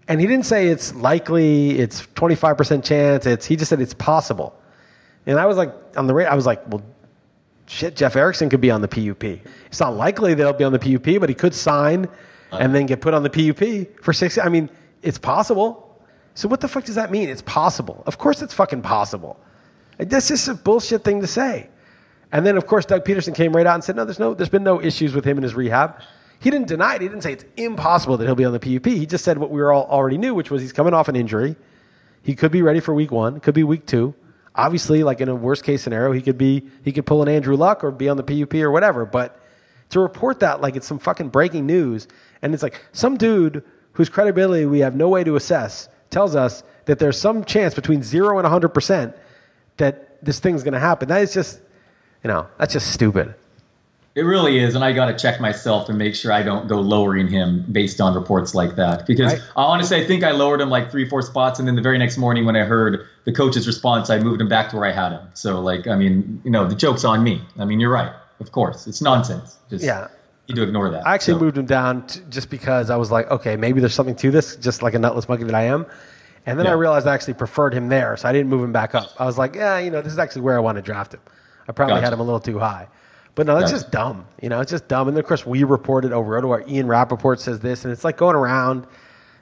And 0.07 0.19
he 0.19 0.25
didn't 0.25 0.47
say 0.47 0.69
it's 0.69 0.95
likely, 0.95 1.77
it's 1.77 2.01
25% 2.15 2.83
chance, 2.83 3.27
it's 3.27 3.45
he 3.45 3.55
just 3.55 3.69
said 3.69 3.79
it's 3.79 3.93
possible. 3.93 4.59
And 5.27 5.39
I 5.39 5.45
was 5.45 5.55
like 5.55 5.71
on 5.95 6.07
the 6.07 6.15
rate 6.15 6.25
I 6.25 6.33
was 6.33 6.47
like, 6.47 6.67
well 6.67 6.81
shit, 7.67 7.95
Jeff 7.95 8.15
Erickson 8.15 8.49
could 8.49 8.61
be 8.61 8.71
on 8.71 8.81
the 8.81 8.87
PUP. 8.87 9.23
It's 9.67 9.79
not 9.79 9.95
likely 9.95 10.33
that 10.33 10.43
he'll 10.43 10.53
be 10.53 10.63
on 10.63 10.71
the 10.71 10.79
PUP, 10.79 11.19
but 11.19 11.29
he 11.29 11.35
could 11.35 11.53
sign 11.53 12.05
uh-huh. 12.05 12.57
and 12.59 12.73
then 12.73 12.87
get 12.87 13.01
put 13.01 13.13
on 13.13 13.21
the 13.21 13.29
PUP 13.29 14.03
for 14.03 14.13
6 14.13 14.39
I 14.39 14.49
mean, 14.49 14.67
it's 15.03 15.19
possible. 15.19 16.01
So 16.33 16.47
what 16.47 16.61
the 16.61 16.67
fuck 16.67 16.85
does 16.85 16.95
that 16.95 17.11
mean? 17.11 17.29
It's 17.29 17.43
possible. 17.43 18.01
Of 18.07 18.17
course 18.17 18.41
it's 18.41 18.55
fucking 18.55 18.81
possible. 18.81 19.39
That's 19.99 20.31
is 20.31 20.47
a 20.47 20.55
bullshit 20.55 21.03
thing 21.03 21.21
to 21.21 21.27
say. 21.27 21.69
And 22.31 22.45
then, 22.45 22.57
of 22.57 22.65
course, 22.65 22.85
Doug 22.85 23.03
Pederson 23.03 23.35
came 23.35 23.55
right 23.55 23.65
out 23.65 23.75
and 23.75 23.83
said, 23.83 23.95
"No, 23.95 24.05
there's 24.05 24.19
no, 24.19 24.33
there's 24.33 24.49
been 24.49 24.63
no 24.63 24.81
issues 24.81 25.13
with 25.13 25.25
him 25.25 25.37
in 25.37 25.43
his 25.43 25.55
rehab." 25.55 26.01
He 26.39 26.49
didn't 26.49 26.67
deny 26.67 26.95
it. 26.95 27.01
He 27.01 27.07
didn't 27.09 27.23
say 27.23 27.33
it's 27.33 27.43
impossible 27.57 28.15
that 28.17 28.25
he'll 28.25 28.35
be 28.35 28.45
on 28.45 28.53
the 28.53 28.59
PUP. 28.59 28.85
He 28.85 29.05
just 29.05 29.25
said 29.25 29.37
what 29.37 29.51
we 29.51 29.61
all 29.61 29.85
already 29.89 30.17
knew, 30.17 30.33
which 30.33 30.49
was 30.49 30.61
he's 30.61 30.71
coming 30.71 30.93
off 30.93 31.09
an 31.09 31.17
injury. 31.17 31.57
He 32.23 32.33
could 32.33 32.51
be 32.51 32.61
ready 32.61 32.79
for 32.79 32.93
week 32.93 33.11
one. 33.11 33.41
Could 33.41 33.55
be 33.55 33.63
week 33.63 33.85
two. 33.85 34.15
Obviously, 34.55 35.03
like 35.03 35.19
in 35.19 35.27
a 35.27 35.35
worst 35.35 35.63
case 35.63 35.81
scenario, 35.81 36.13
he 36.13 36.21
could 36.21 36.37
be 36.37 36.69
he 36.83 36.93
could 36.93 37.05
pull 37.05 37.21
an 37.21 37.27
Andrew 37.27 37.57
Luck 37.57 37.83
or 37.83 37.91
be 37.91 38.07
on 38.07 38.15
the 38.15 38.23
PUP 38.23 38.53
or 38.55 38.71
whatever. 38.71 39.05
But 39.05 39.41
to 39.89 39.99
report 39.99 40.39
that 40.39 40.61
like 40.61 40.77
it's 40.77 40.87
some 40.87 40.99
fucking 40.99 41.29
breaking 41.29 41.65
news, 41.65 42.07
and 42.41 42.53
it's 42.53 42.63
like 42.63 42.85
some 42.93 43.17
dude 43.17 43.63
whose 43.93 44.07
credibility 44.07 44.65
we 44.65 44.79
have 44.79 44.95
no 44.95 45.09
way 45.09 45.25
to 45.25 45.35
assess 45.35 45.89
tells 46.09 46.35
us 46.35 46.63
that 46.85 46.99
there's 46.99 47.19
some 47.19 47.43
chance 47.43 47.73
between 47.73 48.01
zero 48.01 48.37
and 48.37 48.47
hundred 48.47 48.69
percent 48.69 49.15
that 49.79 50.23
this 50.23 50.39
thing's 50.39 50.63
going 50.63 50.73
to 50.73 50.79
happen. 50.79 51.09
That 51.09 51.21
is 51.21 51.33
just, 51.33 51.59
you 52.23 52.27
know, 52.27 52.47
that's 52.57 52.73
just 52.73 52.91
stupid. 52.93 53.33
It 54.15 54.23
really 54.23 54.59
is, 54.59 54.75
and 54.75 54.83
I 54.83 54.91
got 54.91 55.05
to 55.05 55.17
check 55.17 55.39
myself 55.39 55.85
to 55.87 55.93
make 55.93 56.13
sure 56.15 56.31
I 56.31 56.43
don't 56.43 56.67
go 56.67 56.81
lowering 56.81 57.27
him 57.27 57.65
based 57.71 58.01
on 58.01 58.15
reports 58.15 58.53
like 58.53 58.75
that. 58.75 59.05
Because 59.07 59.33
Right. 59.33 59.41
I 59.55 59.63
honestly, 59.63 59.97
I 59.97 60.05
think 60.05 60.23
I 60.23 60.31
lowered 60.31 60.59
him 60.61 60.69
like 60.69 60.91
three, 60.91 61.07
four 61.07 61.21
spots, 61.21 61.57
and 61.59 61.67
then 61.67 61.75
the 61.75 61.81
very 61.81 61.97
next 61.97 62.17
morning 62.17 62.45
when 62.45 62.55
I 62.55 62.63
heard 62.65 63.05
the 63.25 63.31
coach's 63.31 63.65
response, 63.67 64.09
I 64.09 64.19
moved 64.19 64.41
him 64.41 64.49
back 64.49 64.69
to 64.71 64.75
where 64.77 64.85
I 64.85 64.91
had 64.91 65.11
him. 65.11 65.21
So, 65.35 65.61
like, 65.61 65.87
I 65.87 65.95
mean, 65.95 66.41
you 66.43 66.51
know, 66.51 66.67
the 66.67 66.75
joke's 66.75 67.05
on 67.05 67.23
me. 67.23 67.41
I 67.57 67.65
mean, 67.65 67.79
you're 67.79 67.91
right. 67.91 68.11
Of 68.41 68.51
course, 68.51 68.87
it's 68.87 69.01
nonsense. 69.01 69.57
Just 69.69 69.85
Yeah. 69.85 70.07
need 70.49 70.55
to 70.55 70.63
ignore 70.63 70.89
that. 70.89 71.07
I 71.07 71.13
actually 71.13 71.35
So- 71.35 71.39
moved 71.41 71.57
him 71.57 71.65
down 71.67 72.01
t- 72.07 72.19
just 72.29 72.49
because 72.49 72.89
I 72.89 72.97
was 72.97 73.11
like, 73.11 73.29
okay, 73.31 73.55
maybe 73.55 73.79
there's 73.79 73.93
something 73.93 74.15
to 74.15 74.31
this, 74.31 74.55
just 74.57 74.81
like 74.81 74.95
a 74.95 74.99
nutless 74.99 75.29
monkey 75.29 75.45
that 75.45 75.55
I 75.55 75.63
am. 75.63 75.85
And 76.49 76.59
then 76.59 76.67
I 76.67 76.71
realized 76.71 77.05
I 77.07 77.13
actually 77.13 77.35
preferred 77.35 77.73
him 77.73 77.89
there, 77.89 78.17
so 78.17 78.27
I 78.27 78.33
didn't 78.33 78.49
move 78.49 78.63
him 78.63 78.71
back 78.71 78.95
up. 78.95 79.11
I 79.19 79.25
was 79.25 79.37
like, 79.37 79.55
yeah, 79.55 79.77
you 79.77 79.91
know, 79.91 80.01
this 80.01 80.11
is 80.11 80.19
actually 80.19 80.41
where 80.41 80.55
I 80.57 80.59
want 80.59 80.77
to 80.77 80.81
draft 80.81 81.13
him. 81.13 81.21
I 81.67 81.71
probably 81.71 81.95
Gotcha. 81.95 82.05
had 82.05 82.13
him 82.13 82.19
a 82.19 82.23
little 82.23 82.39
too 82.39 82.57
high. 82.57 82.87
But 83.35 83.45
no, 83.45 83.53
that's 83.53 83.71
Gotcha. 83.71 83.83
just 83.83 83.91
dumb. 83.91 84.25
You 84.41 84.49
know, 84.49 84.59
it's 84.59 84.71
just 84.71 84.87
dumb. 84.87 85.07
And 85.07 85.15
then, 85.15 85.23
of 85.23 85.27
course, 85.27 85.45
we 85.45 85.63
reported 85.63 86.11
over 86.11 86.31
Roto, 86.31 86.67
Ian 86.67 86.87
Rapoport 86.87 87.39
says 87.39 87.59
this, 87.59 87.85
and 87.85 87.91
it's 87.91 88.03
like 88.03 88.17
going 88.17 88.35
around. 88.35 88.87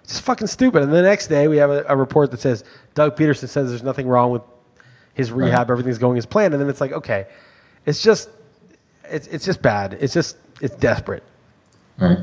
It's 0.04 0.14
just 0.14 0.24
fucking 0.24 0.48
stupid. 0.48 0.84
And 0.84 0.92
the 0.92 1.02
next 1.02 1.28
day, 1.28 1.48
we 1.48 1.58
have 1.58 1.70
a, 1.70 1.86
a 1.88 1.96
report 1.96 2.32
that 2.32 2.40
says 2.40 2.64
Doug 2.94 3.16
Pederson 3.16 3.48
says 3.48 3.70
there's 3.70 3.84
nothing 3.84 4.08
wrong 4.08 4.32
with 4.32 4.42
his 5.14 5.32
rehab, 5.32 5.72
everything's 5.72 5.98
going 5.98 6.18
as 6.18 6.26
planned. 6.26 6.54
And 6.54 6.62
then 6.62 6.70
it's 6.70 6.80
like, 6.80 6.92
okay, 6.92 7.26
it's 7.86 8.04
just, 8.04 8.30
it's, 9.06 9.28
it's 9.28 9.46
just 9.46 9.62
bad. 9.62 9.98
It's 10.00 10.14
just, 10.14 10.38
it's 10.62 10.76
desperate. 10.76 11.24
Right. 11.98 12.20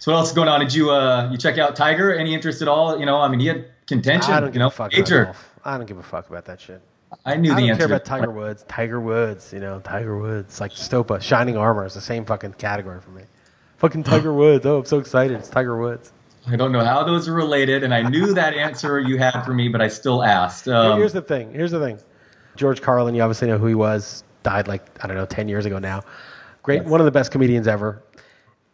So 0.00 0.12
what 0.12 0.18
else 0.18 0.28
is 0.30 0.34
going 0.34 0.48
on? 0.48 0.60
Did 0.60 0.74
you 0.74 0.90
uh 0.90 1.28
you 1.30 1.38
check 1.38 1.58
out 1.58 1.76
Tiger? 1.76 2.14
Any 2.14 2.34
interest 2.34 2.62
at 2.62 2.68
all? 2.68 2.98
You 2.98 3.06
know, 3.06 3.20
I 3.20 3.28
mean, 3.28 3.40
he 3.40 3.46
had 3.46 3.66
contention. 3.88 4.32
I 4.32 4.40
don't 4.40 4.48
you 4.48 4.52
give 4.54 4.60
know, 4.60 4.66
a 4.68 4.70
fuck 4.70 4.92
about 4.96 5.08
golf. 5.08 5.54
I 5.64 5.76
don't 5.76 5.86
give 5.86 5.98
a 5.98 6.02
fuck 6.02 6.28
about 6.30 6.44
that 6.46 6.60
shit. 6.60 6.80
I 7.24 7.36
knew 7.36 7.52
I 7.52 7.54
the 7.56 7.60
don't 7.62 7.70
answer. 7.70 7.78
care 7.78 7.96
about 7.96 8.04
Tiger 8.04 8.30
Woods. 8.30 8.64
Tiger 8.68 9.00
Woods, 9.00 9.52
you 9.52 9.60
know, 9.60 9.80
Tiger 9.80 10.18
Woods. 10.18 10.60
Like 10.60 10.72
Stopa, 10.72 11.20
Shining 11.22 11.56
Armor 11.56 11.86
is 11.86 11.94
the 11.94 12.00
same 12.00 12.24
fucking 12.24 12.54
category 12.54 13.00
for 13.00 13.10
me. 13.10 13.22
Fucking 13.78 14.02
Tiger 14.02 14.32
Woods. 14.32 14.66
Oh, 14.66 14.78
I'm 14.78 14.84
so 14.84 14.98
excited. 14.98 15.38
It's 15.38 15.48
Tiger 15.48 15.78
Woods. 15.78 16.12
I 16.46 16.56
don't 16.56 16.72
know 16.72 16.84
how 16.84 17.04
those 17.04 17.28
are 17.28 17.34
related, 17.34 17.84
and 17.84 17.94
I 17.94 18.02
knew 18.02 18.34
that 18.34 18.54
answer 18.54 18.98
you 19.00 19.18
had 19.18 19.42
for 19.42 19.54
me, 19.54 19.68
but 19.68 19.80
I 19.80 19.88
still 19.88 20.22
asked. 20.22 20.68
Um, 20.68 20.98
Here's 20.98 21.12
the 21.12 21.22
thing. 21.22 21.52
Here's 21.52 21.70
the 21.70 21.80
thing. 21.80 21.98
George 22.56 22.82
Carlin, 22.82 23.14
you 23.14 23.22
obviously 23.22 23.48
know 23.48 23.58
who 23.58 23.66
he 23.66 23.74
was. 23.74 24.24
Died 24.42 24.68
like 24.68 24.84
I 25.02 25.06
don't 25.06 25.16
know, 25.16 25.26
ten 25.26 25.48
years 25.48 25.66
ago 25.66 25.78
now. 25.78 26.02
Great, 26.62 26.84
one 26.84 27.00
of 27.00 27.04
the 27.06 27.10
best 27.10 27.30
comedians 27.30 27.66
ever. 27.66 28.02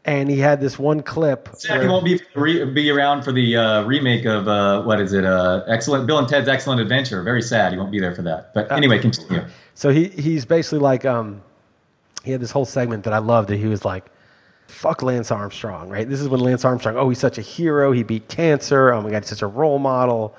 And 0.07 0.29
he 0.29 0.39
had 0.39 0.61
this 0.61 0.79
one 0.79 1.03
clip. 1.03 1.49
Sad 1.55 1.81
he 1.81 1.89
won't 1.89 2.05
be 2.05 2.21
re- 2.35 2.65
be 2.67 2.91
around 2.91 3.23
for 3.23 3.33
the 3.33 3.57
uh, 3.57 3.83
remake 3.85 4.27
of 4.27 4.47
uh, 4.47 4.83
what 4.83 5.01
is 5.01 5.15
it? 5.15 5.25
Uh, 5.25 5.63
excellent 5.67 6.07
Bill 6.07 6.19
and 6.19 6.29
Ted's 6.29 6.47
Excellent 6.47 6.81
Adventure. 6.81 7.23
Very 7.23 7.41
sad 7.41 7.73
he 7.73 7.79
won't 7.79 7.91
be 7.91 8.01
there 8.01 8.15
for 8.15 8.21
that. 8.23 8.53
But 8.53 8.71
Uh, 8.71 8.75
anyway, 8.77 8.99
continue. 8.99 9.45
So 9.75 9.89
he 9.89 10.09
he's 10.09 10.45
basically 10.45 10.81
like 10.81 11.07
um 11.07 11.43
he 12.23 12.33
had 12.33 12.41
this 12.43 12.51
whole 12.51 12.67
segment 12.67 13.05
that 13.05 13.15
I 13.15 13.19
loved 13.19 13.49
that 13.49 13.57
he 13.57 13.67
was 13.67 13.85
like 13.85 14.05
fuck 14.67 15.03
Lance 15.03 15.31
Armstrong, 15.31 15.89
right? 15.89 16.09
This 16.09 16.21
is 16.21 16.29
when 16.29 16.41
Lance 16.41 16.65
Armstrong, 16.65 16.97
oh, 16.97 17.09
he's 17.09 17.19
such 17.19 17.39
a 17.39 17.43
hero, 17.43 17.93
he 17.93 18.03
beat 18.03 18.29
cancer, 18.29 18.93
oh 18.93 19.01
my 19.01 19.11
god, 19.11 19.23
he's 19.23 19.31
such 19.31 19.43
a 19.43 19.47
role 19.47 19.79
model. 19.79 20.35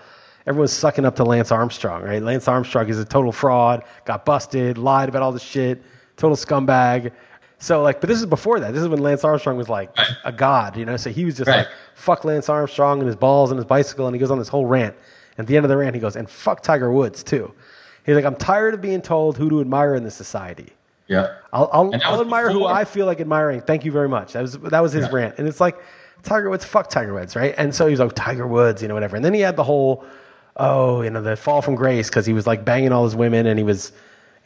Everyone's 0.47 0.73
sucking 0.73 1.05
up 1.05 1.15
to 1.15 1.23
Lance 1.23 1.51
Armstrong, 1.51 2.03
right? 2.03 2.21
Lance 2.21 2.47
Armstrong 2.47 2.87
is 2.89 2.99
a 2.99 3.05
total 3.05 3.31
fraud, 3.31 3.83
got 4.05 4.25
busted, 4.25 4.77
lied 4.77 5.09
about 5.09 5.21
all 5.23 5.31
the 5.31 5.39
shit, 5.39 5.83
total 6.17 6.35
scumbag. 6.35 7.11
So 7.59 7.81
like, 7.81 8.01
but 8.01 8.07
this 8.09 8.19
is 8.19 8.25
before 8.25 8.59
that. 8.59 8.73
This 8.73 8.81
is 8.83 8.87
when 8.89 8.99
Lance 9.01 9.23
Armstrong 9.23 9.57
was 9.57 9.69
like 9.69 9.97
Right. 9.97 10.07
a 10.25 10.31
god, 10.31 10.75
you 10.77 10.85
know. 10.85 10.97
So 10.97 11.09
he 11.09 11.25
was 11.25 11.35
just 11.37 11.47
Right. 11.47 11.59
like, 11.59 11.67
"Fuck 11.95 12.25
Lance 12.25 12.49
Armstrong 12.49 12.99
and 12.99 13.07
his 13.07 13.15
balls 13.15 13.49
and 13.51 13.57
his 13.57 13.65
bicycle," 13.65 14.05
and 14.07 14.15
he 14.15 14.19
goes 14.19 14.29
on 14.31 14.39
this 14.39 14.49
whole 14.49 14.65
rant. 14.65 14.95
At 15.37 15.47
the 15.47 15.55
end 15.57 15.65
of 15.65 15.69
the 15.69 15.77
rant, 15.77 15.95
he 15.95 16.01
goes, 16.01 16.15
"And 16.15 16.29
fuck 16.29 16.61
Tiger 16.61 16.91
Woods 16.91 17.23
too." 17.23 17.53
He's 18.05 18.15
like, 18.15 18.25
"I'm 18.25 18.35
tired 18.35 18.73
of 18.73 18.81
being 18.81 19.01
told 19.01 19.37
who 19.37 19.49
to 19.49 19.61
admire 19.61 19.95
in 19.95 20.03
this 20.03 20.15
society. 20.15 20.73
Yeah. 21.07 21.27
I'll, 21.53 21.69
I'll, 21.71 21.91
I'll 22.03 22.11
was 22.13 22.21
admire 22.21 22.51
who 22.51 22.65
I 22.65 22.83
feel 22.85 23.05
like 23.05 23.19
admiring. 23.21 23.61
Thank 23.61 23.85
you 23.85 23.91
very 23.91 24.09
much." 24.09 24.33
That 24.33 24.41
was 24.41 24.57
that 24.59 24.81
was 24.83 24.91
his 24.93 25.05
Yeah. 25.05 25.11
rant, 25.15 25.35
and 25.37 25.47
it's 25.47 25.59
like 25.61 25.77
Tiger 26.23 26.49
Woods, 26.49 26.65
fuck 26.65 26.89
Tiger 26.89 27.13
Woods, 27.13 27.35
right? 27.35 27.53
And 27.57 27.73
so 27.73 27.87
he's 27.87 27.99
like 27.99 28.11
Tiger 28.15 28.45
Woods, 28.47 28.81
you 28.81 28.87
know, 28.87 28.93
whatever. 28.95 29.15
And 29.15 29.23
then 29.23 29.33
he 29.33 29.41
had 29.41 29.55
the 29.55 29.63
whole, 29.63 30.03
oh, 30.57 31.01
you 31.03 31.09
know, 31.09 31.21
the 31.21 31.35
fall 31.35 31.61
from 31.61 31.75
grace 31.75 32.09
because 32.09 32.25
he 32.25 32.33
was 32.33 32.45
like 32.47 32.65
banging 32.65 32.91
all 32.91 33.03
his 33.05 33.15
women 33.15 33.45
and 33.45 33.59
he 33.59 33.63
was, 33.63 33.91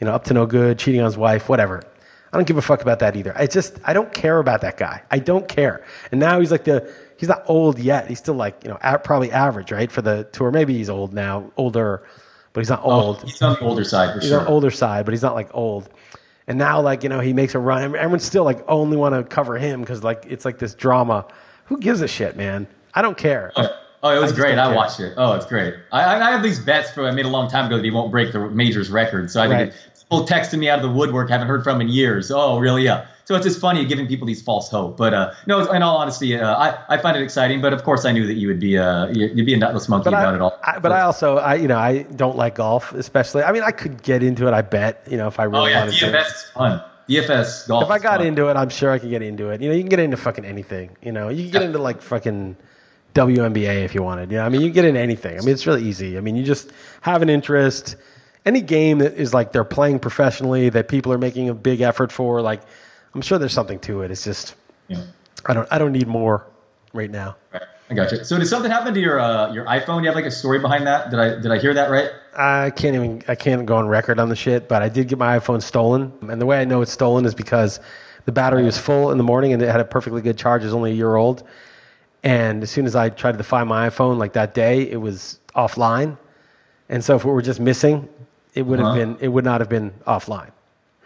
you 0.00 0.06
know, 0.06 0.12
up 0.14 0.24
to 0.24 0.34
no 0.34 0.44
good, 0.46 0.78
cheating 0.78 1.00
on 1.00 1.06
his 1.06 1.16
wife, 1.16 1.48
whatever. 1.48 1.82
I 2.32 2.36
don't 2.36 2.46
give 2.46 2.56
a 2.56 2.62
fuck 2.62 2.82
about 2.82 3.00
that 3.00 3.16
either. 3.16 3.32
I 3.36 3.46
just 3.46 3.78
I 3.84 3.92
don't 3.92 4.12
care 4.12 4.38
about 4.38 4.60
that 4.60 4.76
guy. 4.76 5.02
I 5.10 5.18
don't 5.18 5.48
care. 5.48 5.84
And 6.12 6.20
now 6.20 6.38
he's 6.40 6.50
like 6.52 6.64
the 6.64 6.92
he's 7.16 7.28
not 7.28 7.42
old 7.46 7.78
yet. 7.78 8.06
He's 8.08 8.18
still 8.18 8.34
like 8.34 8.62
you 8.64 8.70
know 8.70 8.78
a- 8.82 8.98
probably 8.98 9.32
average, 9.32 9.72
right, 9.72 9.90
for 9.90 10.02
the 10.02 10.24
tour. 10.32 10.50
Maybe 10.50 10.74
he's 10.76 10.88
old 10.90 11.12
now, 11.12 11.50
older, 11.56 12.02
but 12.52 12.60
he's 12.60 12.70
not 12.70 12.82
Oh, 12.84 12.90
old. 12.90 13.22
he's 13.24 13.42
on 13.42 13.54
the 13.54 13.60
older 13.60 13.84
side 13.84 14.14
for 14.14 14.20
he's 14.20 14.28
sure. 14.30 14.38
on 14.40 14.44
the 14.44 14.50
older 14.50 14.70
side, 14.70 15.04
but 15.06 15.12
he's 15.12 15.22
not 15.22 15.34
like 15.34 15.48
old. 15.54 15.88
And 16.46 16.56
now 16.58 16.80
like 16.80 17.02
you 17.02 17.08
know 17.08 17.20
he 17.20 17.32
makes 17.32 17.54
a 17.54 17.58
run. 17.58 17.82
Everyone's 17.96 18.24
still 18.24 18.44
like 18.44 18.62
only 18.68 18.96
want 18.96 19.14
to 19.14 19.22
cover 19.24 19.58
him 19.58 19.80
because 19.80 20.02
like 20.04 20.24
it's 20.28 20.44
like 20.44 20.58
this 20.58 20.74
drama. 20.74 21.26
Who 21.66 21.78
gives 21.78 22.00
a 22.00 22.08
shit, 22.08 22.36
man? 22.36 22.66
I 22.94 23.02
don't 23.02 23.16
care. 23.16 23.52
Oh, 23.54 23.68
oh, 24.02 24.10
it 24.16 24.20
was 24.20 24.30
just 24.30 24.40
great. 24.40 24.58
I 24.58 24.74
watched 24.74 24.98
it. 24.98 25.14
Oh, 25.16 25.34
it's 25.34 25.46
great. 25.46 25.74
I, 25.92 26.02
I 26.02 26.28
I 26.28 26.30
have 26.32 26.42
these 26.42 26.58
bets 26.58 26.90
for 26.90 27.06
I 27.06 27.12
made 27.12 27.26
a 27.26 27.28
long 27.28 27.48
time 27.48 27.66
ago 27.66 27.76
that 27.76 27.84
he 27.84 27.90
won't 27.92 28.10
break 28.10 28.32
the 28.32 28.48
majors 28.50 28.90
record. 28.90 29.30
So 29.30 29.40
I 29.40 29.46
Right. 29.48 29.72
think 29.72 29.74
people 30.10 30.26
texting 30.26 30.58
me 30.58 30.68
out 30.68 30.78
of 30.78 30.82
the 30.82 30.90
woodwork, 30.90 31.30
haven't 31.30 31.46
heard 31.46 31.62
from 31.62 31.80
in 31.80 31.88
years. 31.88 32.30
Oh, 32.30 32.58
really? 32.58 32.82
Yeah. 32.82 33.06
So 33.26 33.36
it's 33.36 33.44
just 33.46 33.60
funny 33.60 33.84
giving 33.84 34.08
people 34.08 34.26
these 34.26 34.42
false 34.42 34.68
hope. 34.68 34.96
But 34.96 35.14
uh, 35.14 35.32
no, 35.46 35.70
in 35.70 35.82
all 35.84 35.98
honesty, 35.98 36.36
uh, 36.36 36.52
I 36.56 36.76
I 36.88 36.98
find 36.98 37.16
it 37.16 37.22
exciting. 37.22 37.60
But 37.60 37.72
of 37.72 37.84
course, 37.84 38.04
I 38.04 38.10
knew 38.10 38.26
that 38.26 38.34
you 38.34 38.48
would 38.48 38.58
be 38.58 38.76
uh 38.76 39.06
you- 39.06 39.28
you'd 39.32 39.46
be 39.46 39.54
a 39.54 39.56
nutless 39.56 39.88
monkey 39.88 40.06
But 40.10 40.14
about 40.14 40.32
I, 40.32 40.34
it 40.34 40.40
all. 40.40 40.58
I, 40.64 40.78
but 40.80 40.90
I 40.90 41.02
also 41.02 41.36
I 41.38 41.54
you 41.54 41.68
know 41.68 41.78
I 41.78 42.02
don't 42.02 42.36
like 42.36 42.56
golf 42.56 42.92
especially. 42.92 43.44
I 43.44 43.52
mean 43.52 43.62
I 43.62 43.70
could 43.70 44.02
get 44.02 44.24
into 44.24 44.48
it. 44.48 44.52
I 44.52 44.62
bet 44.62 45.06
you 45.08 45.16
know 45.16 45.28
if 45.28 45.38
I 45.38 45.44
really 45.44 45.62
oh 45.62 45.66
yeah, 45.66 45.78
wanted 45.84 45.94
to. 45.94 46.06
DFS 46.06 46.26
is 46.26 46.42
fun. 46.52 46.82
DFS 47.08 47.68
golf. 47.68 47.84
If 47.84 47.90
I 47.90 47.98
got 48.00 48.18
fun. 48.18 48.26
into 48.26 48.48
it, 48.48 48.56
I'm 48.56 48.68
sure 48.68 48.90
I 48.90 48.98
could 48.98 49.10
get 49.10 49.22
into 49.22 49.50
it. 49.50 49.60
You 49.60 49.68
know, 49.68 49.74
you 49.76 49.82
can 49.82 49.90
get 49.90 50.00
into 50.00 50.16
fucking 50.16 50.44
anything. 50.44 50.96
You 51.00 51.12
know, 51.12 51.28
you 51.28 51.44
can 51.44 51.52
get 51.52 51.62
Yeah. 51.62 51.66
into 51.68 51.78
like 51.78 52.02
fucking 52.02 52.56
WNBA 53.14 53.84
if 53.84 53.94
you 53.94 54.02
wanted. 54.02 54.32
You 54.32 54.38
know, 54.38 54.44
I 54.44 54.48
mean, 54.48 54.60
you 54.60 54.68
can 54.68 54.74
get 54.74 54.84
into 54.86 55.00
anything. 55.00 55.36
I 55.38 55.40
mean, 55.40 55.50
it's 55.54 55.66
really 55.68 55.84
easy. 55.84 56.16
I 56.18 56.20
mean, 56.20 56.34
you 56.36 56.42
just 56.42 56.72
have 57.02 57.22
an 57.22 57.28
interest. 57.28 57.94
Any 58.44 58.62
game 58.62 58.98
that 58.98 59.14
is 59.14 59.34
like 59.34 59.52
they're 59.52 59.64
playing 59.64 59.98
professionally, 59.98 60.70
that 60.70 60.88
people 60.88 61.12
are 61.12 61.18
making 61.18 61.48
a 61.48 61.54
big 61.54 61.80
effort 61.80 62.10
for, 62.10 62.40
like, 62.40 62.62
I'm 63.14 63.20
sure 63.20 63.38
there's 63.38 63.52
something 63.52 63.78
to 63.80 64.02
it. 64.02 64.10
It's 64.10 64.24
just, 64.24 64.54
Yeah. 64.88 65.04
I 65.46 65.54
don't, 65.54 65.68
I 65.70 65.78
don't 65.78 65.92
need 65.92 66.08
more 66.08 66.46
right 66.92 67.10
now. 67.10 67.36
Right. 67.52 67.62
I 67.90 67.94
got 67.94 68.12
you. 68.12 68.22
So 68.22 68.38
did 68.38 68.46
something 68.46 68.70
happen 68.70 68.94
to 68.94 69.00
your 69.00 69.18
uh, 69.18 69.52
your 69.52 69.66
iPhone? 69.66 70.02
You 70.02 70.06
have 70.06 70.14
like 70.14 70.24
a 70.24 70.30
story 70.30 70.60
behind 70.60 70.86
that? 70.86 71.10
Did 71.10 71.18
I 71.18 71.28
did 71.40 71.50
I 71.50 71.58
hear 71.58 71.74
that 71.74 71.90
right? 71.90 72.08
I 72.36 72.70
can't 72.70 72.94
even 72.94 73.22
I 73.26 73.34
can't 73.34 73.66
go 73.66 73.76
on 73.76 73.88
record 73.88 74.20
on 74.20 74.28
the 74.28 74.36
shit, 74.36 74.68
but 74.68 74.80
I 74.80 74.88
did 74.88 75.08
get 75.08 75.18
my 75.18 75.36
iPhone 75.36 75.60
stolen. 75.60 76.12
And 76.22 76.40
the 76.40 76.46
way 76.46 76.60
I 76.60 76.64
know 76.64 76.82
it's 76.82 76.92
stolen 76.92 77.24
is 77.24 77.34
because 77.34 77.80
the 78.26 78.32
battery 78.32 78.62
was 78.62 78.78
full 78.78 79.10
in 79.10 79.18
the 79.18 79.24
morning 79.24 79.52
and 79.52 79.60
it 79.60 79.68
had 79.68 79.80
a 79.80 79.84
perfectly 79.84 80.22
good 80.22 80.38
charge. 80.38 80.62
It 80.62 80.66
was 80.66 80.74
only 80.74 80.92
a 80.92 80.94
year 80.94 81.16
old. 81.16 81.42
And 82.22 82.62
as 82.62 82.70
soon 82.70 82.86
as 82.86 82.94
I 82.94 83.08
tried 83.08 83.38
to 83.38 83.44
find 83.44 83.68
my 83.68 83.88
iPhone, 83.88 84.18
like 84.18 84.34
that 84.34 84.54
day, 84.54 84.88
it 84.88 84.98
was 84.98 85.40
offline. 85.56 86.16
And 86.88 87.02
so 87.02 87.16
if 87.16 87.24
it 87.24 87.28
were 87.28 87.42
just 87.42 87.58
missing, 87.58 88.08
it 88.54 88.62
would 88.62 88.78
have 88.78 88.88
Uh-huh. 88.88 88.96
been 88.96 89.16
it 89.20 89.28
would 89.28 89.44
not 89.44 89.60
have 89.60 89.68
been 89.68 89.92
offline. 90.06 90.50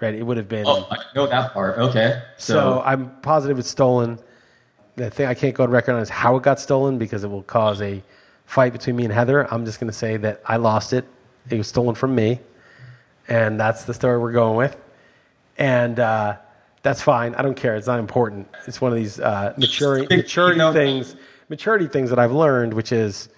Right? 0.01 0.15
It 0.15 0.23
would 0.25 0.37
have 0.37 0.49
been 0.49 0.65
Oh, 0.67 0.87
I 0.91 0.99
know 1.15 1.27
that 1.27 1.53
part. 1.53 1.79
Okay. 1.79 2.21
so 2.37 2.55
So, 2.55 2.83
I'm 2.85 3.11
positive 3.23 3.59
it's 3.59 3.71
stolen. 3.71 4.19
The 4.97 5.11
thing 5.11 5.27
I 5.27 5.35
can't 5.35 5.55
go 5.55 5.65
on 5.65 5.71
record 5.71 5.95
on 5.95 6.01
is 6.03 6.09
how 6.09 6.37
it 6.37 6.43
got 6.43 6.61
stolen 6.61 6.99
because 6.99 7.25
it 7.25 7.29
will 7.29 7.43
cause 7.45 7.81
a 7.81 8.03
fight 8.47 8.73
between 8.73 8.97
me 8.97 9.05
and 9.05 9.13
Heather. 9.13 9.53
I'm 9.53 9.65
just 9.65 9.81
going 9.81 9.91
to 9.91 9.97
say 9.97 10.17
that 10.19 10.41
I 10.47 10.57
lost 10.57 10.93
it. 10.93 11.05
It 11.51 11.59
was 11.59 11.67
stolen 11.69 11.95
from 11.95 12.15
me, 12.15 12.41
and 13.29 13.59
that's 13.59 13.85
the 13.85 13.95
story 13.95 14.19
we're 14.19 14.33
going 14.33 14.57
with. 14.57 14.77
And 15.59 15.99
uh, 16.01 16.37
that's 16.83 17.03
fine. 17.03 17.35
I 17.35 17.43
don't 17.43 17.57
care. 17.57 17.77
It's 17.77 17.87
not 17.87 17.99
important. 17.99 18.49
It's 18.67 18.81
one 18.81 18.93
of 18.93 18.97
these 18.97 19.19
uh, 19.21 19.55
maturing, 19.57 20.07
maturity 20.11 20.57
you 20.59 20.59
know- 20.59 20.73
things, 20.73 21.17
maturity 21.49 21.87
things 21.89 22.11
that 22.11 22.19
I've 22.19 22.33
learned, 22.33 22.75
which 22.75 22.93
is 22.93 23.29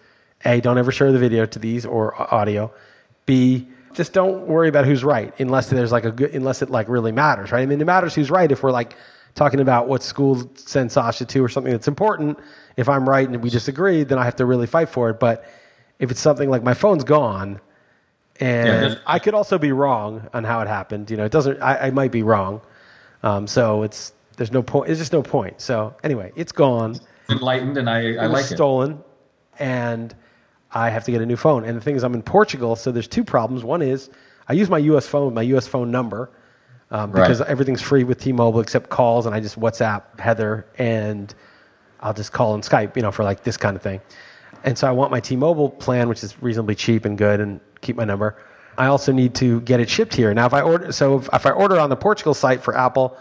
a 0.45 0.61
don't 0.61 0.79
ever 0.79 0.91
share 0.93 1.13
the 1.13 1.19
video 1.19 1.47
to 1.47 1.59
these 1.59 1.85
or 1.87 2.15
audio. 2.35 2.73
B 3.27 3.69
just 3.97 4.13
don't 4.13 4.47
worry 4.47 4.69
about 4.69 4.85
who's 4.85 5.03
right 5.03 5.33
unless 5.41 5.69
there's 5.71 5.91
like 5.91 6.05
a 6.05 6.13
good 6.13 6.35
unless 6.35 6.61
it 6.63 6.71
like 6.71 6.89
really 6.89 7.13
matters, 7.13 7.51
right? 7.51 7.63
I 7.63 7.67
mean, 7.67 7.81
it 7.81 7.85
matters 7.87 8.15
who's 8.15 8.31
right 8.31 8.51
if 8.53 8.63
we're 8.63 8.71
like 8.71 8.95
talking 9.35 9.59
about 9.61 9.89
what 9.89 10.03
school 10.03 10.49
send 10.55 10.93
Sasha 10.93 11.25
to 11.25 11.43
or 11.45 11.49
something 11.49 11.73
that's 11.73 11.89
important. 11.89 12.39
If 12.77 12.89
I'm 12.89 13.09
right 13.09 13.27
and 13.29 13.43
we 13.43 13.51
disagree, 13.51 14.05
then 14.05 14.19
I 14.19 14.25
have 14.25 14.37
to 14.37 14.47
really 14.47 14.67
fight 14.67 14.91
for 14.91 15.09
it. 15.11 15.19
But 15.19 15.45
if 15.99 16.11
it's 16.11 16.21
something 16.21 16.51
like 16.51 16.63
my 16.63 16.75
phone's 16.75 17.05
gone, 17.05 17.59
and 18.39 18.69
that's- 18.69 18.99
I 19.07 19.19
could 19.19 19.33
also 19.35 19.59
be 19.59 19.73
wrong 19.73 20.29
on 20.35 20.45
how 20.45 20.61
it 20.61 20.69
happened. 20.69 21.11
You 21.11 21.17
know, 21.17 21.25
it 21.25 21.33
doesn't. 21.33 21.61
I, 21.63 21.87
I 21.87 21.91
might 21.91 22.13
be 22.13 22.23
wrong. 22.23 22.61
Um, 23.23 23.47
so 23.47 23.83
it's 23.83 24.13
there's 24.37 24.53
no 24.53 24.63
point. 24.63 24.87
There's 24.89 24.99
just 24.99 25.13
no 25.13 25.23
point. 25.23 25.61
So 25.63 25.95
anyway, 26.05 26.33
it's 26.37 26.53
gone 26.53 27.01
enlightened, 27.31 27.79
and 27.79 27.89
I 27.89 27.97
I 27.99 28.01
it 28.01 28.17
was 28.25 28.31
like 28.33 28.51
it. 28.51 28.55
stolen, 28.57 29.03
and 29.59 30.15
I 30.73 30.91
have 30.91 31.05
to 31.05 31.11
get 31.11 31.21
a 31.23 31.27
new 31.27 31.37
phone. 31.37 31.65
And 31.65 31.77
the 31.77 31.81
thing 31.81 31.97
is, 31.97 32.03
I'm 32.05 32.15
in 32.15 32.23
Portugal, 32.23 32.77
so 32.77 32.93
there's 32.93 33.09
two 33.09 33.25
problems. 33.25 33.65
One 33.65 33.83
is 33.83 34.11
I 34.49 34.53
use 34.53 34.69
my 34.69 34.79
U.S. 34.79 35.07
phone 35.07 35.27
with 35.27 35.35
my 35.35 35.43
U.S. 35.43 35.67
phone 35.67 35.91
number 35.91 36.31
um, 36.91 37.11
Right. 37.13 37.23
because 37.23 37.41
everything's 37.41 37.83
free 37.83 38.05
with 38.05 38.21
T-Mobile 38.21 38.61
except 38.61 38.91
calls, 38.91 39.27
and 39.27 39.35
I 39.35 39.41
just 39.41 39.59
WhatsApp 39.59 40.21
Heather, 40.21 40.67
and 40.79 41.35
I'll 42.01 42.15
just 42.15 42.33
call 42.33 42.55
and 42.55 42.63
Skype, 42.63 42.97
you 42.97 43.03
know, 43.03 43.11
for 43.11 43.25
like 43.25 43.43
this 43.43 43.57
kind 43.57 43.77
of 43.77 43.83
thing. 43.83 44.01
And 44.65 44.77
so 44.77 44.87
I 44.87 44.91
want 44.93 45.11
my 45.11 45.21
T-Mobile 45.21 45.71
plan, 45.71 46.09
which 46.09 46.23
is 46.23 46.41
reasonably 46.43 46.75
cheap 46.75 47.05
and 47.05 47.17
good, 47.17 47.41
and 47.41 47.61
keep 47.81 47.97
my 47.97 48.05
number. 48.05 48.37
I 48.79 48.87
also 48.87 49.11
need 49.13 49.35
to 49.37 49.61
get 49.63 49.81
it 49.81 49.89
shipped 49.89 50.15
here. 50.15 50.33
Now, 50.35 50.47
if 50.47 50.53
I 50.53 50.61
order, 50.61 50.93
so 50.93 51.19
if, 51.19 51.29
if 51.33 51.47
I 51.47 51.51
order 51.51 51.79
on 51.81 51.89
the 51.91 51.97
Portugal 51.97 52.35
site 52.35 52.63
for 52.63 52.77
Apple, 52.77 53.17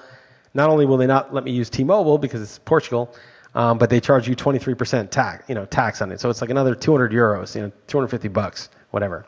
not 0.54 0.70
only 0.70 0.86
will 0.86 0.98
they 0.98 1.08
not 1.08 1.34
let 1.34 1.44
me 1.44 1.52
use 1.52 1.70
T-Mobile 1.70 2.18
because 2.18 2.42
it's 2.42 2.60
Portugal, 2.60 3.14
um, 3.56 3.78
but 3.78 3.90
they 3.90 4.02
charge 4.02 4.28
you 4.28 4.36
23% 4.36 5.10
tax, 5.10 5.48
you 5.50 5.56
know, 5.56 5.66
tax 5.66 6.02
on 6.02 6.12
it. 6.12 6.20
So 6.20 6.30
it's 6.30 6.42
like 6.42 6.50
another 6.50 6.76
200 6.76 7.12
euros, 7.12 7.56
you 7.56 7.62
know, 7.62 7.72
250 7.88 8.28
bucks, 8.28 8.70
whatever. 8.92 9.26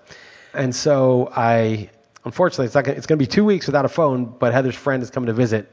And 0.53 0.75
so 0.75 1.31
I, 1.35 1.89
unfortunately, 2.25 2.65
it's 2.65 2.75
like 2.75 2.87
it's 2.87 3.07
going 3.07 3.17
to 3.17 3.23
be 3.23 3.27
two 3.27 3.45
weeks 3.45 3.65
without 3.67 3.85
a 3.85 3.89
phone. 3.89 4.25
But 4.25 4.53
Heather's 4.53 4.75
friend 4.75 5.01
is 5.01 5.09
coming 5.09 5.27
to 5.27 5.33
visit, 5.33 5.71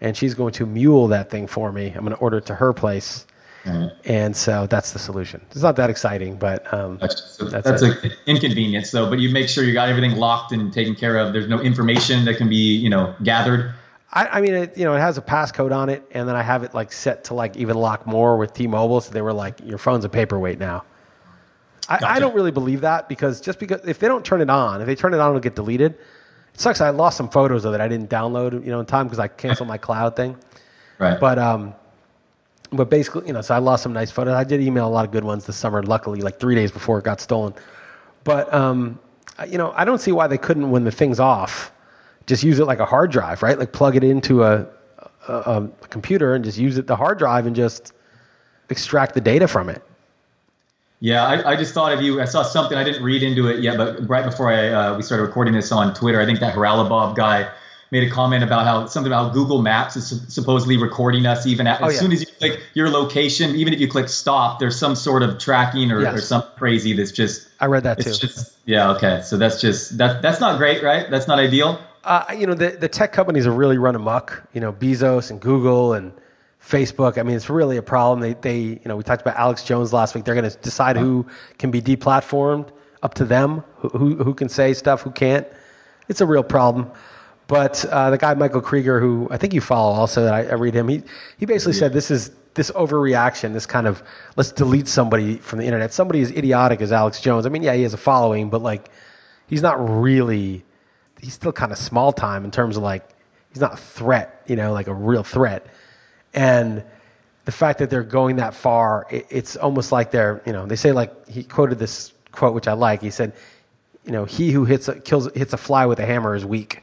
and 0.00 0.16
she's 0.16 0.32
going 0.32 0.54
to 0.54 0.66
mule 0.66 1.08
that 1.08 1.30
thing 1.30 1.46
for 1.46 1.70
me. 1.70 1.88
I'm 1.88 2.04
going 2.04 2.16
to 2.16 2.20
order 2.20 2.38
it 2.38 2.46
to 2.46 2.54
her 2.54 2.72
place. 2.72 3.26
Mm-hmm. 3.64 4.10
And 4.10 4.36
so 4.36 4.66
that's 4.66 4.92
the 4.92 4.98
solution. 4.98 5.40
It's 5.50 5.62
not 5.62 5.76
that 5.76 5.88
exciting, 5.88 6.36
but 6.36 6.72
um, 6.74 6.98
that's, 6.98 7.36
that's, 7.36 7.64
that's 7.64 7.82
an 7.82 8.10
inconvenience, 8.26 8.90
though. 8.90 9.08
But 9.08 9.20
you 9.20 9.30
make 9.30 9.48
sure 9.48 9.62
you 9.62 9.72
got 9.72 9.88
everything 9.88 10.16
locked 10.16 10.50
and 10.50 10.72
taken 10.72 10.96
care 10.96 11.16
of. 11.16 11.32
There's 11.32 11.48
no 11.48 11.60
information 11.60 12.24
that 12.24 12.38
can 12.38 12.48
be, 12.48 12.56
you 12.56 12.90
know, 12.90 13.14
gathered. 13.22 13.72
I, 14.12 14.26
I 14.26 14.40
mean, 14.40 14.54
it, 14.54 14.76
you 14.76 14.84
know, 14.84 14.94
it 14.94 15.00
has 15.00 15.16
a 15.16 15.22
passcode 15.22 15.74
on 15.74 15.88
it, 15.88 16.06
and 16.12 16.28
then 16.28 16.36
I 16.36 16.42
have 16.42 16.62
it 16.62 16.74
like 16.74 16.92
set 16.92 17.24
to 17.24 17.34
like 17.34 17.56
even 17.56 17.76
lock 17.76 18.06
more 18.06 18.36
with 18.36 18.52
T-Mobile. 18.52 19.00
So 19.00 19.12
they 19.12 19.22
were 19.22 19.32
like, 19.32 19.58
"Your 19.64 19.78
phone's 19.78 20.04
a 20.04 20.08
paperweight 20.08 20.58
now." 20.58 20.84
Gotcha. 21.88 22.06
I, 22.06 22.16
I, 22.16 22.18
don't 22.20 22.34
really 22.34 22.50
believe 22.50 22.82
that 22.82 23.08
because 23.08 23.40
just 23.40 23.58
because 23.58 23.80
if 23.86 23.98
they 23.98 24.08
don't 24.08 24.24
turn 24.24 24.40
it 24.40 24.50
on, 24.50 24.80
if 24.80 24.86
they 24.86 24.94
turn 24.94 25.14
it 25.14 25.20
on, 25.20 25.30
it'll 25.30 25.40
get 25.40 25.56
deleted. 25.56 25.92
It 26.54 26.60
sucks. 26.60 26.80
I 26.80 26.90
lost 26.90 27.16
some 27.16 27.28
photos 27.28 27.64
of 27.64 27.74
it. 27.74 27.80
I 27.80 27.88
didn't 27.88 28.08
download, 28.08 28.52
you 28.52 28.70
know, 28.70 28.80
in 28.80 28.86
time 28.86 29.06
because 29.06 29.18
I 29.18 29.28
canceled 29.28 29.68
my 29.68 29.78
cloud 29.78 30.14
thing. 30.14 30.36
Right. 30.98 31.18
But 31.18 31.38
um, 31.38 31.74
but 32.70 32.90
basically, 32.90 33.26
you 33.26 33.32
know, 33.32 33.40
so 33.40 33.54
I 33.54 33.58
lost 33.58 33.82
some 33.82 33.92
nice 33.92 34.10
photos. 34.10 34.34
I 34.34 34.44
did 34.44 34.60
email 34.60 34.86
a 34.86 34.90
lot 34.90 35.04
of 35.04 35.10
good 35.10 35.24
ones 35.24 35.46
this 35.46 35.56
summer. 35.56 35.82
Luckily, 35.82 36.20
like 36.20 36.38
three 36.38 36.54
days 36.54 36.70
before 36.70 36.98
it 36.98 37.04
got 37.04 37.20
stolen. 37.20 37.54
But 38.24 38.52
um, 38.52 38.98
you 39.48 39.58
know, 39.58 39.72
I 39.74 39.84
don't 39.84 40.00
see 40.00 40.12
why 40.12 40.26
they 40.26 40.38
couldn't, 40.38 40.70
when 40.70 40.84
the 40.84 40.90
thing's 40.90 41.18
off, 41.18 41.71
just 42.26 42.42
use 42.42 42.58
it 42.58 42.64
like 42.66 42.80
a 42.80 42.86
hard 42.86 43.10
drive, 43.10 43.42
right? 43.42 43.58
Like 43.58 43.72
plug 43.72 43.96
it 43.96 44.04
into 44.04 44.42
a, 44.44 44.66
a, 45.28 45.34
a 45.82 45.88
computer 45.88 46.34
and 46.34 46.44
just 46.44 46.58
use 46.58 46.78
it 46.78 46.86
the 46.86 46.96
hard 46.96 47.18
drive 47.18 47.46
and 47.46 47.56
just 47.56 47.92
extract 48.68 49.14
the 49.14 49.20
data 49.20 49.48
from 49.48 49.68
it. 49.68 49.82
Yeah, 51.00 51.24
I, 51.24 51.52
I, 51.52 51.56
just 51.56 51.74
thought 51.74 51.92
of 51.92 52.00
you. 52.00 52.20
I 52.20 52.26
saw 52.26 52.44
something. 52.44 52.78
I 52.78 52.84
didn't 52.84 53.02
read 53.02 53.24
into 53.24 53.48
it 53.48 53.58
yet, 53.58 53.76
but 53.76 54.08
right 54.08 54.24
before 54.24 54.52
I 54.52 54.68
uh, 54.68 54.96
we 54.96 55.02
started 55.02 55.24
recording 55.24 55.52
this 55.52 55.72
on 55.72 55.94
Twitter, 55.94 56.20
I 56.20 56.24
think 56.24 56.38
that 56.38 56.54
Haralabob 56.54 57.16
guy 57.16 57.50
made 57.90 58.04
a 58.04 58.10
comment 58.10 58.44
about 58.44 58.64
how 58.64 58.86
something 58.86 59.12
about 59.12 59.34
Google 59.34 59.62
Maps 59.62 59.96
is 59.96 60.22
supposedly 60.32 60.78
recording 60.78 61.26
us 61.26 61.44
even 61.44 61.66
at, 61.66 61.82
oh, 61.82 61.86
as 61.86 61.94
yeah. 61.94 62.00
soon 62.00 62.12
as 62.12 62.20
you 62.20 62.26
click 62.38 62.60
your 62.72 62.88
location, 62.88 63.54
even 63.54 63.74
if 63.74 63.80
you 63.80 63.86
click 63.86 64.08
stop, 64.08 64.60
there's 64.60 64.78
some 64.78 64.94
sort 64.94 65.22
of 65.22 65.38
tracking 65.38 65.92
or, 65.92 66.00
yes. 66.00 66.14
or 66.14 66.20
something 66.20 66.50
crazy 66.56 66.94
that's 66.94 67.12
just. 67.12 67.48
I 67.60 67.66
read 67.66 67.82
that 67.82 67.98
too. 67.98 68.12
Just, 68.12 68.56
yeah. 68.64 68.92
Okay. 68.92 69.20
So 69.22 69.36
that's 69.36 69.60
just 69.60 69.98
that. 69.98 70.22
That's 70.22 70.40
not 70.40 70.56
great, 70.58 70.82
right? 70.82 71.10
That's 71.10 71.26
not 71.26 71.38
ideal. 71.38 71.80
Uh, 72.04 72.24
you 72.36 72.46
know, 72.46 72.54
the 72.54 72.70
the 72.70 72.88
tech 72.88 73.12
companies 73.12 73.46
are 73.46 73.52
really 73.52 73.78
run 73.78 73.94
amok. 73.94 74.42
You 74.52 74.60
know, 74.60 74.72
Bezos 74.72 75.30
and 75.30 75.40
Google 75.40 75.92
and 75.92 76.12
Facebook. 76.60 77.18
I 77.18 77.22
mean, 77.22 77.36
it's 77.36 77.50
really 77.50 77.76
a 77.76 77.82
problem. 77.82 78.20
They, 78.20 78.34
they, 78.34 78.58
you 78.60 78.86
know, 78.86 78.96
we 78.96 79.02
talked 79.02 79.22
about 79.22 79.36
Alex 79.36 79.64
Jones 79.64 79.92
last 79.92 80.14
week. 80.14 80.24
They're 80.24 80.34
going 80.34 80.50
to 80.50 80.56
decide 80.58 80.96
who 80.96 81.26
can 81.58 81.70
be 81.70 81.82
deplatformed. 81.82 82.70
Up 83.02 83.14
to 83.14 83.24
them, 83.24 83.64
who, 83.78 83.88
who, 83.88 84.14
who 84.22 84.32
can 84.32 84.48
say 84.48 84.72
stuff, 84.74 85.02
who 85.02 85.10
can't. 85.10 85.44
It's 86.08 86.20
a 86.20 86.26
real 86.26 86.44
problem. 86.44 86.88
But 87.48 87.84
uh, 87.86 88.10
the 88.10 88.16
guy 88.16 88.32
Michael 88.34 88.60
Krieger, 88.60 89.00
who 89.00 89.26
I 89.28 89.38
think 89.38 89.52
you 89.52 89.60
follow 89.60 89.92
also, 89.92 90.26
I, 90.28 90.44
I 90.44 90.54
read 90.54 90.72
him. 90.74 90.86
He 90.86 91.02
he 91.36 91.44
basically 91.44 91.72
said 91.72 91.92
this 91.92 92.12
is 92.12 92.30
this 92.54 92.70
overreaction, 92.70 93.54
this 93.54 93.66
kind 93.66 93.88
of 93.88 94.04
let's 94.36 94.52
delete 94.52 94.86
somebody 94.86 95.38
from 95.38 95.58
the 95.58 95.64
internet. 95.64 95.92
Somebody 95.92 96.22
as 96.22 96.30
idiotic 96.30 96.80
as 96.80 96.92
Alex 96.92 97.20
Jones. 97.20 97.44
I 97.44 97.48
mean, 97.48 97.64
yeah, 97.64 97.74
he 97.74 97.82
has 97.82 97.92
a 97.92 97.96
following, 97.96 98.50
but 98.50 98.62
like, 98.62 98.88
he's 99.48 99.62
not 99.62 99.76
really. 100.00 100.64
He's 101.22 101.32
still 101.32 101.52
kind 101.52 101.72
of 101.72 101.78
small 101.78 102.12
time 102.12 102.44
in 102.44 102.50
terms 102.50 102.76
of 102.76 102.82
like, 102.82 103.08
he's 103.48 103.60
not 103.60 103.72
a 103.72 103.76
threat, 103.78 104.42
you 104.46 104.56
know, 104.56 104.72
like 104.74 104.88
a 104.88 104.94
real 104.94 105.22
threat. 105.22 105.66
And 106.34 106.84
the 107.44 107.52
fact 107.52 107.78
that 107.78 107.88
they're 107.88 108.02
going 108.02 108.36
that 108.36 108.54
far, 108.54 109.06
it, 109.10 109.26
it's 109.30 109.56
almost 109.56 109.92
like 109.92 110.10
they're, 110.10 110.42
you 110.44 110.52
know, 110.52 110.66
they 110.66 110.76
say 110.76 110.92
like 110.92 111.28
he 111.28 111.42
quoted 111.42 111.78
this 111.78 112.12
quote 112.32 112.54
which 112.54 112.68
I 112.68 112.72
like. 112.72 113.00
He 113.00 113.10
said, 113.10 113.32
you 114.04 114.12
know, 114.12 114.24
he 114.24 114.50
who 114.50 114.64
hits 114.64 114.88
a, 114.88 114.98
kills 115.00 115.30
hits 115.34 115.52
a 115.52 115.56
fly 115.56 115.86
with 115.86 116.00
a 116.00 116.06
hammer 116.06 116.34
is 116.34 116.44
weak, 116.44 116.82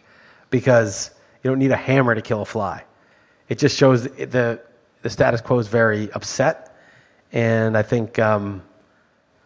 because 0.49 1.11
you 1.43 1.49
don't 1.49 1.59
need 1.59 1.71
a 1.71 1.77
hammer 1.77 2.15
to 2.15 2.21
kill 2.21 2.41
a 2.41 2.45
fly. 2.45 2.83
It 3.49 3.57
just 3.59 3.77
shows 3.77 4.03
the 4.03 4.61
the 5.01 5.09
status 5.09 5.41
quo 5.41 5.59
is 5.59 5.67
very 5.67 6.11
upset, 6.13 6.77
and 7.31 7.77
I 7.77 7.81
think 7.81 8.19
um, 8.19 8.61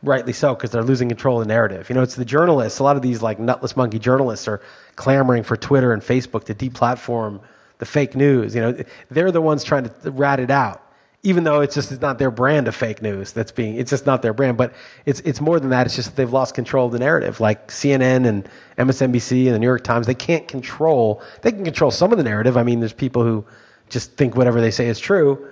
rightly 0.03 0.33
so 0.33 0.53
because 0.53 0.69
they're 0.71 0.83
losing 0.83 1.07
control 1.07 1.41
of 1.41 1.47
the 1.47 1.53
narrative. 1.53 1.89
You 1.89 1.95
know, 1.95 2.03
it's 2.03 2.15
the 2.15 2.25
journalists. 2.25 2.79
A 2.79 2.83
lot 2.83 2.95
of 2.95 3.01
these 3.01 3.21
like 3.21 3.39
nutless 3.39 3.75
monkey 3.75 3.97
journalists 3.97 4.47
are 4.47 4.61
clamoring 4.95 5.43
for 5.43 5.57
Twitter 5.57 5.93
and 5.93 6.01
Facebook 6.01 6.43
to 6.45 6.53
deplatform 6.53 7.41
the 7.79 7.85
fake 7.85 8.15
news. 8.15 8.53
You 8.53 8.61
know, 8.61 8.83
they're 9.09 9.31
the 9.31 9.41
ones 9.41 9.63
trying 9.63 9.89
to 9.89 10.11
rat 10.11 10.39
it 10.39 10.51
out, 10.51 10.81
even 11.23 11.45
though 11.45 11.61
it's 11.61 11.73
just 11.73 11.91
it's 11.91 12.01
not 12.01 12.19
their 12.19 12.31
brand 12.31 12.67
of 12.67 12.75
fake 12.75 13.01
news 13.01 13.31
that's 13.31 13.51
being. 13.51 13.75
It's 13.75 13.89
just 13.89 14.05
not 14.05 14.21
their 14.21 14.33
brand. 14.33 14.57
But 14.57 14.73
it's 15.05 15.21
it's 15.21 15.39
more 15.39 15.59
than 15.59 15.69
that. 15.69 15.87
It's 15.87 15.95
just 15.95 16.15
they've 16.17 16.31
lost 16.31 16.53
control 16.53 16.87
of 16.87 16.91
the 16.91 16.99
narrative. 16.99 17.39
Like 17.39 17.69
CNN 17.69 18.27
and 18.27 18.47
MSNBC 18.77 19.45
and 19.45 19.55
the 19.55 19.59
New 19.59 19.67
York 19.67 19.83
Times, 19.83 20.05
they 20.05 20.13
can't 20.13 20.47
control. 20.47 21.21
They 21.41 21.51
can 21.51 21.63
control 21.63 21.91
some 21.91 22.11
of 22.11 22.17
the 22.17 22.23
narrative. 22.23 22.57
I 22.57 22.63
mean, 22.63 22.81
there's 22.81 22.93
people 22.93 23.23
who 23.23 23.45
just 23.89 24.13
think 24.17 24.35
whatever 24.35 24.59
they 24.59 24.71
say 24.71 24.87
is 24.87 24.99
true, 24.99 25.47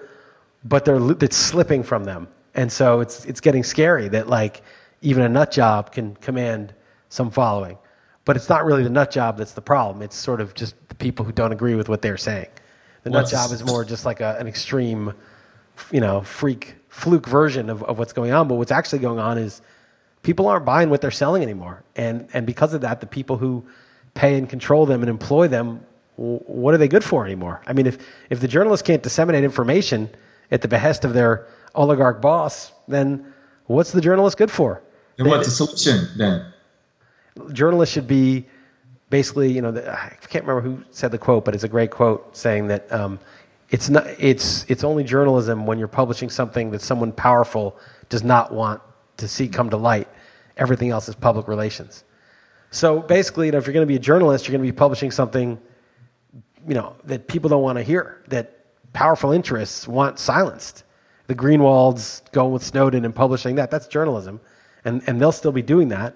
but 0.66 0.84
they're 0.84 1.12
it's 1.24 1.38
slipping 1.38 1.84
from 1.84 2.04
them, 2.04 2.28
and 2.54 2.72
so 2.72 3.00
it's 3.00 3.26
it's 3.26 3.42
getting 3.42 3.64
scary 3.64 4.08
that 4.10 4.28
like 4.28 4.62
even 5.02 5.24
a 5.24 5.30
nut 5.30 5.52
job 5.52 5.92
can 5.92 6.16
command 6.16 6.74
some 7.10 7.32
following. 7.32 7.78
But 8.24 8.36
it's 8.36 8.50
not 8.50 8.66
really 8.66 8.84
the 8.84 8.90
nut 8.90 9.12
job 9.12 9.38
that's 9.38 9.54
the 9.54 9.62
problem. 9.62 10.02
It's 10.04 10.16
sort 10.16 10.42
of 10.42 10.54
just 10.54 10.76
the 10.90 10.96
people 10.96 11.26
who 11.26 11.32
don't 11.32 11.52
agree 11.52 11.76
with 11.76 11.90
what 11.90 12.02
they're 12.02 12.18
saying. 12.18 12.50
The 13.04 13.10
nut 13.10 13.28
job 13.28 13.52
is 13.52 13.64
more 13.66 13.84
just 13.84 14.06
like 14.06 14.20
a, 14.22 14.38
an 14.40 14.48
extreme, 14.48 15.14
you 15.92 16.00
know, 16.00 16.22
freak, 16.22 16.76
fluke 16.88 17.26
version 17.26 17.70
of, 17.70 17.82
of 17.84 17.98
what's 17.98 18.14
going 18.14 18.32
on. 18.32 18.48
But 18.48 18.56
what's 18.56 18.72
actually 18.72 19.00
going 19.00 19.18
on 19.18 19.40
is 19.40 19.62
people 20.22 20.48
aren't 20.48 20.66
buying 20.66 20.92
what 20.92 21.02
they're 21.02 21.10
selling 21.10 21.42
anymore. 21.42 21.84
And, 21.96 22.30
and 22.32 22.46
because 22.46 22.76
of 22.76 22.82
that, 22.82 23.00
the 23.00 23.08
people 23.08 23.38
who 23.38 23.66
pay 24.14 24.38
and 24.38 24.48
control 24.48 24.86
them 24.86 25.02
and 25.02 25.10
employ 25.10 25.48
them, 25.48 25.84
what 26.16 26.76
are 26.76 26.78
they 26.78 26.88
good 26.88 27.04
for 27.04 27.26
anymore? 27.26 27.64
I 27.66 27.74
mean, 27.74 27.88
if, 27.88 27.98
if 28.30 28.40
the 28.40 28.48
journalists 28.48 28.86
can't 28.86 29.02
disseminate 29.02 29.44
information 29.44 30.10
at 30.52 30.62
the 30.62 30.68
behest 30.68 31.04
of 31.04 31.14
their 31.14 31.48
oligarch 31.76 32.22
boss, 32.22 32.72
then 32.88 33.34
what's 33.66 33.92
the 33.92 34.02
journalist 34.02 34.38
good 34.38 34.52
for? 34.52 34.82
And 35.18 35.28
what's 35.28 35.48
the 35.48 35.66
solution 35.66 36.08
then? 36.18 36.52
journalists 37.54 37.94
should 37.94 38.08
be 38.08 38.46
basically, 39.10 39.52
you 39.52 39.62
know, 39.62 39.72
the, 39.72 39.92
I 39.92 40.16
can't 40.28 40.46
remember 40.46 40.62
who 40.62 40.84
said 40.92 41.12
the 41.12 41.18
quote, 41.18 41.46
but 41.46 41.54
it's 41.54 41.64
a 41.64 41.70
great 41.70 41.92
quote 41.92 42.36
saying 42.36 42.68
that 42.68 42.92
um, 42.92 43.20
it's 43.70 43.90
not, 43.90 44.08
it's, 44.20 44.66
it's 44.70 44.84
only 44.84 45.04
journalism 45.04 45.66
when 45.66 45.80
you're 45.80 45.88
publishing 45.88 46.30
something 46.30 46.72
that 46.72 46.82
someone 46.82 47.12
powerful 47.12 47.78
does 48.10 48.24
not 48.24 48.54
want 48.54 48.82
to 49.18 49.28
see 49.28 49.48
come 49.48 49.70
to 49.70 49.78
light. 49.78 50.08
Everything 50.58 50.90
else 50.90 51.08
is 51.08 51.16
public 51.16 51.48
relations. 51.48 52.04
So 52.72 53.00
basically, 53.00 53.48
you 53.48 53.52
know, 53.52 53.58
if 53.58 53.66
you're 53.66 53.74
going 53.74 53.86
to 53.86 53.92
be 53.92 53.96
a 53.96 54.00
journalist, 54.00 54.48
you're 54.48 54.58
going 54.58 54.66
to 54.66 54.72
be 54.72 54.78
publishing 54.78 55.12
something, 55.12 55.60
you 56.68 56.74
know, 56.74 56.96
that 57.06 57.28
people 57.28 57.50
don't 57.50 57.64
want 57.64 57.78
to 57.78 57.84
hear, 57.84 58.24
that 58.28 58.58
powerful 58.94 59.32
interests 59.32 59.88
want 59.88 60.20
silenced. 60.20 60.84
The 61.28 61.36
Greenwalds 61.36 62.22
going 62.32 62.52
with 62.52 62.64
Snowden 62.64 63.06
and 63.06 63.16
publishing 63.16 63.56
that, 63.56 63.72
that's 63.72 63.88
journalism. 63.88 64.42
And, 64.84 65.02
and 65.08 65.22
they'll 65.22 65.32
still 65.32 65.52
be 65.52 65.62
doing 65.62 65.90
that 65.90 66.16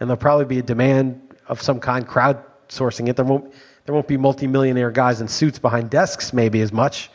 and 0.00 0.08
there'll 0.08 0.20
probably 0.20 0.44
be 0.44 0.58
a 0.58 0.62
demand 0.62 1.20
of 1.48 1.62
some 1.62 1.80
kind 1.80 2.06
crowdsourcing 2.06 3.08
it. 3.08 3.16
There 3.16 3.24
won't, 3.24 3.52
there 3.84 3.94
won't 3.94 4.08
be 4.08 4.16
multimillionaire 4.16 4.90
guys 4.90 5.20
in 5.20 5.28
suits 5.28 5.58
behind 5.58 5.90
desks, 5.90 6.32
maybe 6.32 6.60
as 6.60 6.72
much, 6.72 7.10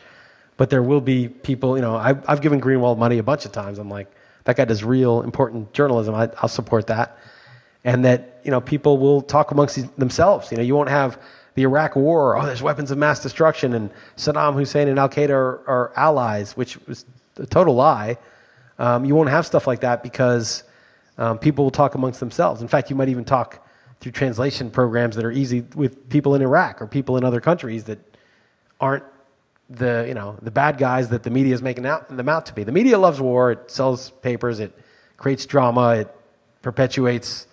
but 0.56 0.70
there 0.70 0.82
will 0.82 1.00
be 1.00 1.28
people. 1.28 1.76
You 1.76 1.82
know, 1.82 1.96
I've, 1.96 2.28
I've 2.28 2.40
given 2.40 2.60
Greenwald 2.60 2.98
money 2.98 3.18
a 3.18 3.22
bunch 3.22 3.44
of 3.44 3.52
times. 3.52 3.78
I'm 3.78 3.90
like, 3.90 4.10
that 4.44 4.56
guy 4.56 4.64
does 4.64 4.82
real 4.82 5.22
important 5.22 5.72
journalism. 5.72 6.14
I, 6.14 6.30
I'll 6.38 6.48
support 6.48 6.86
that, 6.88 7.18
and 7.84 8.04
that 8.04 8.40
you 8.42 8.50
know 8.50 8.60
people 8.60 8.98
will 8.98 9.22
talk 9.22 9.50
amongst 9.50 9.96
themselves. 9.98 10.50
You 10.50 10.56
know, 10.56 10.62
you 10.62 10.74
won't 10.74 10.88
have 10.88 11.20
the 11.54 11.62
Iraq 11.62 11.94
War. 11.94 12.36
Oh, 12.36 12.46
there's 12.46 12.62
weapons 12.62 12.90
of 12.90 12.98
mass 12.98 13.22
destruction, 13.22 13.74
and 13.74 13.90
Saddam 14.16 14.54
Hussein 14.54 14.88
and 14.88 14.98
Al 14.98 15.08
Qaeda 15.08 15.30
are, 15.30 15.68
are, 15.68 15.92
allies, 15.94 16.56
which 16.56 16.84
was 16.86 17.04
a 17.36 17.46
total 17.46 17.74
lie. 17.74 18.18
Um, 18.78 19.04
you 19.04 19.14
won't 19.14 19.30
have 19.30 19.46
stuff 19.46 19.66
like 19.66 19.80
that 19.80 20.02
because 20.02 20.64
um, 21.18 21.38
people 21.38 21.64
will 21.64 21.70
talk 21.70 21.94
amongst 21.94 22.20
themselves. 22.20 22.62
In 22.62 22.68
fact, 22.68 22.90
you 22.90 22.96
might 22.96 23.08
even 23.08 23.24
talk 23.24 23.66
through 24.00 24.12
translation 24.12 24.70
programs 24.70 25.16
that 25.16 25.24
are 25.24 25.30
easy 25.30 25.60
with 25.74 26.08
people 26.08 26.34
in 26.34 26.42
Iraq 26.42 26.82
or 26.82 26.86
people 26.86 27.16
in 27.16 27.24
other 27.24 27.40
countries 27.40 27.84
that 27.84 27.98
aren't 28.80 29.04
the 29.70 30.04
you 30.08 30.14
know 30.14 30.36
the 30.42 30.50
bad 30.50 30.76
guys 30.76 31.08
that 31.10 31.22
the 31.22 31.30
media 31.30 31.54
is 31.54 31.62
making 31.62 31.86
out, 31.86 32.14
them 32.14 32.28
out 32.28 32.46
to 32.46 32.52
be. 32.52 32.64
The 32.64 32.72
media 32.72 32.98
loves 32.98 33.20
war. 33.20 33.52
It 33.52 33.70
sells 33.70 34.10
papers. 34.10 34.60
It 34.60 34.76
creates 35.16 35.46
drama. 35.46 35.96
It 35.96 36.14
perpetuates 36.62 37.46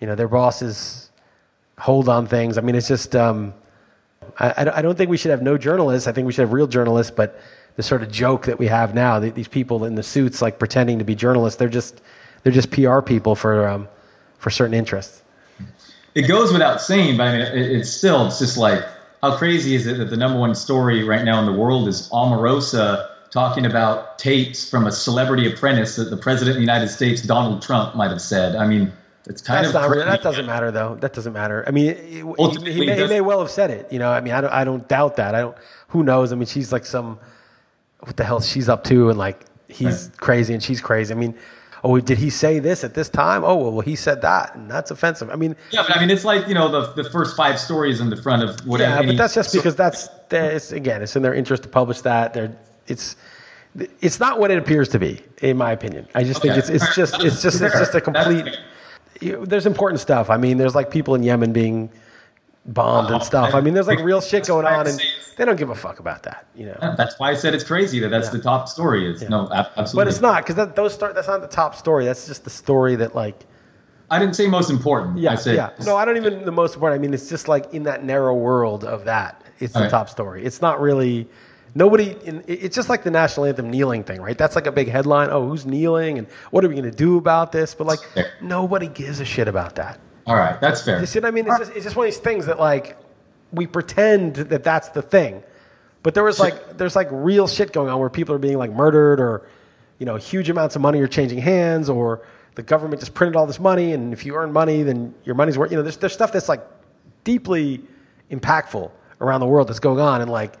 you 0.00 0.06
know 0.06 0.14
their 0.14 0.28
bosses 0.28 1.10
hold 1.80 2.08
on 2.08 2.26
things. 2.26 2.58
I 2.58 2.60
mean, 2.60 2.74
it's 2.74 2.88
just 2.88 3.16
um, 3.16 3.54
I, 4.38 4.70
I 4.74 4.82
don't 4.82 4.96
think 4.96 5.10
we 5.10 5.16
should 5.16 5.30
have 5.30 5.42
no 5.42 5.58
journalists. 5.58 6.06
I 6.06 6.12
think 6.12 6.26
we 6.26 6.32
should 6.32 6.42
have 6.42 6.52
real 6.52 6.66
journalists. 6.66 7.10
But 7.10 7.40
the 7.76 7.82
sort 7.82 8.02
of 8.02 8.10
joke 8.10 8.46
that 8.46 8.58
we 8.58 8.66
have 8.66 8.94
now, 8.94 9.18
these 9.18 9.48
people 9.48 9.84
in 9.84 9.94
the 9.94 10.02
suits 10.02 10.42
like 10.42 10.58
pretending 10.58 10.98
to 10.98 11.04
be 11.04 11.14
journalists, 11.14 11.58
they're 11.58 11.68
just 11.68 12.00
they're 12.42 12.52
just 12.52 12.70
PR 12.70 13.00
people 13.00 13.34
for 13.34 13.68
um, 13.68 13.88
for 14.38 14.50
certain 14.50 14.74
interests. 14.74 15.22
it 16.14 16.22
goes 16.22 16.52
without 16.52 16.80
saying, 16.80 17.16
but 17.16 17.28
I 17.28 17.32
mean, 17.32 17.40
it, 17.42 17.72
it's 17.72 17.90
still, 17.90 18.26
it's 18.26 18.38
just 18.38 18.56
like, 18.56 18.82
how 19.22 19.36
crazy 19.36 19.74
is 19.74 19.86
it 19.86 19.98
that 19.98 20.06
the 20.06 20.16
number 20.16 20.38
one 20.38 20.54
story 20.54 21.04
right 21.04 21.24
now 21.24 21.38
in 21.40 21.46
the 21.46 21.52
world 21.52 21.86
is 21.88 22.08
Omarosa 22.10 23.08
talking 23.30 23.64
about 23.64 24.18
tapes 24.18 24.68
from 24.68 24.86
a 24.86 24.92
celebrity 24.92 25.50
apprentice 25.50 25.96
that 25.96 26.10
the 26.10 26.16
president 26.16 26.50
of 26.50 26.54
the 26.56 26.62
United 26.62 26.88
States, 26.88 27.22
Donald 27.22 27.62
Trump, 27.62 27.94
might 27.94 28.10
have 28.10 28.22
said. 28.22 28.56
I 28.56 28.66
mean, 28.66 28.92
it's 29.26 29.42
kind 29.42 29.64
That's 29.64 29.74
of 29.74 29.90
not, 29.96 30.06
that 30.06 30.22
doesn't 30.22 30.46
matter 30.46 30.70
though. 30.70 30.96
That 30.96 31.12
doesn't 31.12 31.32
matter. 31.32 31.62
I 31.66 31.70
mean, 31.70 32.34
Ultimately, 32.38 32.72
he 32.72 32.86
may, 32.86 32.96
he 32.96 33.06
may 33.06 33.20
well 33.20 33.40
have 33.40 33.50
said 33.50 33.70
it. 33.70 33.92
You 33.92 33.98
know, 33.98 34.10
I 34.10 34.20
mean, 34.20 34.32
I 34.32 34.40
don't, 34.40 34.52
I 34.52 34.64
don't 34.64 34.88
doubt 34.88 35.16
that. 35.16 35.34
I 35.34 35.42
don't. 35.42 35.56
Who 35.88 36.02
knows? 36.02 36.32
I 36.32 36.36
mean, 36.36 36.46
she's 36.46 36.72
like 36.72 36.86
some. 36.86 37.20
What 38.00 38.16
the 38.16 38.24
hell 38.24 38.40
she's 38.40 38.68
up 38.68 38.84
to, 38.84 39.10
and 39.10 39.18
like 39.18 39.44
he's 39.68 40.10
crazy 40.16 40.54
and 40.54 40.62
she's 40.62 40.80
crazy. 40.80 41.12
I 41.12 41.16
mean, 41.16 41.34
oh, 41.84 41.98
did 42.00 42.18
he 42.18 42.30
say 42.30 42.58
this 42.58 42.82
at 42.84 42.94
this 42.94 43.08
time? 43.08 43.44
Oh, 43.44 43.56
well, 43.70 43.80
he 43.80 43.96
said 43.96 44.22
that, 44.22 44.54
and 44.54 44.70
that's 44.70 44.90
offensive. 44.90 45.30
I 45.30 45.36
mean, 45.36 45.56
Yeah, 45.70 45.84
but 45.86 45.96
I 45.96 46.00
mean, 46.00 46.10
it's 46.10 46.24
like 46.24 46.48
you 46.48 46.54
know 46.54 46.68
the 46.68 47.02
the 47.02 47.08
first 47.10 47.36
five 47.36 47.58
stories 47.58 48.00
in 48.00 48.10
the 48.10 48.16
front 48.16 48.42
of 48.42 48.66
whatever. 48.66 49.02
yeah, 49.02 49.06
but 49.06 49.16
that's 49.16 49.34
just 49.34 49.52
because 49.54 49.76
that's 49.76 50.08
it's 50.30 50.72
again, 50.72 51.02
it's 51.02 51.16
in 51.16 51.22
their 51.22 51.34
interest 51.34 51.62
to 51.64 51.68
publish 51.68 52.00
that. 52.02 52.34
They're 52.34 52.56
it's. 52.86 53.16
It's 54.00 54.18
not 54.18 54.40
what 54.40 54.50
it 54.50 54.58
appears 54.58 54.88
to 54.88 54.98
be, 54.98 55.22
in 55.40 55.56
my 55.56 55.70
opinion. 55.70 56.08
I 56.12 56.24
just 56.24 56.42
think 56.42 56.56
it's 56.56 56.68
it's 56.68 56.92
just 56.96 57.22
it's 57.22 57.40
just 57.40 57.60
it's 57.60 57.78
just 57.78 57.94
a 57.94 58.00
complete. 58.00 58.58
there's 59.20 59.64
important 59.64 60.00
stuff. 60.00 60.28
I 60.28 60.38
mean, 60.38 60.58
there's 60.58 60.74
like 60.74 60.90
people 60.90 61.14
in 61.14 61.22
Yemen 61.22 61.52
being 61.52 61.88
bombed 62.66 63.10
and 63.10 63.20
Oh, 63.20 63.24
stuff. 63.24 63.54
I 63.54 63.60
mean, 63.60 63.74
there's 63.74 63.86
like 63.88 64.00
real 64.00 64.20
shit 64.20 64.46
going 64.46 64.66
on, 64.66 64.86
and 64.86 65.00
they 65.36 65.44
don't 65.44 65.56
give 65.56 65.70
a 65.70 65.74
fuck 65.74 65.98
about 66.00 66.22
that, 66.24 66.46
you 66.54 66.66
know. 66.66 66.94
That's 66.96 67.18
why 67.18 67.30
I 67.30 67.34
said 67.34 67.54
it's 67.54 67.64
crazy 67.64 68.00
that 68.00 68.08
that's 68.10 68.26
Yeah. 68.26 68.32
the 68.32 68.42
top 68.42 68.68
story. 68.68 69.10
Is 69.10 69.22
no, 69.28 69.48
absolutely. 69.52 69.94
But 69.96 70.08
it's 70.08 70.20
not 70.20 70.42
because 70.42 70.56
that, 70.56 70.76
those 70.76 70.92
start. 70.94 71.14
That's 71.14 71.28
not 71.28 71.40
the 71.40 71.48
top 71.48 71.74
story. 71.74 72.04
That's 72.04 72.26
just 72.26 72.44
the 72.44 72.50
story 72.50 72.96
that 72.96 73.14
like. 73.14 73.46
I 74.12 74.18
didn't 74.18 74.34
say 74.34 74.48
most 74.48 74.70
important. 74.70 75.18
Yeah, 75.18 75.32
I 75.32 75.34
said 75.36 75.54
yeah. 75.54 75.70
No, 75.86 75.96
I 75.96 76.04
don't 76.04 76.16
even 76.16 76.44
the 76.44 76.50
most 76.52 76.74
important. 76.74 76.98
I 76.98 77.02
mean, 77.02 77.14
it's 77.14 77.28
just 77.28 77.46
like 77.48 77.72
in 77.72 77.84
that 77.84 78.04
narrow 78.04 78.34
world 78.34 78.84
of 78.84 79.04
that. 79.04 79.42
It's 79.60 79.72
the 79.72 79.80
Right. 79.82 79.90
top 79.90 80.08
story. 80.10 80.44
It's 80.44 80.60
not 80.60 80.80
really. 80.80 81.28
Nobody. 81.76 82.16
In, 82.24 82.42
it's 82.48 82.74
just 82.74 82.88
like 82.88 83.04
the 83.04 83.12
national 83.12 83.46
anthem 83.46 83.70
kneeling 83.70 84.02
thing, 84.02 84.20
right? 84.20 84.36
That's 84.36 84.56
like 84.56 84.66
a 84.66 84.72
big 84.72 84.88
headline. 84.88 85.28
Oh, 85.30 85.48
who's 85.48 85.64
kneeling 85.64 86.18
and 86.18 86.26
what 86.50 86.64
are 86.64 86.68
we 86.68 86.74
going 86.74 86.90
to 86.90 86.96
do 86.96 87.16
about 87.16 87.52
this? 87.52 87.74
But 87.74 87.86
like, 87.86 88.00
nobody 88.42 88.88
gives 88.88 89.20
a 89.20 89.24
shit 89.24 89.46
about 89.46 89.76
that. 89.76 90.00
All 90.26 90.36
right, 90.36 90.60
that's 90.60 90.82
fair. 90.82 91.00
You 91.00 91.06
see 91.06 91.18
what 91.18 91.28
I 91.28 91.30
mean? 91.30 91.46
It's 91.46 91.58
just, 91.58 91.72
it's 91.72 91.84
just 91.84 91.96
one 91.96 92.06
of 92.06 92.12
these 92.12 92.20
things 92.20 92.46
that 92.46 92.58
like 92.58 92.96
we 93.52 93.66
pretend 93.66 94.36
that 94.36 94.62
that's 94.62 94.90
the 94.90 95.02
thing, 95.02 95.42
but 96.02 96.14
there 96.14 96.24
was 96.24 96.38
like 96.38 96.78
there's 96.78 96.96
like 96.96 97.08
real 97.10 97.48
shit 97.48 97.72
going 97.72 97.88
on 97.88 97.98
where 97.98 98.10
people 98.10 98.34
are 98.34 98.38
being 98.38 98.58
like 98.58 98.72
murdered 98.72 99.20
or 99.20 99.46
you 99.98 100.06
know 100.06 100.16
huge 100.16 100.48
amounts 100.48 100.76
of 100.76 100.82
money 100.82 101.00
are 101.00 101.08
changing 101.08 101.38
hands 101.38 101.88
or 101.88 102.22
the 102.54 102.62
government 102.62 103.00
just 103.00 103.14
printed 103.14 103.36
all 103.36 103.46
this 103.46 103.60
money 103.60 103.92
and 103.92 104.12
if 104.12 104.26
you 104.26 104.34
earn 104.34 104.52
money 104.52 104.82
then 104.82 105.14
your 105.24 105.34
money's 105.34 105.58
worth. 105.58 105.70
You 105.70 105.76
know, 105.78 105.82
there's 105.82 105.96
there's 105.96 106.12
stuff 106.12 106.32
that's 106.32 106.48
like 106.48 106.62
deeply 107.24 107.82
impactful 108.30 108.90
around 109.20 109.40
the 109.40 109.46
world 109.46 109.68
that's 109.68 109.80
going 109.80 110.00
on 110.00 110.20
and 110.20 110.30
like 110.30 110.54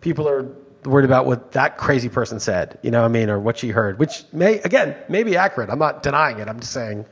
people 0.00 0.28
are 0.28 0.46
worried 0.84 1.06
about 1.06 1.24
what 1.24 1.52
that 1.52 1.78
crazy 1.78 2.08
person 2.08 2.38
said. 2.40 2.78
You 2.82 2.90
know 2.90 3.00
what 3.00 3.06
I 3.06 3.12
mean? 3.12 3.30
Or 3.30 3.38
what 3.38 3.58
she 3.58 3.70
heard, 3.70 3.98
which 3.98 4.24
may 4.32 4.58
again 4.60 4.96
may 5.08 5.22
be 5.22 5.36
accurate. 5.36 5.70
I'm 5.70 5.78
not 5.78 6.02
denying 6.02 6.38
it. 6.38 6.48
I'm 6.48 6.60
just 6.60 6.72
saying 6.72 7.06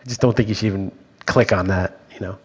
I 0.00 0.04
just 0.08 0.20
don't 0.20 0.36
think 0.36 0.48
you 0.48 0.54
should 0.54 0.66
even 0.66 0.92
click 1.26 1.52
on 1.52 1.68
that. 1.68 1.98
You 2.14 2.20
know. 2.20 2.38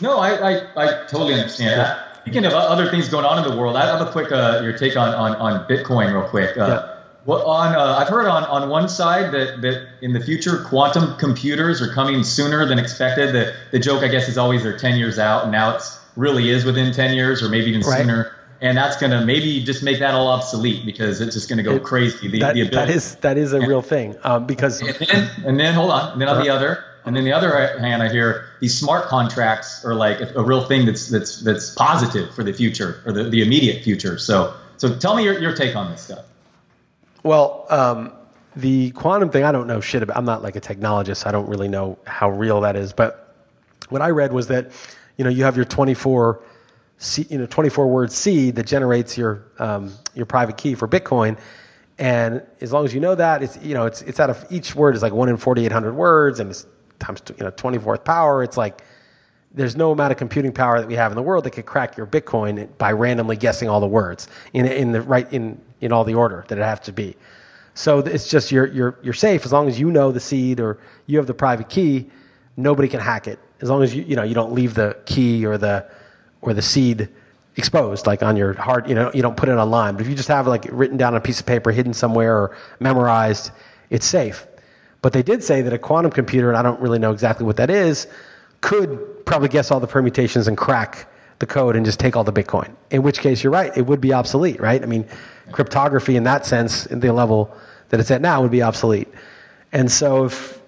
No, 0.00 0.18
I, 0.18 0.30
I, 0.54 0.62
I 0.76 1.06
totally 1.06 1.34
understand 1.34 1.78
that. 1.80 2.06
Speaking 2.22 2.44
of 2.44 2.52
other 2.52 2.90
things 2.90 3.08
going 3.08 3.24
on 3.24 3.42
in 3.42 3.50
the 3.50 3.56
world, 3.56 3.76
I 3.76 3.86
have 3.86 4.06
a 4.06 4.10
quick 4.10 4.30
uh, 4.32 4.60
your 4.62 4.76
take 4.76 4.96
on, 4.96 5.14
on, 5.14 5.36
on 5.36 5.66
Bitcoin 5.68 6.12
real 6.12 6.28
quick. 6.28 6.56
Uh, 6.56 6.66
Yeah. 6.66 6.96
What 7.26 7.44
on 7.44 7.74
uh, 7.74 7.96
I've 7.98 8.08
heard 8.08 8.26
on, 8.26 8.44
on 8.44 8.70
one 8.70 8.88
side 8.88 9.30
that, 9.32 9.60
that 9.60 9.88
in 10.00 10.14
the 10.14 10.20
future 10.20 10.64
quantum 10.64 11.18
computers 11.18 11.82
are 11.82 11.92
coming 11.92 12.24
sooner 12.24 12.64
than 12.64 12.78
expected. 12.78 13.34
The 13.34 13.52
the 13.72 13.78
joke 13.78 14.02
I 14.02 14.08
guess 14.08 14.26
is 14.26 14.38
always 14.38 14.62
they're 14.62 14.78
ten 14.78 14.96
years 14.96 15.18
out, 15.18 15.42
and 15.42 15.52
now 15.52 15.76
it's 15.76 16.00
really 16.16 16.48
is 16.48 16.64
within 16.64 16.94
ten 16.94 17.14
years 17.14 17.42
or 17.42 17.50
maybe 17.50 17.66
even 17.66 17.82
Right. 17.82 18.00
sooner. 18.00 18.32
And 18.62 18.76
that's 18.76 18.96
gonna 18.96 19.24
maybe 19.24 19.62
just 19.62 19.82
make 19.82 19.98
that 19.98 20.14
all 20.14 20.28
obsolete 20.28 20.86
because 20.86 21.20
it's 21.20 21.34
just 21.34 21.50
gonna 21.50 21.62
go 21.62 21.74
It- 21.76 21.82
crazy. 21.82 22.28
The, 22.28 22.38
that, 22.40 22.54
the 22.54 22.68
that 22.70 22.88
is 22.88 23.16
that 23.16 23.36
is 23.36 23.52
a 23.52 23.60
real 23.60 23.82
thing 23.82 24.16
um, 24.24 24.46
because 24.46 24.80
And 24.80 24.94
then, 24.96 25.30
and 25.44 25.60
then 25.60 25.74
hold 25.74 25.90
on. 25.90 26.12
And 26.12 26.22
then 26.22 26.28
on 26.28 26.42
the 26.42 26.48
other, 26.48 26.82
and 27.04 27.16
then 27.16 27.24
the 27.24 27.32
other 27.32 27.78
hand, 27.78 28.02
I 28.02 28.08
hear 28.10 28.46
these 28.60 28.78
smart 28.78 29.06
contracts 29.06 29.84
are 29.84 29.94
like 29.94 30.20
a, 30.20 30.42
real 30.42 30.64
thing 30.64 30.86
that's 30.86 31.08
that's 31.08 31.40
that's 31.40 31.70
positive 31.74 32.34
for 32.34 32.44
the 32.44 32.52
future 32.52 33.02
or 33.06 33.12
the, 33.12 33.24
the 33.24 33.42
immediate 33.42 33.82
future. 33.82 34.18
So 34.18 34.54
so 34.76 34.96
tell 34.96 35.16
me 35.16 35.24
your, 35.24 35.38
your 35.38 35.54
take 35.54 35.76
on 35.76 35.90
this 35.90 36.02
stuff. 36.02 36.26
well 37.22 37.66
um, 37.70 38.12
the 38.56 38.90
quantum 38.92 39.30
thing 39.30 39.44
I 39.44 39.52
don't 39.52 39.66
know 39.66 39.80
shit 39.80 40.02
about. 40.02 40.16
I'm 40.16 40.24
not 40.24 40.42
like 40.42 40.56
a 40.56 40.60
technologist. 40.60 41.26
I 41.26 41.32
don't 41.32 41.48
really 41.48 41.68
know 41.68 41.98
how 42.06 42.30
real 42.30 42.60
that 42.62 42.76
is. 42.76 42.92
But 42.92 43.34
what 43.88 44.02
I 44.02 44.10
read 44.10 44.32
was 44.32 44.48
that 44.48 44.70
you 45.16 45.24
know 45.24 45.30
you 45.30 45.44
have 45.44 45.56
your 45.56 45.64
24 45.64 46.42
you 47.28 47.38
know 47.38 47.46
24 47.46 47.88
word 47.88 48.12
seed 48.12 48.56
that 48.56 48.66
generates 48.66 49.16
your 49.16 49.44
um, 49.58 49.94
your 50.14 50.26
private 50.26 50.56
key 50.56 50.74
for 50.74 50.86
Bitcoin. 50.86 51.38
And 51.98 52.46
as 52.62 52.72
long 52.72 52.86
as 52.86 52.94
you 52.94 53.00
know 53.00 53.14
that, 53.14 53.42
it's 53.42 53.58
you 53.62 53.74
know 53.74 53.86
it's 53.86 54.02
it's 54.02 54.20
out 54.20 54.30
of 54.30 54.46
each 54.50 54.74
word 54.74 54.96
is 54.96 55.02
like 55.02 55.12
one 55.12 55.28
in 55.28 55.36
4,800 55.36 55.94
words, 55.94 56.40
and 56.40 56.50
it's 56.50 56.66
times 57.00 57.22
you 57.36 57.44
know 57.44 57.50
24th 57.50 58.04
power. 58.04 58.42
It's 58.42 58.56
like 58.56 58.82
there's 59.52 59.76
no 59.76 59.90
amount 59.90 60.12
of 60.12 60.18
computing 60.18 60.52
power 60.52 60.80
that 60.80 60.86
we 60.86 60.94
have 60.94 61.10
in 61.10 61.16
the 61.16 61.22
world 61.22 61.44
that 61.44 61.50
could 61.50 61.66
crack 61.66 61.96
your 61.96 62.06
Bitcoin 62.06 62.68
by 62.78 62.92
randomly 62.92 63.36
guessing 63.36 63.68
all 63.68 63.80
the 63.80 63.86
words 63.86 64.28
in 64.52 64.66
in 64.66 64.92
the 64.92 65.02
right 65.02 65.30
in 65.32 65.60
in 65.80 65.92
all 65.92 66.04
the 66.04 66.14
order 66.14 66.44
that 66.48 66.58
it 66.58 66.62
has 66.62 66.80
to 66.80 66.92
be. 66.92 67.16
So 67.74 67.98
it's 67.98 68.28
just 68.28 68.52
you're 68.52 68.66
you're 68.66 68.98
you're 69.02 69.14
safe 69.14 69.44
as 69.44 69.52
long 69.52 69.68
as 69.68 69.80
you 69.80 69.90
know 69.90 70.12
the 70.12 70.20
seed 70.20 70.60
or 70.60 70.78
you 71.06 71.18
have 71.18 71.26
the 71.26 71.34
private 71.34 71.68
key. 71.68 72.06
Nobody 72.56 72.88
can 72.88 73.00
hack 73.00 73.26
it 73.26 73.38
as 73.60 73.70
long 73.70 73.82
as 73.82 73.94
you 73.94 74.02
you 74.02 74.16
know 74.16 74.22
you 74.22 74.34
don't 74.34 74.52
leave 74.52 74.74
the 74.74 75.00
key 75.06 75.44
or 75.46 75.58
the 75.58 75.86
or 76.42 76.54
the 76.54 76.62
seed 76.62 77.08
exposed 77.56 78.06
like 78.06 78.22
on 78.22 78.36
your 78.36 78.54
hard 78.54 78.88
you 78.88 78.94
know 78.94 79.10
you 79.14 79.22
don't 79.22 79.36
put 79.36 79.48
it 79.48 79.52
online. 79.52 79.94
But 79.94 80.02
if 80.02 80.08
you 80.08 80.14
just 80.14 80.28
have 80.28 80.46
like 80.46 80.66
written 80.70 80.96
down 80.96 81.14
on 81.14 81.18
a 81.18 81.20
piece 81.20 81.40
of 81.40 81.46
paper 81.46 81.70
hidden 81.72 81.92
somewhere 81.92 82.36
or 82.36 82.56
memorized, 82.78 83.50
it's 83.88 84.06
safe. 84.06 84.46
But 85.02 85.12
they 85.12 85.22
did 85.22 85.42
say 85.42 85.62
that 85.62 85.72
a 85.72 85.78
quantum 85.78 86.10
computer, 86.10 86.48
and 86.48 86.56
I 86.56 86.62
don't 86.62 86.80
really 86.80 86.98
know 86.98 87.12
exactly 87.12 87.46
what 87.46 87.56
that 87.56 87.70
is, 87.70 88.06
could 88.60 89.24
probably 89.24 89.48
guess 89.48 89.70
all 89.70 89.80
the 89.80 89.86
permutations 89.86 90.46
and 90.46 90.56
crack 90.56 91.08
the 91.38 91.46
code 91.46 91.74
and 91.74 91.86
just 91.86 91.98
take 91.98 92.16
all 92.16 92.24
the 92.24 92.32
Bitcoin. 92.32 92.74
In 92.90 93.02
which 93.02 93.20
case, 93.20 93.42
you're 93.42 93.52
right, 93.52 93.74
it 93.76 93.86
would 93.86 94.00
be 94.00 94.12
obsolete, 94.12 94.60
right? 94.60 94.82
I 94.82 94.86
mean, 94.86 95.06
cryptography 95.52 96.16
in 96.16 96.24
that 96.24 96.44
sense, 96.44 96.86
in 96.86 97.00
the 97.00 97.12
level 97.12 97.56
that 97.88 97.98
it's 97.98 98.10
at 98.10 98.20
now, 98.20 98.42
would 98.42 98.50
be 98.50 98.62
obsolete. 98.62 99.08
And 99.72 99.90
so 99.90 100.24
if 100.24 100.60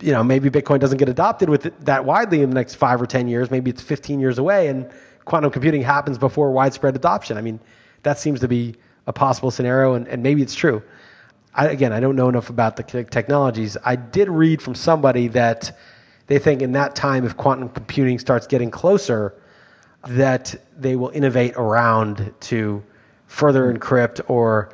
you 0.00 0.12
know 0.12 0.22
maybe 0.22 0.50
Bitcoin 0.50 0.80
doesn't 0.80 0.98
get 0.98 1.08
adopted 1.08 1.48
with 1.48 1.66
it 1.66 1.80
that 1.86 2.04
widely 2.04 2.42
in 2.42 2.50
the 2.50 2.54
next 2.54 2.74
five 2.74 3.00
or 3.00 3.06
ten 3.06 3.28
years, 3.28 3.50
maybe 3.50 3.70
it's 3.70 3.82
15 3.82 4.18
years 4.18 4.38
away, 4.38 4.66
and 4.68 4.90
quantum 5.24 5.50
computing 5.50 5.82
happens 5.82 6.18
before 6.18 6.50
widespread 6.50 6.96
adoption. 6.96 7.36
I 7.36 7.40
mean, 7.40 7.60
that 8.02 8.18
seems 8.18 8.40
to 8.40 8.48
be 8.48 8.74
a 9.06 9.12
possible 9.12 9.50
scenario, 9.50 9.94
and, 9.94 10.08
and 10.08 10.22
maybe 10.22 10.42
it's 10.42 10.54
true. 10.54 10.82
I, 11.56 11.66
again, 11.68 11.92
I 11.92 12.00
don't 12.00 12.16
know 12.16 12.28
enough 12.28 12.50
about 12.50 12.76
the 12.76 12.82
technologies. 12.82 13.76
I 13.84 13.96
did 13.96 14.28
read 14.28 14.60
from 14.60 14.74
somebody 14.74 15.28
that 15.28 15.76
they 16.26 16.38
think 16.38 16.60
in 16.60 16.72
that 16.72 16.94
time, 16.94 17.24
if 17.24 17.36
quantum 17.36 17.70
computing 17.70 18.18
starts 18.18 18.46
getting 18.46 18.70
closer, 18.70 19.34
that 20.06 20.54
they 20.78 20.96
will 20.96 21.08
innovate 21.10 21.54
around 21.56 22.32
to 22.40 22.84
further 23.26 23.72
encrypt 23.72 24.20
or, 24.28 24.72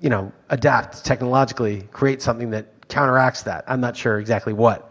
you 0.00 0.10
know, 0.10 0.32
adapt 0.50 1.04
technologically, 1.04 1.88
create 1.92 2.20
something 2.20 2.50
that 2.50 2.88
counteracts 2.88 3.42
that. 3.44 3.64
I'm 3.66 3.80
not 3.80 3.96
sure 3.96 4.18
exactly 4.20 4.52
what. 4.52 4.90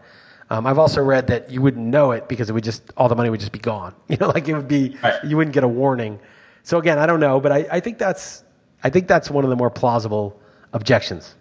Um, 0.50 0.66
I've 0.66 0.78
also 0.78 1.02
read 1.02 1.28
that 1.28 1.50
you 1.50 1.62
wouldn't 1.62 1.86
know 1.86 2.10
it 2.10 2.28
because 2.28 2.50
it 2.50 2.52
would 2.52 2.64
just 2.64 2.90
all 2.96 3.08
the 3.08 3.14
money 3.16 3.30
would 3.30 3.40
just 3.40 3.52
be 3.52 3.58
gone. 3.58 3.94
You 4.08 4.16
know, 4.18 4.28
like 4.28 4.48
it 4.48 4.54
would 4.54 4.68
be 4.68 4.98
Right. 5.02 5.24
you 5.24 5.36
wouldn't 5.36 5.54
get 5.54 5.64
a 5.64 5.68
warning. 5.68 6.18
So 6.64 6.78
again, 6.78 6.98
I 6.98 7.06
don't 7.06 7.20
know, 7.20 7.40
but 7.40 7.52
I, 7.52 7.66
I 7.70 7.80
think 7.80 7.98
that's 7.98 8.44
I 8.84 8.90
think 8.90 9.06
that's 9.06 9.30
one 9.30 9.44
of 9.44 9.50
the 9.50 9.56
more 9.56 9.70
plausible 9.70 10.38
objections. 10.72 11.34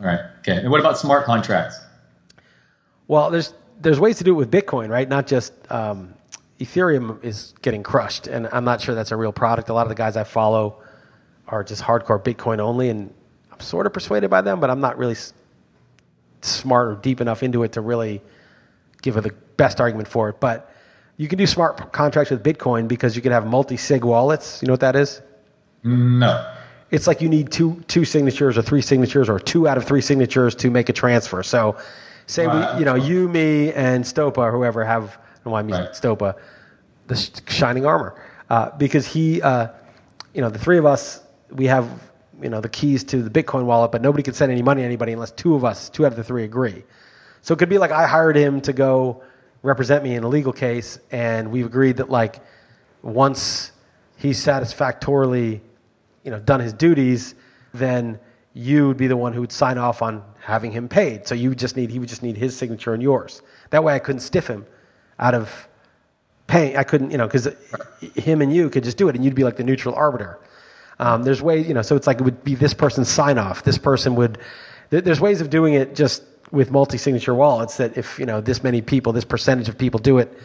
All 0.00 0.06
right. 0.06 0.20
Okay. 0.40 0.56
And 0.56 0.70
what 0.70 0.80
about 0.80 0.98
smart 0.98 1.24
contracts? 1.24 1.78
Well, 3.08 3.30
there's 3.30 3.54
there's 3.80 4.00
ways 4.00 4.18
to 4.18 4.24
do 4.24 4.32
it 4.32 4.36
with 4.36 4.50
Bitcoin, 4.50 4.88
right? 4.88 5.08
Not 5.08 5.26
just 5.26 5.52
um, 5.70 6.14
Ethereum 6.60 7.22
is 7.24 7.54
getting 7.62 7.82
crushed, 7.82 8.26
and 8.26 8.48
I'm 8.52 8.64
not 8.64 8.80
sure 8.80 8.94
that's 8.94 9.10
a 9.12 9.16
real 9.16 9.32
product. 9.32 9.68
A 9.68 9.74
lot 9.74 9.82
of 9.82 9.88
the 9.88 9.94
guys 9.94 10.16
I 10.16 10.24
follow 10.24 10.80
are 11.48 11.64
just 11.64 11.82
hardcore 11.82 12.22
Bitcoin 12.22 12.58
only, 12.60 12.88
and 12.88 13.12
I'm 13.52 13.60
sort 13.60 13.86
of 13.86 13.92
persuaded 13.92 14.30
by 14.30 14.40
them, 14.40 14.60
but 14.60 14.70
I'm 14.70 14.80
not 14.80 14.96
really 14.96 15.12
s- 15.12 15.34
smart 16.40 16.88
or 16.88 16.94
deep 16.96 17.20
enough 17.20 17.42
into 17.42 17.62
it 17.64 17.72
to 17.72 17.80
really 17.80 18.22
give 19.02 19.14
the 19.14 19.34
best 19.56 19.80
argument 19.80 20.08
for 20.08 20.28
it. 20.28 20.40
But 20.40 20.72
you 21.16 21.28
can 21.28 21.38
do 21.38 21.46
smart 21.46 21.92
contracts 21.92 22.30
with 22.30 22.42
Bitcoin 22.42 22.88
because 22.88 23.16
you 23.16 23.22
can 23.22 23.32
have 23.32 23.46
multi-sig 23.46 24.04
wallets. 24.04 24.62
You 24.62 24.66
know 24.68 24.72
what 24.72 24.80
that 24.80 24.96
is? 24.96 25.20
No. 25.82 26.54
It's 26.92 27.06
like 27.06 27.20
you 27.20 27.28
need 27.28 27.50
two 27.50 27.82
two 27.88 28.04
signatures 28.04 28.56
or 28.56 28.62
three 28.62 28.82
signatures 28.82 29.28
or 29.28 29.40
two 29.40 29.66
out 29.66 29.76
of 29.78 29.84
three 29.84 30.02
signatures 30.02 30.54
to 30.56 30.70
make 30.70 30.88
a 30.88 30.92
transfer. 30.92 31.42
So, 31.42 31.76
say 32.26 32.46
Right. 32.46 32.74
we, 32.74 32.80
you 32.80 32.84
know, 32.84 32.94
you, 32.94 33.28
me, 33.28 33.72
and 33.72 34.04
Stopa, 34.04 34.38
or 34.38 34.52
whoever 34.52 34.84
have, 34.84 35.18
I 35.44 35.48
why 35.48 35.58
I'm 35.60 35.68
using 35.68 35.86
Right. 35.86 35.94
Stopa, 35.94 36.34
the 37.08 37.16
sh- 37.16 37.30
shining 37.48 37.84
armor, 37.86 38.14
uh, 38.50 38.70
because 38.78 39.06
he, 39.06 39.42
uh, 39.42 39.68
you 40.34 40.42
know, 40.42 40.50
the 40.50 40.58
three 40.58 40.78
of 40.78 40.86
us, 40.86 41.22
we 41.50 41.66
have, 41.66 41.88
you 42.40 42.48
know, 42.50 42.60
the 42.60 42.68
keys 42.68 43.02
to 43.04 43.22
the 43.22 43.30
Bitcoin 43.30 43.64
wallet, 43.64 43.90
but 43.90 44.02
nobody 44.02 44.22
can 44.22 44.34
send 44.34 44.52
any 44.52 44.62
money 44.62 44.82
to 44.82 44.86
anybody 44.86 45.12
unless 45.12 45.30
two 45.32 45.54
of 45.54 45.64
us, 45.64 45.88
two 45.88 46.04
out 46.04 46.12
of 46.12 46.16
the 46.16 46.24
three 46.24 46.44
agree. 46.44 46.84
So 47.40 47.54
it 47.54 47.58
could 47.58 47.68
be 47.70 47.78
like 47.78 47.90
I 47.90 48.06
hired 48.06 48.36
him 48.36 48.60
to 48.62 48.72
go 48.72 49.22
represent 49.62 50.04
me 50.04 50.14
in 50.14 50.24
a 50.24 50.28
legal 50.28 50.52
case, 50.52 50.98
and 51.10 51.50
we've 51.50 51.66
agreed 51.66 51.96
that 51.96 52.10
like 52.10 52.40
once 53.02 53.72
he's 54.16 54.38
satisfactorily, 54.38 55.60
you 56.24 56.30
know, 56.30 56.38
done 56.38 56.60
his 56.60 56.72
duties, 56.72 57.34
then 57.74 58.18
you 58.54 58.88
would 58.88 58.96
be 58.96 59.06
the 59.06 59.16
one 59.16 59.32
who 59.32 59.40
would 59.40 59.52
sign 59.52 59.78
off 59.78 60.02
on 60.02 60.22
having 60.40 60.72
him 60.72 60.88
paid. 60.88 61.26
So 61.26 61.34
you 61.34 61.48
would 61.50 61.58
just 61.58 61.76
need 61.76 61.90
he 61.90 61.98
would 61.98 62.08
just 62.08 62.22
need 62.22 62.36
his 62.36 62.56
signature 62.56 62.92
and 62.92 63.02
yours. 63.02 63.42
That 63.70 63.82
way, 63.82 63.94
I 63.94 63.98
couldn't 63.98 64.20
stiff 64.20 64.46
him 64.46 64.66
out 65.18 65.34
of 65.34 65.68
paying. 66.46 66.76
I 66.76 66.84
couldn't, 66.84 67.10
you 67.10 67.18
know, 67.18 67.26
because 67.26 67.48
him 68.14 68.42
and 68.42 68.54
you 68.54 68.68
could 68.68 68.84
just 68.84 68.96
do 68.96 69.08
it, 69.08 69.16
and 69.16 69.24
you'd 69.24 69.34
be 69.34 69.44
like 69.44 69.56
the 69.56 69.64
neutral 69.64 69.94
arbiter. 69.94 70.38
Um, 70.98 71.22
there's 71.22 71.42
ways, 71.42 71.66
you 71.66 71.74
know, 71.74 71.82
so 71.82 71.96
it's 71.96 72.06
like 72.06 72.20
it 72.20 72.22
would 72.22 72.44
be 72.44 72.54
this 72.54 72.74
person's 72.74 73.08
sign 73.08 73.38
off. 73.38 73.64
This 73.64 73.78
person 73.78 74.14
would. 74.16 74.38
There's 74.90 75.20
ways 75.20 75.40
of 75.40 75.48
doing 75.48 75.72
it 75.72 75.94
just 75.94 76.22
with 76.50 76.70
multi-signature 76.70 77.34
wallets 77.34 77.78
that 77.78 77.96
if 77.96 78.18
you 78.18 78.26
know 78.26 78.42
this 78.42 78.62
many 78.62 78.82
people, 78.82 79.12
this 79.12 79.24
percentage 79.24 79.68
of 79.68 79.78
people 79.78 79.98
do 79.98 80.18
it, 80.18 80.38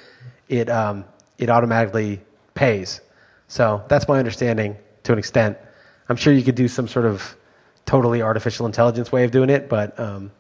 it 0.48 0.70
um, 0.70 1.04
it 1.38 1.50
automatically 1.50 2.22
pays. 2.54 3.02
So 3.50 3.84
that's 3.90 4.08
my 4.08 4.20
understanding 4.20 4.78
to 5.04 5.14
an 5.14 5.20
extent. 5.20 5.58
I'm 6.10 6.16
sure 6.16 6.34
you 6.34 6.44
could 6.44 6.56
do 6.56 6.68
some 6.68 6.88
sort 6.88 7.06
of 7.06 7.36
totally 7.86 8.22
artificial 8.22 8.66
intelligence 8.66 9.12
way 9.12 9.24
of 9.24 9.32
doing 9.32 9.50
it, 9.50 9.70
but 9.70 10.00
um, 10.00 10.32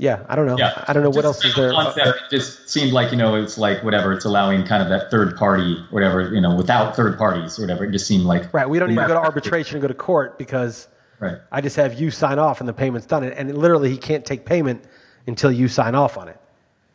yeah, 0.00 0.24
I 0.30 0.34
don't 0.34 0.46
know. 0.46 0.56
Yeah. 0.56 0.82
I 0.88 0.94
don't 0.94 1.02
know 1.02 1.10
what 1.10 1.26
else 1.26 1.44
is 1.44 1.54
there. 1.54 1.72
Concept 1.72 2.06
it 2.06 2.30
just 2.30 2.70
seemed 2.70 2.92
like 2.92 3.10
you 3.12 3.18
know 3.18 3.34
it's 3.34 3.58
like 3.58 3.84
whatever 3.84 4.14
it's 4.14 4.24
allowing 4.24 4.64
kind 4.64 4.82
of 4.82 4.88
that 4.88 5.10
third 5.10 5.36
party 5.36 5.76
whatever 5.90 6.32
you 6.32 6.40
know 6.40 6.54
without 6.56 6.96
third 6.96 7.18
parties 7.18 7.58
or 7.58 7.62
whatever 7.62 7.84
it 7.84 7.92
just 7.92 8.06
seemed 8.06 8.24
like 8.24 8.52
Right, 8.54 8.66
we 8.66 8.78
don't 8.78 8.90
even 8.90 9.06
go 9.06 9.12
to 9.12 9.20
arbitration 9.20 9.76
and 9.76 9.82
go 9.82 9.88
to 9.88 9.94
court 9.94 10.38
because 10.38 10.88
right 11.18 11.36
I 11.52 11.60
just 11.60 11.76
have 11.76 12.00
you 12.00 12.10
sign 12.10 12.38
off 12.38 12.60
and 12.60 12.68
the 12.68 12.72
payment's 12.72 13.06
done. 13.06 13.24
And 13.24 13.58
literally, 13.58 13.90
he 13.90 13.98
can't 13.98 14.24
take 14.24 14.46
payment 14.46 14.84
until 15.26 15.52
you 15.52 15.68
sign 15.68 15.94
off 15.94 16.16
on 16.16 16.28
it 16.28 16.40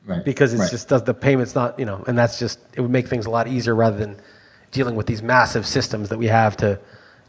right 0.05 0.25
because 0.25 0.53
it's 0.53 0.61
right. 0.61 0.71
just 0.71 0.89
does 0.89 1.03
the 1.03 1.13
payment's 1.13 1.53
not 1.53 1.77
you 1.77 1.85
know, 1.85 2.03
and 2.07 2.17
that's 2.17 2.39
just 2.39 2.59
it 2.73 2.81
would 2.81 2.91
make 2.91 3.07
things 3.07 3.27
a 3.27 3.29
lot 3.29 3.47
easier 3.47 3.75
rather 3.75 3.97
than 3.97 4.19
dealing 4.71 4.95
with 4.95 5.05
these 5.05 5.21
massive 5.21 5.67
systems 5.67 6.09
that 6.09 6.17
we 6.17 6.25
have 6.25 6.57
to 6.57 6.79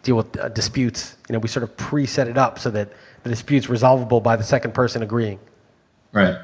deal 0.07 0.17
with 0.17 0.39
uh, 0.39 0.49
disputes. 0.49 1.17
You 1.29 1.35
know, 1.35 1.39
we 1.41 1.49
sort 1.49 1.63
of 1.65 1.77
pre-set 1.77 2.29
it 2.29 2.39
up 2.39 2.59
so 2.59 2.71
that 2.71 2.89
the 3.25 3.29
dispute's 3.31 3.67
resolvable 3.67 4.23
by 4.23 4.37
the 4.37 4.45
second 4.45 4.73
person 4.75 5.03
agreeing. 5.03 5.39
right. 6.13 6.39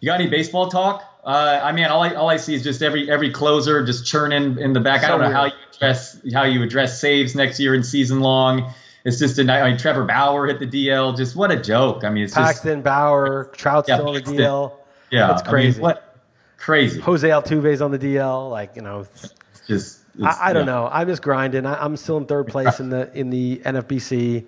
You 0.00 0.06
got 0.10 0.20
any 0.20 0.28
baseball 0.28 0.68
talk? 0.68 1.02
Uh, 1.24 1.58
I 1.62 1.72
mean, 1.72 1.86
all 1.86 2.02
I 2.02 2.12
all 2.14 2.28
I 2.28 2.36
see 2.36 2.54
is 2.54 2.62
just 2.62 2.82
every 2.82 3.10
every 3.10 3.30
closer 3.30 3.82
just 3.86 4.04
churning 4.04 4.58
in 4.58 4.74
the 4.74 4.80
back. 4.80 5.02
I 5.02 5.08
don't 5.08 5.20
know 5.22 5.30
how 5.30 5.46
you 5.46 5.52
address 5.74 6.20
how 6.34 6.42
you 6.44 6.62
address 6.62 7.00
saves 7.00 7.34
next 7.34 7.58
year 7.58 7.74
in 7.74 7.82
season 7.82 8.20
long. 8.20 8.70
It's 9.06 9.18
just 9.18 9.38
a 9.38 9.44
night. 9.44 9.62
I 9.62 9.70
mean, 9.70 9.78
Trevor 9.78 10.04
Bauer 10.04 10.46
hit 10.46 10.58
the 10.60 10.66
DL. 10.66 11.16
Just 11.16 11.36
what 11.36 11.50
a 11.50 11.56
joke. 11.56 12.04
I 12.04 12.10
mean, 12.10 12.24
it's 12.24 12.34
just 12.34 12.44
Paxton, 12.46 12.82
Bauer, 12.82 13.50
Trout's 13.54 13.88
Yeah, 13.88 13.96
still 13.96 14.08
on 14.08 14.14
the 14.14 14.20
DL. 14.20 14.72
yeah, 15.10 15.26
that's 15.28 15.40
I 15.42 15.44
mean, 15.46 15.50
crazy. 15.52 15.80
what 15.80 16.18
crazy? 16.58 17.00
Jose 17.00 17.26
Altuve's 17.28 17.80
on 17.80 17.90
the 17.90 17.98
DL. 17.98 18.50
Like 18.50 18.76
you 18.76 18.82
know, 18.82 19.06
It's 19.14 19.32
just 19.66 20.00
I, 20.22 20.50
I 20.50 20.52
don't 20.52 20.66
yeah. 20.66 20.72
know. 20.72 20.88
I'm 20.90 21.06
just 21.06 21.22
grinding. 21.22 21.66
I, 21.66 21.82
I'm 21.82 21.96
still 21.96 22.16
in 22.18 22.26
third 22.26 22.46
place 22.48 22.80
in 22.80 22.90
the 22.90 23.10
in 23.16 23.30
the 23.30 23.60
NFBC. 23.64 24.46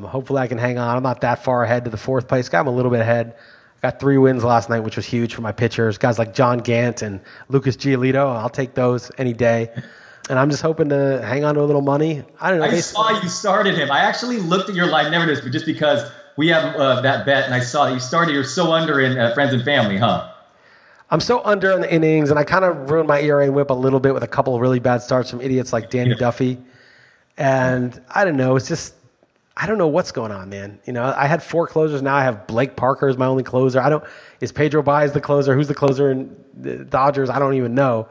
Hopefully, 0.00 0.42
I 0.42 0.46
can 0.46 0.58
hang 0.58 0.78
on. 0.78 0.96
I'm 0.96 1.02
not 1.02 1.20
that 1.20 1.44
far 1.44 1.62
ahead 1.62 1.84
to 1.84 1.90
the 1.90 1.96
fourth 1.96 2.26
place 2.26 2.48
guy. 2.48 2.58
I'm 2.58 2.66
a 2.66 2.70
little 2.70 2.90
bit 2.90 3.00
ahead. 3.00 3.36
I 3.82 3.90
got 3.90 4.00
three 4.00 4.18
wins 4.18 4.42
last 4.42 4.70
night, 4.70 4.80
which 4.80 4.96
was 4.96 5.06
huge 5.06 5.34
for 5.34 5.42
my 5.42 5.52
pitchers. 5.52 5.98
Guys 5.98 6.18
like 6.18 6.34
John 6.34 6.58
Gant 6.58 7.02
and 7.02 7.20
Lucas 7.48 7.76
Giolito. 7.76 8.34
I'll 8.34 8.48
take 8.48 8.74
those 8.74 9.10
any 9.18 9.32
day. 9.34 9.70
And 10.30 10.38
I'm 10.38 10.50
just 10.50 10.62
hoping 10.62 10.88
to 10.88 11.22
hang 11.22 11.44
on 11.44 11.54
to 11.56 11.60
a 11.60 11.64
little 11.64 11.82
money. 11.82 12.24
I 12.40 12.50
don't 12.50 12.60
know. 12.60 12.64
I 12.64 12.70
they- 12.70 12.80
saw 12.80 13.10
you 13.20 13.28
started 13.28 13.76
him. 13.76 13.90
I 13.90 14.00
actually 14.00 14.38
looked 14.38 14.70
at 14.70 14.74
your 14.74 14.86
line, 14.86 15.10
never 15.10 15.26
narratives, 15.26 15.42
but 15.42 15.52
just 15.52 15.66
because 15.66 16.10
we 16.36 16.48
have 16.48 16.74
uh, 16.76 17.02
that 17.02 17.26
bet, 17.26 17.44
and 17.44 17.54
I 17.54 17.60
saw 17.60 17.86
that 17.86 17.92
you 17.92 18.00
started. 18.00 18.32
You're 18.32 18.42
so 18.42 18.72
under 18.72 19.00
in 19.00 19.18
uh, 19.18 19.34
friends 19.34 19.52
and 19.52 19.62
family, 19.62 19.98
huh? 19.98 20.32
I'm 21.14 21.20
so 21.20 21.40
under 21.44 21.70
in 21.70 21.80
the 21.80 21.94
innings, 21.94 22.30
and 22.30 22.40
I 22.40 22.42
kind 22.42 22.64
of 22.64 22.90
ruined 22.90 23.06
my 23.06 23.20
ERA 23.20 23.44
and 23.44 23.54
whip 23.54 23.70
a 23.70 23.74
little 23.74 24.00
bit 24.00 24.14
with 24.14 24.24
a 24.24 24.26
couple 24.26 24.52
of 24.56 24.60
really 24.60 24.80
bad 24.80 25.00
starts 25.00 25.30
from 25.30 25.40
idiots 25.40 25.72
like 25.72 25.88
Danny 25.88 26.10
Yeah. 26.10 26.16
Duffy. 26.16 26.58
And 27.36 28.00
I 28.12 28.24
don't 28.24 28.36
know. 28.36 28.56
It's 28.56 28.66
just 28.66 28.94
I 29.56 29.68
don't 29.68 29.78
know 29.78 29.86
what's 29.86 30.10
going 30.10 30.32
on, 30.32 30.48
man. 30.48 30.80
You 30.86 30.92
know, 30.92 31.14
I 31.16 31.28
had 31.28 31.40
four 31.40 31.68
closers. 31.68 32.02
Now 32.02 32.16
I 32.16 32.24
have 32.24 32.48
Blake 32.48 32.74
Parker 32.74 33.06
as 33.06 33.16
my 33.16 33.26
only 33.26 33.44
closer. 33.44 33.80
I 33.80 33.90
don't. 33.90 34.02
Is 34.40 34.50
Pedro 34.50 34.82
Baez 34.82 35.12
the 35.12 35.20
closer? 35.20 35.54
Who's 35.54 35.68
the 35.68 35.74
closer 35.76 36.10
in 36.10 36.34
the 36.52 36.78
Dodgers? 36.78 37.30
I 37.30 37.38
don't 37.38 37.54
even 37.54 37.76
know. 37.76 38.08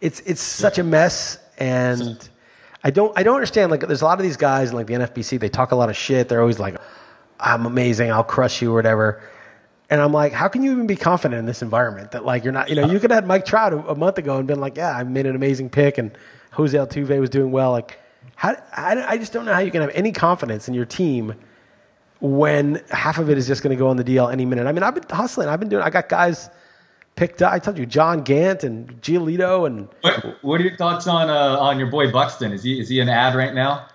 It's 0.00 0.18
it's 0.26 0.42
such 0.42 0.78
a 0.78 0.82
mess, 0.82 1.38
and 1.58 2.28
I 2.82 2.90
don't 2.90 3.16
I 3.16 3.22
don't 3.22 3.36
understand. 3.36 3.70
Like, 3.70 3.86
there's 3.86 4.02
a 4.02 4.04
lot 4.04 4.18
of 4.18 4.24
these 4.24 4.36
guys 4.36 4.70
in 4.70 4.74
like 4.74 4.88
the 4.88 4.94
NFBC. 4.94 5.38
They 5.38 5.48
talk 5.48 5.70
a 5.70 5.76
lot 5.76 5.90
of 5.90 5.96
shit. 5.96 6.28
They're 6.28 6.40
always 6.40 6.58
like, 6.58 6.74
"I'm 7.38 7.66
amazing. 7.66 8.10
I'll 8.10 8.24
crush 8.24 8.60
you," 8.60 8.72
or 8.72 8.74
whatever. 8.74 9.22
And 9.92 10.00
I'm 10.00 10.10
like, 10.10 10.32
how 10.32 10.48
can 10.48 10.62
you 10.62 10.72
even 10.72 10.86
be 10.86 10.96
confident 10.96 11.38
in 11.38 11.44
this 11.44 11.60
environment 11.60 12.12
that 12.12 12.24
like 12.24 12.44
you're 12.44 12.52
not, 12.54 12.70
you 12.70 12.76
know, 12.76 12.90
you 12.90 12.98
could 12.98 13.10
have 13.10 13.24
had 13.24 13.26
Mike 13.26 13.44
Trout 13.44 13.74
a, 13.74 13.88
a 13.88 13.94
month 13.94 14.16
ago 14.16 14.38
and 14.38 14.48
been 14.48 14.58
like, 14.58 14.78
yeah, 14.78 14.96
I 14.96 15.04
made 15.04 15.26
an 15.26 15.36
amazing 15.36 15.68
pick 15.68 15.98
and 15.98 16.16
Jose 16.52 16.74
Altuve 16.74 17.20
was 17.20 17.28
doing 17.28 17.52
well. 17.52 17.72
Like, 17.72 17.98
how, 18.34 18.56
I, 18.74 19.04
I 19.06 19.18
just 19.18 19.34
don't 19.34 19.44
know 19.44 19.52
how 19.52 19.58
you 19.58 19.70
can 19.70 19.82
have 19.82 19.90
any 19.92 20.10
confidence 20.10 20.66
in 20.66 20.72
your 20.72 20.86
team 20.86 21.34
when 22.20 22.82
half 22.88 23.18
of 23.18 23.28
it 23.28 23.36
is 23.36 23.46
just 23.46 23.62
going 23.62 23.76
to 23.76 23.78
go 23.78 23.88
on 23.88 23.98
the 23.98 24.02
DL 24.02 24.32
any 24.32 24.46
minute. 24.46 24.66
I 24.66 24.72
mean, 24.72 24.82
I've 24.82 24.94
been 24.94 25.04
hustling. 25.10 25.48
I've 25.48 25.60
been 25.60 25.68
doing, 25.68 25.82
I 25.82 25.90
got 25.90 26.08
guys 26.08 26.48
picked 27.14 27.42
up. 27.42 27.52
I 27.52 27.58
told 27.58 27.76
you, 27.76 27.84
John 27.84 28.22
Gant 28.22 28.64
and 28.64 28.88
Giolito 29.02 29.66
and 29.66 29.90
What, 30.00 30.42
what 30.42 30.60
are 30.62 30.64
your 30.64 30.76
thoughts 30.78 31.06
on 31.06 31.28
uh, 31.28 31.58
on 31.58 31.78
your 31.78 31.90
boy 31.90 32.10
Buxton? 32.10 32.52
Is 32.52 32.62
he 32.62 32.80
is 32.80 32.88
he 32.88 32.98
an 33.00 33.10
add 33.10 33.34
right 33.34 33.52
now? 33.52 33.88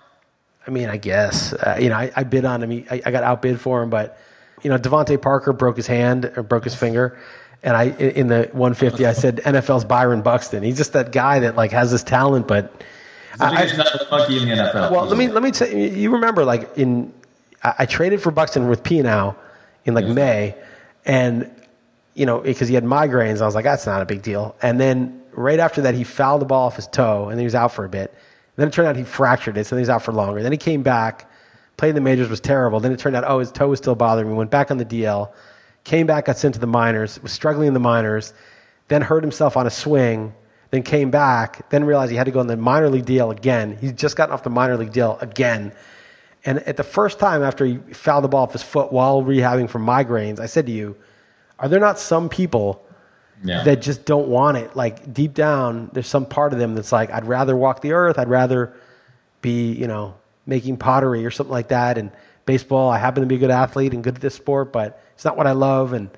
I 0.64 0.70
mean, 0.70 0.90
I 0.90 0.96
guess 0.96 1.54
uh, 1.54 1.76
you 1.80 1.88
know 1.88 1.96
I, 1.96 2.12
I 2.14 2.22
bid 2.22 2.44
on 2.44 2.62
him. 2.62 2.70
He, 2.70 2.86
I, 2.88 3.02
I 3.04 3.10
got 3.10 3.24
outbid 3.24 3.60
for 3.60 3.82
him, 3.82 3.90
but 3.90 4.16
you 4.62 4.70
know 4.70 4.78
DeVante 4.78 5.20
Parker 5.20 5.52
broke 5.52 5.76
his 5.76 5.86
hand 5.86 6.32
or 6.36 6.42
broke 6.42 6.64
his 6.64 6.74
finger, 6.74 7.18
and 7.62 7.76
I 7.76 7.84
in 7.84 8.28
the 8.28 8.50
150 8.52 9.06
I 9.06 9.12
said 9.12 9.36
NFL's 9.38 9.84
Byron 9.84 10.22
Buxton. 10.22 10.62
He's 10.62 10.76
just 10.76 10.92
that 10.92 11.12
guy 11.12 11.40
that 11.40 11.56
like 11.56 11.72
has 11.72 11.90
this 11.90 12.02
talent, 12.02 12.46
but 12.46 12.82
I 13.40 13.56
think 13.56 13.70
he's 13.70 13.78
not 13.78 14.10
monkey 14.10 14.42
in 14.42 14.48
the 14.48 14.54
NFL. 14.54 14.90
well, 14.90 15.06
let 15.06 15.16
me 15.18 15.28
let 15.28 15.42
me 15.42 15.52
say 15.52 15.90
you 15.90 16.12
remember 16.12 16.44
like 16.44 16.76
in 16.76 17.12
I, 17.62 17.74
I 17.80 17.86
traded 17.86 18.22
for 18.22 18.30
Buxton 18.30 18.68
with 18.68 18.82
P 18.82 19.02
now 19.02 19.36
in 19.84 19.94
like 19.94 20.06
May, 20.06 20.54
and 21.04 21.50
you 22.14 22.26
know 22.26 22.40
because 22.40 22.68
he 22.68 22.74
had 22.74 22.84
migraines. 22.84 23.40
I 23.40 23.46
was 23.46 23.54
like 23.54 23.64
that's 23.64 23.86
not 23.86 24.02
a 24.02 24.06
big 24.06 24.22
deal. 24.22 24.56
And 24.62 24.80
then 24.80 25.22
right 25.32 25.60
after 25.60 25.82
that, 25.82 25.94
he 25.94 26.04
fouled 26.04 26.40
the 26.40 26.46
ball 26.46 26.66
off 26.66 26.76
his 26.76 26.86
toe, 26.86 27.24
and 27.24 27.32
then 27.32 27.38
he 27.38 27.44
was 27.44 27.54
out 27.54 27.72
for 27.72 27.84
a 27.84 27.88
bit. 27.88 28.14
then 28.56 28.68
it 28.68 28.72
turned 28.72 28.88
out 28.88 28.96
he 28.96 29.04
fractured 29.04 29.56
it, 29.56 29.66
so 29.66 29.76
then 29.76 29.80
he 29.80 29.82
was 29.82 29.90
out 29.90 30.02
for 30.02 30.12
longer. 30.12 30.42
Then 30.42 30.52
he 30.52 30.58
came 30.58 30.82
back, 30.82 31.27
played 31.78 31.90
in 31.90 31.94
the 31.94 32.02
majors, 32.02 32.28
was 32.28 32.40
terrible. 32.40 32.80
Then 32.80 32.92
it 32.92 32.98
turned 32.98 33.16
out 33.16 33.24
oh 33.24 33.38
his 33.38 33.50
toe 33.50 33.68
was 33.68 33.78
still 33.78 33.94
bothering 33.94 34.28
me. 34.28 34.34
Went 34.34 34.50
back 34.50 34.70
on 34.70 34.76
the 34.76 34.84
DL, 34.84 35.32
came 35.84 36.06
back, 36.06 36.26
got 36.26 36.36
sent 36.36 36.54
to 36.54 36.60
the 36.60 36.66
minors, 36.66 37.22
was 37.22 37.32
struggling 37.32 37.68
in 37.68 37.74
the 37.74 37.80
minors, 37.80 38.34
then 38.88 39.00
hurt 39.00 39.22
himself 39.22 39.56
on 39.56 39.66
a 39.66 39.70
swing, 39.70 40.34
then 40.70 40.82
came 40.82 41.10
back, 41.10 41.70
then 41.70 41.84
realized 41.84 42.10
he 42.10 42.16
had 42.16 42.24
to 42.24 42.30
go 42.30 42.40
on 42.40 42.46
the 42.46 42.56
minor 42.56 42.90
league 42.90 43.06
deal 43.06 43.30
again. 43.30 43.78
He's 43.80 43.92
just 43.92 44.16
gotten 44.16 44.34
off 44.34 44.42
the 44.42 44.50
minor 44.50 44.76
league 44.76 44.92
deal 44.92 45.16
again. 45.20 45.72
And 46.44 46.60
at 46.60 46.76
the 46.76 46.84
first 46.84 47.18
time 47.18 47.42
after 47.42 47.64
he 47.64 47.78
fouled 47.78 48.24
the 48.24 48.28
ball 48.28 48.42
off 48.42 48.52
his 48.52 48.62
foot 48.62 48.92
while 48.92 49.22
rehabbing 49.22 49.70
from 49.70 49.86
migraines, 49.86 50.38
I 50.38 50.46
said 50.46 50.66
to 50.66 50.72
you, 50.72 50.96
are 51.58 51.68
there 51.68 51.80
not 51.80 51.98
some 51.98 52.28
people 52.28 52.84
yeah. 53.42 53.64
that 53.64 53.82
just 53.82 54.04
don't 54.04 54.28
want 54.28 54.56
it? 54.56 54.76
Like 54.76 55.12
deep 55.12 55.34
down, 55.34 55.90
there's 55.92 56.06
some 56.06 56.26
part 56.26 56.52
of 56.52 56.58
them 56.58 56.74
that's 56.74 56.92
like, 56.92 57.10
I'd 57.10 57.24
rather 57.24 57.56
walk 57.56 57.80
the 57.80 57.92
earth. 57.92 58.18
I'd 58.18 58.28
rather 58.28 58.74
be, 59.42 59.72
you 59.72 59.86
know, 59.86 60.14
making 60.48 60.78
pottery 60.78 61.24
or 61.24 61.30
something 61.30 61.52
like 61.52 61.68
that. 61.68 61.98
And 61.98 62.10
baseball, 62.46 62.90
I 62.90 62.98
happen 62.98 63.20
to 63.20 63.26
be 63.28 63.36
a 63.36 63.38
good 63.38 63.50
athlete 63.50 63.92
and 63.92 64.02
good 64.02 64.16
at 64.16 64.20
this 64.20 64.34
sport, 64.34 64.72
but 64.72 65.00
it's 65.14 65.24
not 65.24 65.36
what 65.36 65.46
I 65.46 65.52
love. 65.52 65.92
And 65.92 66.10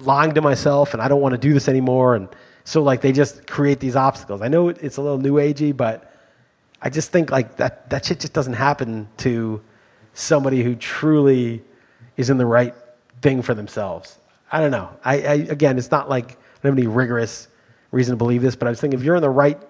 lying 0.00 0.32
to 0.34 0.40
myself, 0.40 0.94
and 0.94 1.02
I 1.02 1.06
don't 1.06 1.20
want 1.20 1.34
to 1.34 1.38
do 1.38 1.52
this 1.52 1.68
anymore. 1.68 2.16
And 2.16 2.28
so, 2.64 2.82
like, 2.82 3.02
they 3.02 3.12
just 3.12 3.46
create 3.46 3.78
these 3.78 3.94
obstacles. 3.94 4.42
I 4.42 4.48
know 4.48 4.70
it's 4.70 4.96
a 4.96 5.02
little 5.02 5.18
new 5.18 5.34
agey, 5.34 5.76
but 5.76 6.12
I 6.80 6.90
just 6.90 7.12
think 7.12 7.30
like 7.30 7.56
that 7.56 7.90
that 7.90 8.04
shit 8.06 8.20
just 8.20 8.32
doesn't 8.32 8.54
happen 8.54 9.08
to 9.18 9.60
somebody 10.14 10.62
who 10.62 10.74
truly 10.74 11.62
is 12.16 12.30
in 12.30 12.38
the 12.38 12.46
right 12.46 12.74
thing 13.20 13.42
for 13.42 13.54
themselves. 13.54 14.18
I 14.50 14.60
don't 14.60 14.70
know. 14.70 14.90
I, 15.04 15.14
I 15.14 15.34
again, 15.34 15.76
it's 15.76 15.90
not 15.90 16.08
like 16.08 16.32
I 16.32 16.34
don't 16.62 16.76
have 16.76 16.78
any 16.78 16.86
rigorous 16.86 17.48
reason 17.90 18.12
to 18.12 18.16
believe 18.16 18.42
this, 18.42 18.56
but 18.56 18.66
I 18.66 18.70
was 18.70 18.80
thinking 18.80 18.98
if 18.98 19.04
you're 19.04 19.16
in 19.16 19.22
the 19.22 19.30
right 19.30 19.60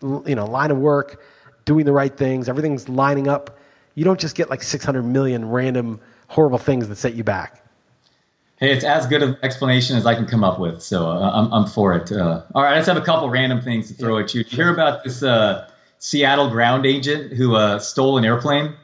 you 0.00 0.34
know 0.34 0.46
line 0.46 0.70
of 0.70 0.78
work, 0.78 1.22
doing 1.64 1.84
the 1.84 1.92
right 1.92 2.16
things, 2.16 2.48
everything's 2.48 2.88
lining 2.88 3.28
up, 3.28 3.58
you 3.94 4.04
don't 4.04 4.20
just 4.20 4.34
get 4.34 4.50
like 4.50 4.62
600 4.62 5.02
million 5.02 5.48
random 5.48 6.00
horrible 6.28 6.58
things 6.58 6.88
that 6.88 6.96
set 6.96 7.14
you 7.14 7.24
back. 7.24 7.58
Hey, 8.56 8.72
it's 8.72 8.84
as 8.84 9.06
good 9.06 9.22
an 9.22 9.36
explanation 9.42 9.96
as 9.96 10.06
I 10.06 10.14
can 10.14 10.26
come 10.26 10.44
up 10.44 10.60
with, 10.60 10.82
so 10.82 11.10
uh, 11.10 11.30
I'm, 11.34 11.52
I'm 11.52 11.66
for 11.66 11.94
it. 11.94 12.12
Uh, 12.12 12.42
all 12.54 12.62
right, 12.62 12.76
let's 12.76 12.86
have 12.86 12.96
a 12.96 13.02
couple 13.02 13.28
random 13.28 13.60
things 13.60 13.88
to 13.88 13.94
throw 13.94 14.18
at 14.18 14.32
you. 14.34 14.44
Did 14.44 14.52
you 14.52 14.56
hear 14.56 14.72
about 14.72 15.02
this 15.02 15.22
uh, 15.22 15.68
Seattle 15.98 16.48
ground 16.48 16.86
agent 16.86 17.32
who 17.32 17.56
uh, 17.56 17.80
stole 17.80 18.18
an 18.18 18.24
airplane? 18.24 18.74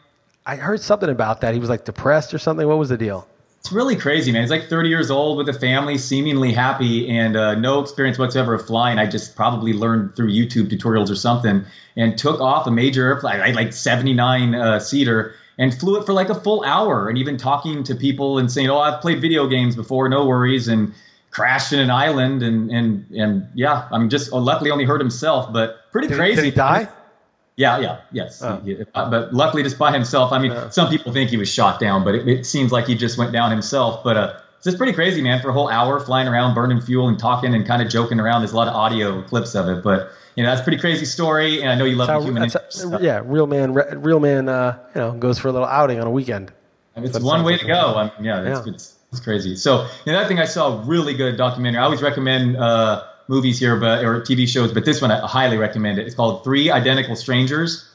I 0.44 0.56
heard 0.56 0.80
something 0.80 1.08
about 1.08 1.42
that. 1.42 1.54
He 1.54 1.60
was 1.60 1.68
like 1.68 1.84
depressed 1.84 2.34
or 2.34 2.38
something. 2.38 2.66
What 2.66 2.78
was 2.78 2.88
the 2.88 2.96
deal? 2.96 3.28
It's 3.60 3.72
really 3.72 3.96
crazy, 3.96 4.32
man. 4.32 4.42
He's 4.42 4.50
like 4.50 4.68
30 4.68 4.88
years 4.88 5.10
old 5.10 5.36
with 5.36 5.48
a 5.48 5.52
family, 5.52 5.98
seemingly 5.98 6.52
happy, 6.52 7.08
and 7.10 7.36
uh, 7.36 7.54
no 7.56 7.80
experience 7.80 8.18
whatsoever 8.18 8.54
of 8.54 8.66
flying. 8.66 8.98
I 8.98 9.06
just 9.06 9.34
probably 9.34 9.72
learned 9.72 10.14
through 10.14 10.30
YouTube 10.30 10.70
tutorials 10.70 11.10
or 11.10 11.16
something, 11.16 11.64
and 11.96 12.16
took 12.16 12.40
off 12.40 12.66
a 12.66 12.70
major 12.70 13.04
airplane, 13.06 13.54
like 13.54 13.72
79 13.72 14.54
uh, 14.54 14.78
seater, 14.78 15.34
and 15.58 15.74
flew 15.74 15.98
it 15.98 16.06
for 16.06 16.12
like 16.12 16.28
a 16.28 16.36
full 16.36 16.64
hour, 16.64 17.08
and 17.08 17.18
even 17.18 17.36
talking 17.36 17.82
to 17.84 17.94
people 17.94 18.38
and 18.38 18.50
saying, 18.50 18.70
"Oh, 18.70 18.78
I've 18.78 19.00
played 19.00 19.20
video 19.20 19.48
games 19.48 19.74
before, 19.74 20.08
no 20.08 20.26
worries." 20.26 20.68
And 20.68 20.94
crashed 21.30 21.72
in 21.72 21.80
an 21.80 21.90
island, 21.90 22.42
and 22.42 22.70
and 22.70 23.10
and 23.10 23.48
yeah, 23.54 23.88
I 23.90 23.98
mean, 23.98 24.08
just 24.08 24.32
luckily 24.32 24.70
only 24.70 24.84
hurt 24.84 25.00
himself, 25.00 25.52
but 25.52 25.90
pretty 25.92 26.08
Did, 26.08 26.16
crazy. 26.16 26.36
did 26.36 26.44
he 26.44 26.50
die? 26.52 26.88
Yeah, 27.58 27.80
yeah, 27.80 27.98
yes. 28.12 28.40
Oh. 28.40 28.60
He- 28.64 28.78
uh, 28.94 29.10
but 29.10 29.34
luckily, 29.34 29.64
just 29.64 29.78
by 29.78 29.90
himself. 29.92 30.30
I 30.32 30.38
mean, 30.38 30.52
some 30.70 30.88
people 30.88 31.12
think 31.12 31.28
he 31.30 31.36
was 31.36 31.52
shot 31.52 31.80
down, 31.80 32.04
but 32.04 32.14
it, 32.14 32.28
it 32.28 32.46
seems 32.46 32.70
like 32.70 32.86
he 32.86 32.94
just 32.94 33.18
went 33.18 33.32
down 33.32 33.50
himself. 33.50 34.04
But 34.04 34.16
uh, 34.16 34.32
it's 34.58 34.64
just 34.64 34.76
pretty 34.78 34.92
crazy, 34.92 35.20
man. 35.22 35.42
For 35.42 35.48
a 35.48 35.52
whole 35.52 35.68
hour 35.68 35.98
flying 35.98 36.28
around, 36.28 36.54
burning 36.54 36.80
fuel, 36.80 37.08
and 37.08 37.18
talking 37.18 37.54
and 37.54 37.66
kind 37.66 37.82
of 37.82 37.88
joking 37.88 38.20
around. 38.20 38.42
There's 38.42 38.52
a 38.52 38.56
lot 38.56 38.68
of 38.68 38.74
audio 38.74 39.22
clips 39.22 39.56
of 39.56 39.68
it, 39.68 39.82
but 39.82 40.08
you 40.36 40.44
know 40.44 40.50
that's 40.50 40.60
a 40.60 40.64
pretty 40.64 40.78
crazy 40.78 41.04
story. 41.04 41.60
And 41.60 41.68
I 41.68 41.74
know 41.74 41.84
you 41.84 41.96
love 41.96 42.08
how- 42.08 42.20
human. 42.22 42.48
how- 42.48 42.98
yeah, 43.00 43.22
real 43.24 43.48
man, 43.48 43.74
re- 43.74 43.92
real 43.96 44.20
man. 44.20 44.48
Uh, 44.48 44.78
you 44.94 45.00
know, 45.00 45.12
goes 45.12 45.40
for 45.40 45.48
a 45.48 45.52
little 45.52 45.66
outing 45.66 45.98
on 46.00 46.06
a 46.06 46.10
weekend. 46.10 46.52
It's 46.94 47.18
one 47.18 47.42
way 47.42 47.52
like 47.52 47.62
to 47.62 47.66
go. 47.66 47.94
I 47.96 48.04
mean, 48.04 48.12
yeah, 48.24 48.42
it's, 48.42 48.66
Yeah. 48.66 48.72
It's, 48.72 48.94
it's 49.10 49.20
crazy. 49.20 49.56
So 49.56 49.88
another 50.06 50.28
thing 50.28 50.38
I 50.38 50.44
saw 50.44 50.78
a 50.80 50.84
really 50.84 51.14
good 51.14 51.36
documentary. 51.36 51.80
I 51.80 51.84
always 51.84 52.02
recommend 52.02 52.56
uh, 52.56 53.02
movies 53.28 53.58
here, 53.58 53.76
but 53.76 54.04
or 54.04 54.20
TV 54.22 54.48
shows, 54.48 54.72
but 54.72 54.84
this 54.84 55.00
one 55.00 55.10
I 55.10 55.26
highly 55.26 55.58
recommend 55.58 55.98
it. 55.98 56.06
It's 56.06 56.16
called 56.16 56.42
Three 56.44 56.70
Identical 56.70 57.14
Strangers. 57.14 57.88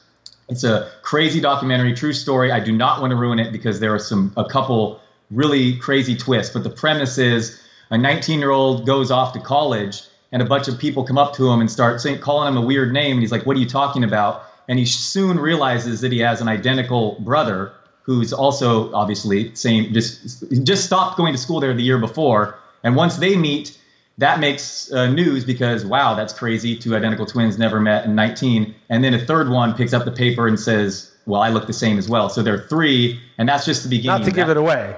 It's 0.48 0.64
a 0.64 0.90
crazy 1.02 1.40
documentary, 1.40 1.94
true 1.94 2.12
story. 2.12 2.52
I 2.52 2.60
do 2.60 2.72
not 2.72 3.00
want 3.00 3.10
to 3.10 3.16
ruin 3.16 3.38
it 3.38 3.50
because 3.50 3.80
there 3.80 3.94
are 3.94 3.98
some 3.98 4.32
a 4.36 4.44
couple 4.44 5.00
really 5.30 5.76
crazy 5.76 6.16
twists. 6.16 6.52
But 6.52 6.62
the 6.62 6.70
premise 6.70 7.18
is 7.18 7.60
a 7.90 7.98
19 7.98 8.38
year 8.38 8.50
old 8.50 8.86
goes 8.86 9.10
off 9.10 9.32
to 9.32 9.40
college, 9.40 10.02
and 10.30 10.40
a 10.40 10.44
bunch 10.44 10.68
of 10.68 10.78
people 10.78 11.04
come 11.04 11.18
up 11.18 11.34
to 11.34 11.50
him 11.50 11.60
and 11.60 11.70
start 11.70 12.00
saying, 12.00 12.20
calling 12.20 12.48
him 12.48 12.56
a 12.56 12.64
weird 12.64 12.92
name, 12.92 13.12
and 13.12 13.20
he's 13.20 13.32
like, 13.32 13.46
"What 13.46 13.56
are 13.56 13.60
you 13.60 13.68
talking 13.68 14.04
about?" 14.04 14.44
And 14.68 14.78
he 14.78 14.86
soon 14.86 15.38
realizes 15.38 16.00
that 16.02 16.12
he 16.12 16.20
has 16.20 16.40
an 16.40 16.48
identical 16.48 17.16
brother 17.20 17.72
who's 18.02 18.32
also 18.32 18.92
obviously 18.92 19.54
same 19.54 19.92
just 19.92 20.44
just 20.62 20.84
stopped 20.84 21.16
going 21.16 21.32
to 21.32 21.38
school 21.38 21.60
there 21.60 21.74
the 21.74 21.82
year 21.82 21.98
before. 21.98 22.58
And 22.82 22.96
once 22.96 23.16
they 23.16 23.36
meet, 23.36 23.78
that 24.18 24.40
makes 24.40 24.92
uh, 24.92 25.08
news 25.08 25.44
because 25.44 25.84
wow, 25.84 26.14
that's 26.14 26.32
crazy. 26.32 26.76
Two 26.76 26.94
identical 26.94 27.26
twins 27.26 27.58
never 27.58 27.80
met 27.80 28.04
in 28.04 28.14
19. 28.14 28.74
And 28.88 29.02
then 29.02 29.14
a 29.14 29.18
third 29.18 29.48
one 29.48 29.74
picks 29.74 29.92
up 29.92 30.04
the 30.04 30.12
paper 30.12 30.46
and 30.46 30.58
says, 30.58 31.12
"Well, 31.26 31.40
I 31.40 31.48
look 31.48 31.66
the 31.66 31.72
same 31.72 31.98
as 31.98 32.08
well." 32.08 32.28
So 32.28 32.42
there 32.42 32.54
are 32.54 32.66
three, 32.68 33.20
and 33.38 33.48
that's 33.48 33.64
just 33.64 33.82
the 33.82 33.88
beginning. 33.88 34.20
Not 34.20 34.24
to 34.26 34.30
give 34.32 34.48
it 34.50 34.56
away. 34.56 34.96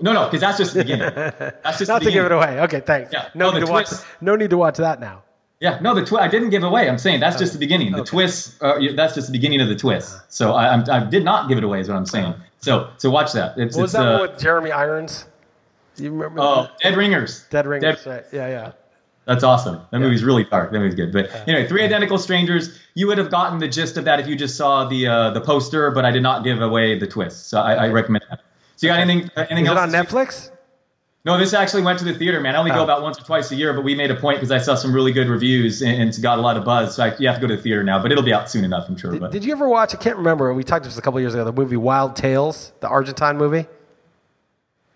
No, 0.00 0.12
no, 0.12 0.24
because 0.26 0.40
that's 0.40 0.58
just 0.58 0.74
the 0.74 0.84
beginning. 0.84 1.10
That's 1.64 1.78
just 1.78 1.88
Not 1.88 2.02
to 2.02 2.12
give 2.12 2.24
it 2.24 2.30
away. 2.30 2.60
Okay, 2.60 2.78
thanks. 2.78 3.12
Yeah, 3.12 3.28
No 3.34 3.50
no, 3.50 3.58
need 3.58 3.66
to 3.66 3.72
watch. 3.72 3.88
No 4.20 4.36
need 4.36 4.50
to 4.50 4.56
watch 4.56 4.76
that 4.76 5.00
now. 5.00 5.24
Yeah, 5.58 5.80
no, 5.80 5.94
the 5.96 6.04
twi- 6.04 6.20
I 6.20 6.28
didn't 6.28 6.50
give 6.50 6.62
away. 6.62 6.88
I'm 6.88 6.96
saying 6.96 7.18
that's 7.18 7.36
just 7.36 7.52
the 7.52 7.58
beginning. 7.58 7.90
The 7.90 7.98
Okay. 8.02 8.08
twist, 8.10 8.62
uh, 8.62 8.78
that's 8.94 9.14
just 9.16 9.26
the 9.26 9.32
beginning 9.32 9.60
of 9.60 9.68
the 9.68 9.74
twist. 9.74 10.16
So 10.28 10.52
I, 10.54 10.72
I'm, 10.72 10.88
I 10.88 11.04
did 11.10 11.24
not 11.24 11.48
give 11.48 11.58
it 11.58 11.64
away, 11.64 11.80
is 11.80 11.88
what 11.88 11.96
I'm 11.96 12.06
saying. 12.06 12.34
So, 12.60 12.88
so 12.98 13.10
watch 13.10 13.32
that. 13.32 13.58
It's, 13.58 13.76
What 13.76 13.82
was 13.82 13.94
it's, 13.94 14.00
that 14.00 14.08
uh, 14.08 14.18
one 14.20 14.30
with 14.30 14.38
Jeremy 14.40 14.70
Irons? 14.70 15.26
Do 16.00 16.04
you 16.06 16.12
remember? 16.12 16.40
Oh, 16.40 16.68
Dead 16.82 16.96
Ringers. 16.96 17.44
Dead 17.50 17.66
Ringers. 17.66 18.02
Dead- 18.04 18.10
right. 18.10 18.24
Yeah, 18.32 18.48
yeah. 18.48 18.72
That's 19.26 19.44
awesome. 19.44 19.80
That 19.92 20.00
movie's 20.00 20.24
really 20.24 20.44
dark. 20.44 20.72
That 20.72 20.78
movie's 20.78 20.94
good. 20.94 21.12
But 21.12 21.30
anyway, 21.46 21.68
Three 21.68 21.84
Identical 21.84 22.18
Strangers. 22.18 22.76
You 22.94 23.06
would 23.06 23.18
have 23.18 23.30
gotten 23.30 23.58
the 23.58 23.68
gist 23.68 23.96
of 23.96 24.04
that 24.06 24.18
if 24.18 24.26
you 24.26 24.34
just 24.34 24.56
saw 24.56 24.86
the 24.88 25.06
uh, 25.06 25.30
the 25.30 25.40
poster, 25.42 25.90
but 25.90 26.04
I 26.04 26.10
did 26.10 26.22
not 26.22 26.42
give 26.42 26.60
away 26.62 26.98
the 26.98 27.06
twist. 27.06 27.48
So 27.48 27.60
I, 27.60 27.74
I 27.74 27.88
recommend 27.88 28.24
that. 28.30 28.40
So 28.76 28.86
you 28.86 28.92
got 28.92 28.98
anything? 28.98 29.30
uh, 29.36 29.42
Anything 29.50 29.66
Is 29.66 29.70
it 29.72 29.76
else? 29.76 29.94
on 29.94 30.04
Netflix? 30.06 30.50
No, 31.26 31.36
this 31.36 31.52
actually 31.52 31.82
went 31.82 31.98
to 31.98 32.04
the 32.06 32.14
theater, 32.14 32.40
man. 32.40 32.56
I 32.56 32.58
only 32.58 32.70
Oh. 32.70 32.76
go 32.76 32.82
about 32.82 33.02
once 33.02 33.20
or 33.20 33.24
twice 33.24 33.50
a 33.52 33.54
year, 33.54 33.74
but 33.74 33.84
we 33.84 33.94
made 33.94 34.10
a 34.10 34.14
point 34.14 34.38
because 34.38 34.50
I 34.50 34.56
saw 34.56 34.74
some 34.74 34.92
really 34.94 35.12
good 35.12 35.28
reviews 35.28 35.82
and, 35.82 35.92
and 36.00 36.08
it's 36.08 36.16
got 36.18 36.38
a 36.38 36.40
lot 36.40 36.56
of 36.56 36.64
buzz. 36.64 36.96
So 36.96 37.04
I, 37.04 37.14
you 37.18 37.28
have 37.28 37.36
to 37.36 37.42
go 37.42 37.46
to 37.46 37.56
the 37.56 37.62
theater 37.62 37.84
now, 37.84 38.00
but 38.02 38.10
it'll 38.10 38.24
be 38.24 38.32
out 38.32 38.50
soon 38.50 38.64
enough, 38.64 38.88
I'm 38.88 38.96
sure. 38.96 39.14
but 39.20 39.30
Did 39.30 39.44
you 39.44 39.52
ever 39.52 39.68
watch? 39.68 39.94
I 39.94 39.98
can't 39.98 40.16
remember. 40.16 40.52
We 40.54 40.64
talked 40.64 40.86
just 40.86 40.98
a 40.98 41.02
couple 41.02 41.20
years 41.20 41.34
ago. 41.34 41.44
The 41.44 41.52
movie 41.52 41.76
Wild 41.76 42.16
Tales, 42.16 42.72
the 42.80 42.88
Argentine 42.88 43.36
movie. 43.36 43.66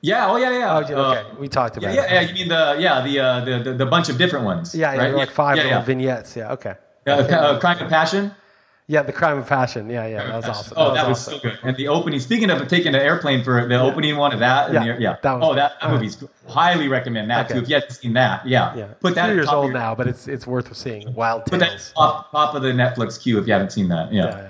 Yeah, 0.05 0.31
oh 0.31 0.37
yeah, 0.37 0.59
yeah. 0.59 0.77
Oh, 0.77 0.83
okay. 0.83 0.93
Uh, 0.93 1.25
we 1.39 1.49
talked 1.49 1.79
about 1.79 1.95
yeah, 1.95 2.05
it. 2.05 2.13
yeah. 2.13 2.21
You 2.21 2.35
mean 2.35 2.49
the 2.49 2.77
yeah 2.79 3.01
the 3.01 3.21
uh, 3.21 3.45
the, 3.47 3.59
the 3.65 3.73
the 3.73 3.87
bunch 3.87 4.11
of 4.11 4.19
different 4.19 4.45
ones? 4.45 4.75
Yeah, 4.75 4.93
yeah, 4.93 5.03
right? 5.03 5.15
like 5.15 5.31
five 5.31 5.57
yeah, 5.57 5.63
little 5.63 5.79
yeah. 5.79 5.85
vignettes. 5.85 6.37
Yeah, 6.37 6.53
okay. 6.53 6.75
Yeah, 7.07 7.15
uh, 7.15 7.23
uh, 7.23 7.61
Crime 7.61 7.79
and 7.79 7.89
Passion. 7.89 8.33
Yeah, 8.87 9.03
the 9.03 9.15
Crime 9.15 9.39
of 9.39 9.47
Passion. 9.49 9.89
Yeah, 9.89 10.07
yeah, 10.07 10.27
that 10.27 10.37
was 10.37 10.45
awesome. 10.45 10.75
Oh, 10.77 10.93
that 10.93 11.09
was 11.09 11.27
awesome. 11.27 11.41
so 11.41 11.41
good. 11.41 11.59
And 11.63 11.75
the 11.79 11.89
opening. 11.89 12.21
Speaking 12.21 12.51
of 12.51 12.69
taking 12.69 12.95
an 12.95 13.01
airplane 13.01 13.43
for 13.43 13.67
the 13.67 13.81
opening 13.81 14.19
one 14.19 14.35
of 14.35 14.41
that. 14.41 14.75
Yeah, 14.75 14.85
the, 14.85 15.01
yeah. 15.01 15.17
that 15.23 15.35
oh, 15.41 15.49
good. 15.49 15.59
that, 15.59 15.81
that 15.81 15.91
movie's 15.91 16.23
highly 16.49 16.89
recommend 16.89 17.31
that 17.31 17.47
Okay. 17.47 17.55
too. 17.55 17.63
If 17.63 17.69
you 17.71 17.77
haven't 17.77 17.93
seen 17.93 18.13
that, 18.13 18.47
yeah, 18.47 18.77
Yeah, 18.77 18.89
put 19.01 19.13
it's 19.13 19.15
that 19.15 19.31
at 19.31 19.35
years 19.37 19.49
old 19.49 19.71
your- 19.71 19.81
now, 19.81 19.95
but 19.95 20.07
it's 20.07 20.29
it's 20.29 20.47
worth 20.47 20.77
seeing. 20.77 21.15
Wild 21.15 21.47
Put 21.47 21.61
that 21.61 21.71
Tales. 21.71 21.93
top, 21.97 22.31
top 22.31 22.55
of 22.55 22.61
the 22.61 22.73
Netflix 22.73 23.19
queue 23.19 23.39
if 23.39 23.47
you 23.47 23.55
haven't 23.55 23.73
seen 23.73 23.89
that. 23.89 24.13
Yeah. 24.13 24.25
Yeah, 24.25 24.37
yeah. 24.37 24.49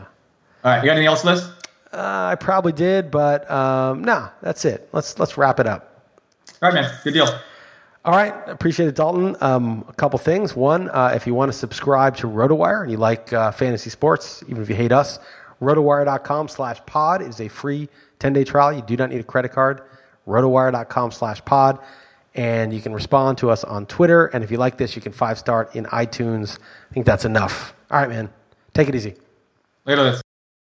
All 0.65 0.71
right, 0.73 0.83
you 0.83 0.87
got 0.87 0.97
anything 0.97 1.07
else, 1.07 1.25
Liss? 1.25 1.49
Uh, 1.95 2.31
I 2.33 2.35
probably 2.35 2.73
did, 2.73 3.11
but 3.11 3.49
um, 3.51 4.03
no, 4.03 4.29
that's 4.43 4.65
it. 4.65 4.89
Let's 4.93 5.19
let's 5.19 5.39
wrap 5.39 5.61
it 5.61 5.67
up. 5.67 6.13
All 6.61 6.71
right, 6.71 6.75
man. 6.75 6.93
Good 7.05 7.15
deal. 7.15 7.29
All 8.05 8.13
right, 8.13 8.35
appreciate 8.49 8.87
it, 8.89 8.97
Dalton. 8.97 9.35
Um, 9.41 9.85
a 9.89 9.93
couple 9.95 10.19
things. 10.19 10.55
One, 10.55 10.91
uh, 10.91 11.13
if 11.15 11.27
you 11.27 11.35
want 11.35 11.51
to 11.51 11.57
subscribe 11.57 12.17
to 12.19 12.27
RotoWire 12.27 12.83
and 12.83 12.91
you 12.91 12.99
like 12.99 13.33
uh, 13.33 13.51
fantasy 13.51 13.89
sports, 13.89 14.45
even 14.47 14.63
if 14.63 14.69
you 14.69 14.75
hate 14.75 14.93
us, 14.93 15.19
rotowire.com 15.63 16.49
slash 16.49 16.85
pod 16.85 17.23
is 17.23 17.41
a 17.41 17.49
free 17.49 17.89
10-day 18.21 18.45
trial. 18.45 18.75
You 18.75 18.83
do 18.83 18.97
not 18.97 19.09
need 19.09 19.21
a 19.21 19.25
credit 19.25 19.53
card. 19.53 19.81
rotowire.com 20.27 21.13
slash 21.13 21.43
pod. 21.47 21.79
And 22.35 22.75
you 22.75 22.83
can 22.83 22.93
respond 22.93 23.39
to 23.39 23.51
us 23.51 23.65
on 23.65 23.87
Twitter. 23.87 24.27
And 24.27 24.45
if 24.45 24.51
you 24.51 24.59
like 24.59 24.77
this, 24.77 24.97
you 24.97 25.01
can 25.01 25.13
five-star 25.13 25.71
in 25.73 25.87
iTunes. 25.87 26.59
I 26.91 26.95
think 26.95 27.07
that's 27.07 27.25
enough. 27.25 27.75
All 27.91 27.99
right, 27.99 28.09
man. 28.11 28.29
Take 28.75 28.89
it 28.89 28.95
easy. 28.95 29.15
Later. 29.87 30.21